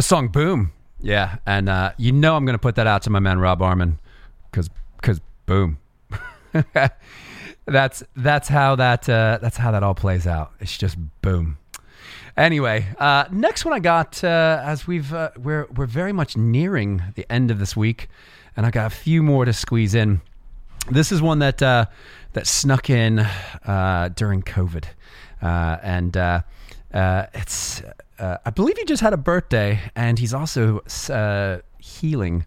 Song 0.09 0.28
Boom. 0.28 0.72
Yeah, 1.02 1.36
and 1.44 1.68
uh, 1.68 1.93
you 1.98 2.12
know 2.12 2.35
I'm 2.35 2.47
going 2.47 2.55
to 2.55 2.59
put 2.59 2.76
that 2.76 2.86
out 2.86 3.02
to 3.02 3.10
my 3.10 3.18
man 3.18 3.39
Rob 3.39 3.60
Arman 3.60 3.98
cuz 4.52 4.70
cuz 5.02 5.20
boom. 5.44 5.76
that's 7.66 8.02
that's 8.16 8.48
how 8.48 8.74
that 8.76 9.06
uh, 9.06 9.39
that's 9.43 9.59
how 9.59 9.70
that 9.70 9.82
all 9.82 9.94
plays 9.94 10.26
out. 10.26 10.52
It's 10.60 10.78
just 10.78 10.97
boom. 11.20 11.59
Anyway, 12.39 12.86
uh, 12.98 13.26
next 13.30 13.66
one 13.66 13.74
I 13.74 13.80
got 13.80 14.24
uh, 14.24 14.62
as 14.64 14.86
we've 14.86 15.12
uh, 15.12 15.30
we're 15.36 15.66
we're 15.76 15.85
very 15.85 16.14
much 16.14 16.39
nearing 16.39 17.02
the 17.14 17.30
end 17.30 17.51
of 17.51 17.59
this 17.59 17.76
week, 17.76 18.09
and 18.56 18.64
I 18.64 18.70
got 18.70 18.86
a 18.86 18.94
few 18.94 19.22
more 19.22 19.44
to 19.44 19.52
squeeze 19.52 19.94
in. 19.94 20.22
This 20.90 21.12
is 21.12 21.20
one 21.20 21.40
that 21.40 21.62
uh, 21.62 21.85
that 22.32 22.47
snuck 22.47 22.89
in 22.89 23.18
uh, 23.18 24.09
during 24.16 24.43
COVID, 24.43 24.85
uh, 25.43 25.76
and 25.82 26.16
uh, 26.16 26.40
uh, 26.94 27.26
it's 27.35 27.82
uh, 28.19 28.39
I 28.45 28.51
believe 28.51 28.77
he 28.77 28.85
just 28.85 29.03
had 29.03 29.12
a 29.12 29.16
birthday, 29.19 29.81
and 29.95 30.19
he's 30.19 30.35
also 30.35 30.81
uh, 31.11 31.59
healing 31.78 32.47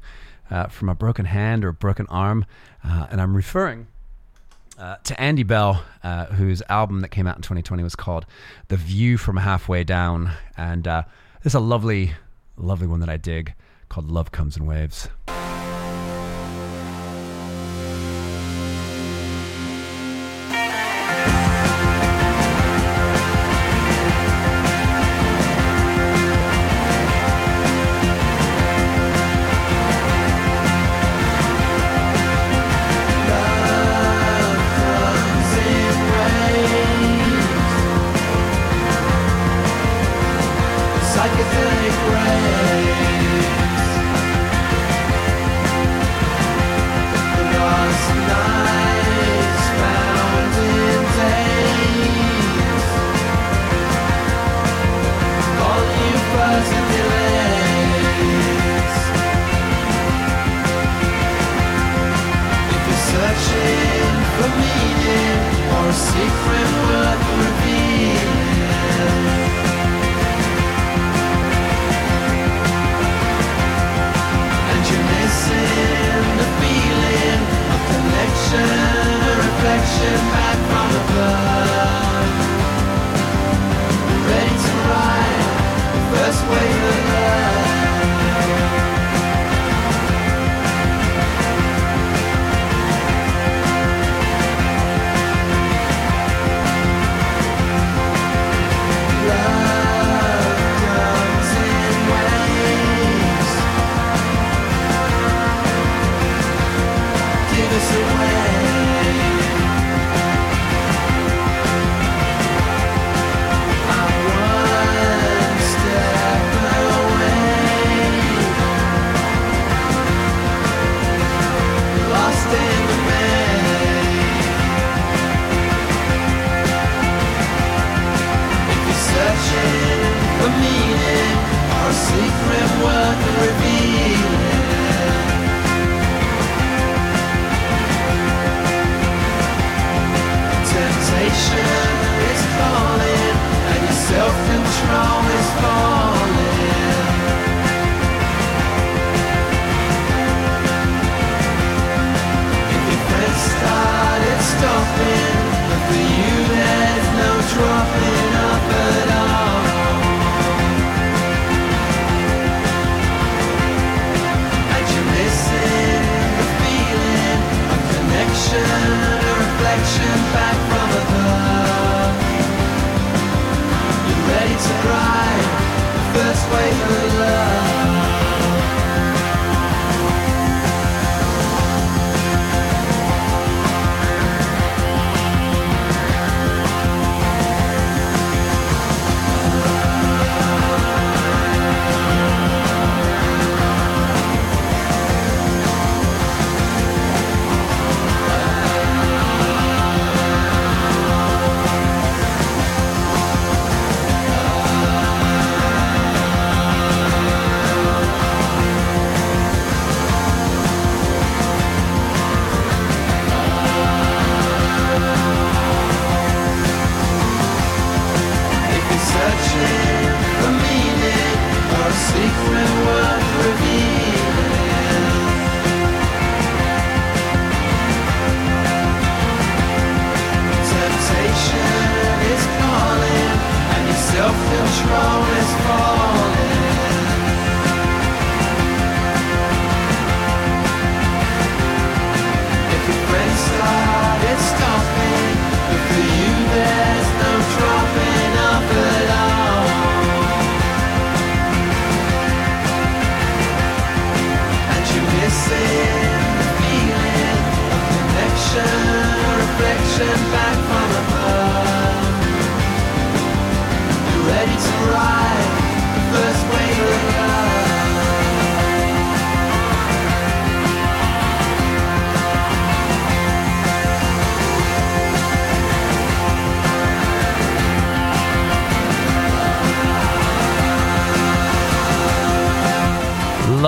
uh, 0.49 0.68
from 0.68 0.89
a 0.89 0.95
broken 0.95 1.26
hand 1.26 1.64
or 1.64 1.69
a 1.69 1.73
broken 1.73 2.07
arm, 2.07 2.45
uh, 2.84 3.07
and 3.10 3.22
I'm 3.22 3.35
referring 3.35 3.88
uh, 4.77 4.98
to 5.03 5.19
Andy 5.19 5.43
Bell, 5.43 5.84
uh, 6.03 6.26
whose 6.26 6.61
album 6.69 7.02
that 7.02 7.10
came 7.10 7.27
out 7.27 7.35
in 7.35 7.41
2020 7.41 7.84
was 7.84 7.95
called 7.95 8.26
"The 8.68 8.77
View 8.77 9.18
from 9.18 9.38
Halfway 9.38 9.84
Down," 9.84 10.31
and 10.57 10.88
uh, 10.88 11.03
there's 11.43 11.56
a 11.56 11.60
lovely, 11.60 12.14
lovely 12.57 12.88
one 12.88 12.99
that 12.99 13.10
I 13.10 13.18
dig 13.18 13.53
called 13.89 14.10
"Love 14.10 14.31
Comes 14.31 14.57
in 14.57 14.65
Waves." 14.65 15.07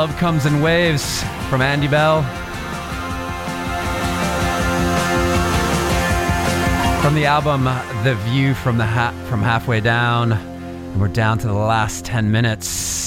Love 0.04 0.18
Comes 0.18 0.46
in 0.46 0.62
Waves 0.62 1.24
from 1.50 1.62
Andy 1.62 1.88
Bell. 1.88 2.24
From 7.02 7.16
the 7.16 7.26
album 7.26 7.64
The 8.04 8.16
View 8.26 8.54
from 8.54 8.78
the 8.78 8.86
ha- 8.86 9.14
from 9.30 9.42
Halfway 9.42 9.80
Down, 9.80 10.34
and 10.34 11.00
we're 11.00 11.08
down 11.08 11.38
to 11.38 11.48
the 11.48 11.54
last 11.54 12.04
10 12.04 12.32
minutes. 12.32 13.03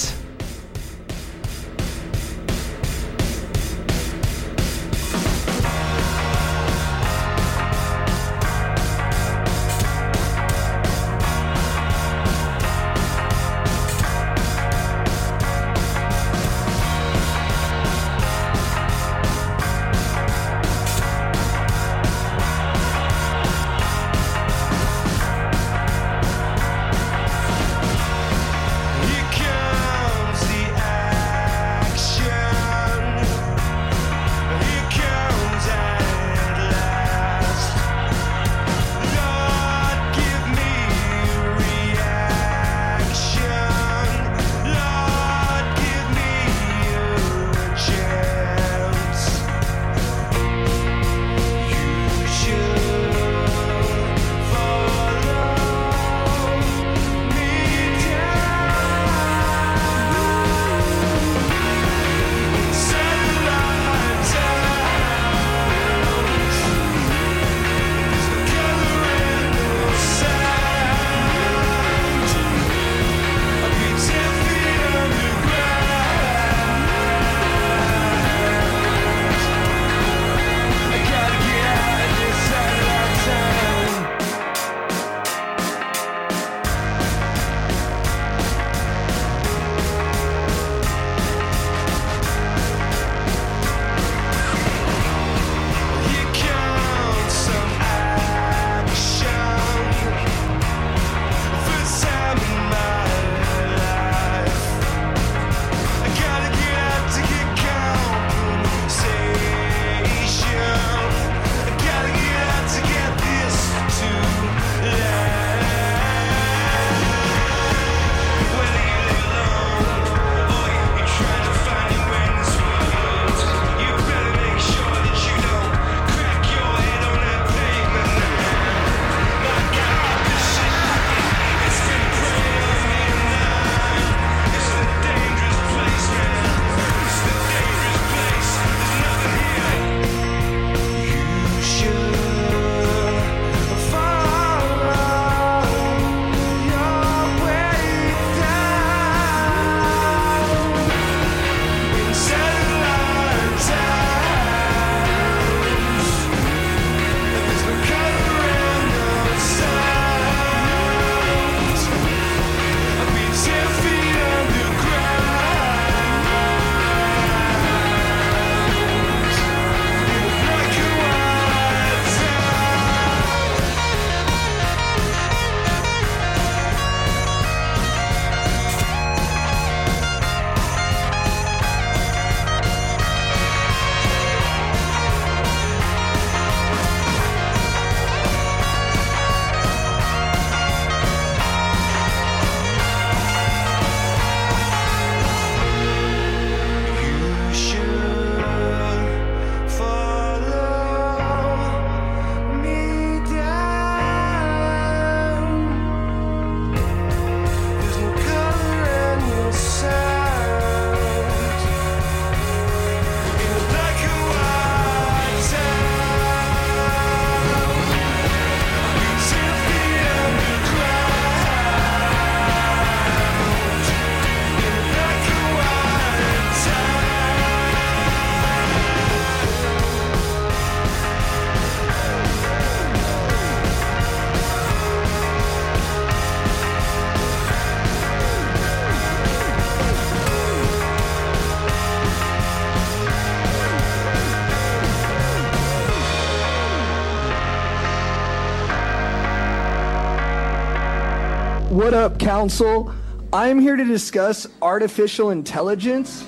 What 251.87 251.93
up, 251.93 252.19
Council? 252.19 252.93
I 253.31 253.47
am 253.47 253.61
here 253.61 253.77
to 253.77 253.85
discuss 253.85 254.45
artificial 254.61 255.29
intelligence. 255.29 256.25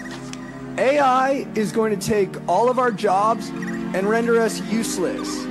AI 0.77 1.45
is 1.53 1.73
going 1.73 1.99
to 1.99 2.07
take 2.07 2.29
all 2.47 2.69
of 2.69 2.79
our 2.79 2.93
jobs 2.93 3.49
and 3.49 4.09
render 4.09 4.39
us 4.39 4.61
useless. 4.71 5.43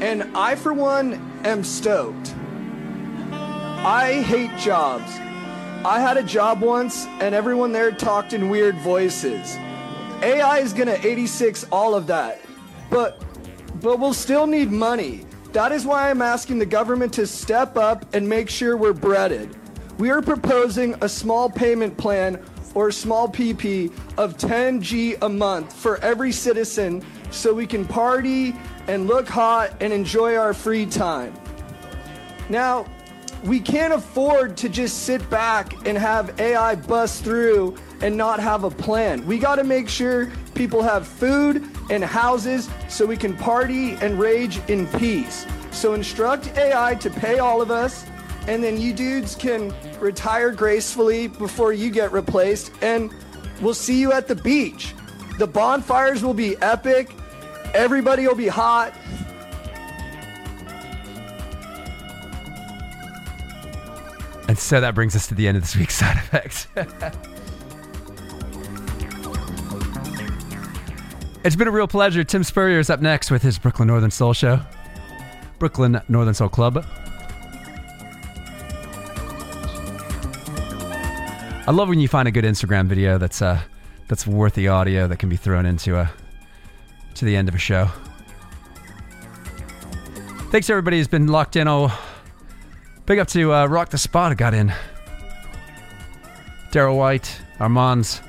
And 0.00 0.34
I, 0.34 0.54
for 0.54 0.72
one, 0.72 1.20
am 1.44 1.64
stoked. 1.64 2.34
I 3.30 4.22
hate 4.22 4.56
jobs. 4.56 5.12
I 5.84 6.00
had 6.00 6.16
a 6.16 6.22
job 6.22 6.62
once, 6.62 7.04
and 7.20 7.34
everyone 7.34 7.72
there 7.72 7.92
talked 7.92 8.32
in 8.32 8.48
weird 8.48 8.78
voices. 8.78 9.54
AI 10.22 10.60
is 10.60 10.72
gonna 10.72 10.98
86 11.02 11.66
all 11.70 11.94
of 11.94 12.06
that. 12.06 12.40
But 12.88 13.22
but 13.82 14.00
we'll 14.00 14.14
still 14.14 14.46
need 14.46 14.70
money. 14.70 15.26
That 15.52 15.70
is 15.70 15.84
why 15.84 16.08
I'm 16.08 16.22
asking 16.22 16.60
the 16.60 16.66
government 16.66 17.12
to 17.14 17.26
step 17.26 17.76
up 17.76 18.06
and 18.14 18.26
make 18.26 18.48
sure 18.48 18.74
we're 18.74 18.94
breaded. 18.94 19.54
We 19.98 20.10
are 20.10 20.22
proposing 20.22 20.94
a 21.02 21.08
small 21.08 21.50
payment 21.50 21.98
plan 21.98 22.42
or 22.74 22.90
small 22.90 23.28
PP 23.28 23.92
of 24.16 24.38
10G 24.38 25.18
a 25.20 25.28
month 25.28 25.74
for 25.74 25.98
every 25.98 26.32
citizen 26.32 27.04
so 27.30 27.52
we 27.52 27.66
can 27.66 27.84
party 27.84 28.56
and 28.86 29.06
look 29.06 29.28
hot 29.28 29.76
and 29.82 29.92
enjoy 29.92 30.36
our 30.36 30.54
free 30.54 30.86
time. 30.86 31.34
Now, 32.48 32.86
we 33.44 33.60
can't 33.60 33.92
afford 33.92 34.56
to 34.56 34.70
just 34.70 35.02
sit 35.04 35.28
back 35.28 35.86
and 35.86 35.98
have 35.98 36.40
AI 36.40 36.76
bust 36.76 37.24
through 37.24 37.76
and 38.02 38.16
not 38.16 38.40
have 38.40 38.64
a 38.64 38.70
plan. 38.70 39.24
We 39.26 39.38
got 39.38 39.56
to 39.56 39.64
make 39.64 39.88
sure 39.88 40.30
people 40.54 40.82
have 40.82 41.06
food 41.06 41.64
and 41.88 42.04
houses 42.04 42.68
so 42.88 43.06
we 43.06 43.16
can 43.16 43.36
party 43.36 43.92
and 43.94 44.18
rage 44.18 44.60
in 44.68 44.86
peace. 44.98 45.46
So 45.70 45.94
instruct 45.94 46.56
AI 46.58 46.96
to 46.96 47.10
pay 47.10 47.38
all 47.38 47.62
of 47.62 47.70
us, 47.70 48.04
and 48.46 48.62
then 48.62 48.80
you 48.80 48.92
dudes 48.92 49.34
can 49.34 49.72
retire 50.00 50.50
gracefully 50.50 51.28
before 51.28 51.72
you 51.72 51.90
get 51.90 52.12
replaced, 52.12 52.72
and 52.82 53.12
we'll 53.60 53.72
see 53.72 53.98
you 54.00 54.12
at 54.12 54.26
the 54.26 54.34
beach. 54.34 54.94
The 55.38 55.46
bonfires 55.46 56.22
will 56.22 56.34
be 56.34 56.56
epic, 56.58 57.10
everybody 57.72 58.26
will 58.26 58.34
be 58.34 58.48
hot. 58.48 58.94
And 64.48 64.58
so 64.58 64.80
that 64.80 64.94
brings 64.94 65.16
us 65.16 65.28
to 65.28 65.34
the 65.34 65.48
end 65.48 65.56
of 65.56 65.62
this 65.62 65.76
week's 65.76 65.94
side 65.98 66.16
effects. 66.16 66.66
it's 71.44 71.56
been 71.56 71.68
a 71.68 71.72
real 71.72 71.88
pleasure. 71.88 72.24
Tim 72.24 72.44
Spurrier 72.44 72.78
is 72.78 72.90
up 72.90 73.00
next 73.00 73.30
with 73.30 73.42
his 73.42 73.58
Brooklyn 73.58 73.88
Northern 73.88 74.10
Soul 74.10 74.32
show. 74.32 74.60
Brooklyn 75.58 76.00
Northern 76.08 76.34
Soul 76.34 76.48
Club. 76.48 76.84
I 81.64 81.70
love 81.70 81.88
when 81.88 82.00
you 82.00 82.08
find 82.08 82.26
a 82.26 82.32
good 82.32 82.44
Instagram 82.44 82.86
video 82.86 83.18
that's 83.18 83.40
uh 83.40 83.60
that's 84.08 84.26
worth 84.26 84.54
the 84.54 84.68
audio 84.68 85.06
that 85.06 85.18
can 85.18 85.28
be 85.28 85.36
thrown 85.36 85.64
into 85.64 85.96
a 85.96 86.10
to 87.14 87.24
the 87.24 87.36
end 87.36 87.48
of 87.48 87.54
a 87.54 87.58
show. 87.58 87.88
Thanks 90.50 90.68
everybody 90.68 90.98
who's 90.98 91.08
been 91.08 91.28
locked 91.28 91.56
in. 91.56 91.66
Oh, 91.68 91.96
big 93.06 93.18
up 93.18 93.28
to 93.28 93.52
uh, 93.54 93.66
Rock 93.66 93.88
the 93.88 93.98
Spot 93.98 94.32
I 94.32 94.34
got 94.34 94.54
in. 94.54 94.72
Daryl 96.72 96.96
White, 96.96 97.40
Armand's, 97.60 98.20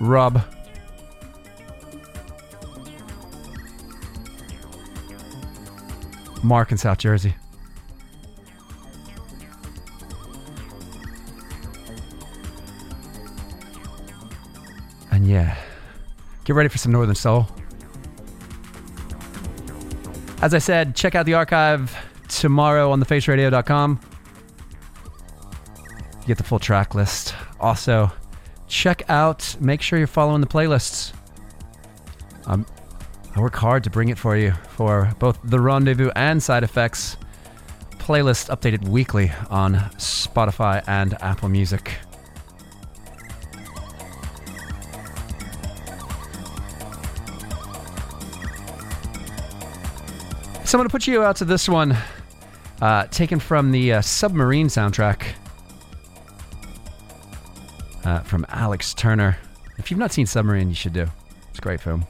Rob, 0.00 0.42
Mark 6.42 6.72
in 6.72 6.78
South 6.78 6.98
Jersey. 6.98 7.34
And 15.10 15.26
yeah, 15.26 15.56
get 16.44 16.56
ready 16.56 16.68
for 16.68 16.78
some 16.78 16.92
Northern 16.92 17.14
Soul. 17.14 17.46
As 20.40 20.54
I 20.54 20.58
said, 20.58 20.96
check 20.96 21.14
out 21.14 21.26
the 21.26 21.34
archive 21.34 21.96
tomorrow 22.28 22.90
on 22.90 23.00
thefaceradio.com. 23.00 24.00
You 26.22 26.26
get 26.26 26.38
the 26.38 26.44
full 26.44 26.58
track 26.58 26.94
list. 26.94 27.34
Also, 27.60 28.10
check 28.66 29.02
out, 29.08 29.56
make 29.60 29.82
sure 29.82 29.98
you're 29.98 30.08
following 30.08 30.40
the 30.40 30.46
playlists. 30.46 31.12
Um, 32.46 32.66
I 33.34 33.40
work 33.40 33.56
hard 33.56 33.84
to 33.84 33.90
bring 33.90 34.10
it 34.10 34.18
for 34.18 34.36
you 34.36 34.52
for 34.70 35.10
both 35.18 35.38
the 35.42 35.58
Rendezvous 35.58 36.10
and 36.14 36.42
Side 36.42 36.64
Effects 36.64 37.16
playlist 37.92 38.50
updated 38.50 38.86
weekly 38.88 39.32
on 39.48 39.74
Spotify 39.96 40.82
and 40.86 41.14
Apple 41.22 41.48
Music. 41.48 41.94
So 50.64 50.78
I'm 50.78 50.80
going 50.80 50.88
to 50.88 50.92
put 50.92 51.06
you 51.06 51.22
out 51.22 51.36
to 51.36 51.44
this 51.44 51.68
one, 51.68 51.96
uh, 52.80 53.06
taken 53.06 53.38
from 53.38 53.72
the 53.72 53.94
uh, 53.94 54.00
Submarine 54.02 54.68
soundtrack 54.68 55.24
uh, 58.04 58.20
from 58.20 58.44
Alex 58.48 58.94
Turner. 58.94 59.38
If 59.78 59.90
you've 59.90 60.00
not 60.00 60.12
seen 60.12 60.26
Submarine, 60.26 60.68
you 60.68 60.74
should 60.74 60.92
do. 60.92 61.06
It's 61.50 61.58
a 61.58 61.62
great 61.62 61.80
film. 61.80 62.06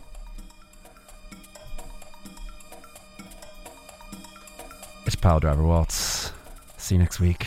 Pile 5.23 5.39
Driver 5.39 5.63
Waltz. 5.63 6.33
See 6.79 6.97
you 6.97 6.99
next 6.99 7.21
week. 7.21 7.47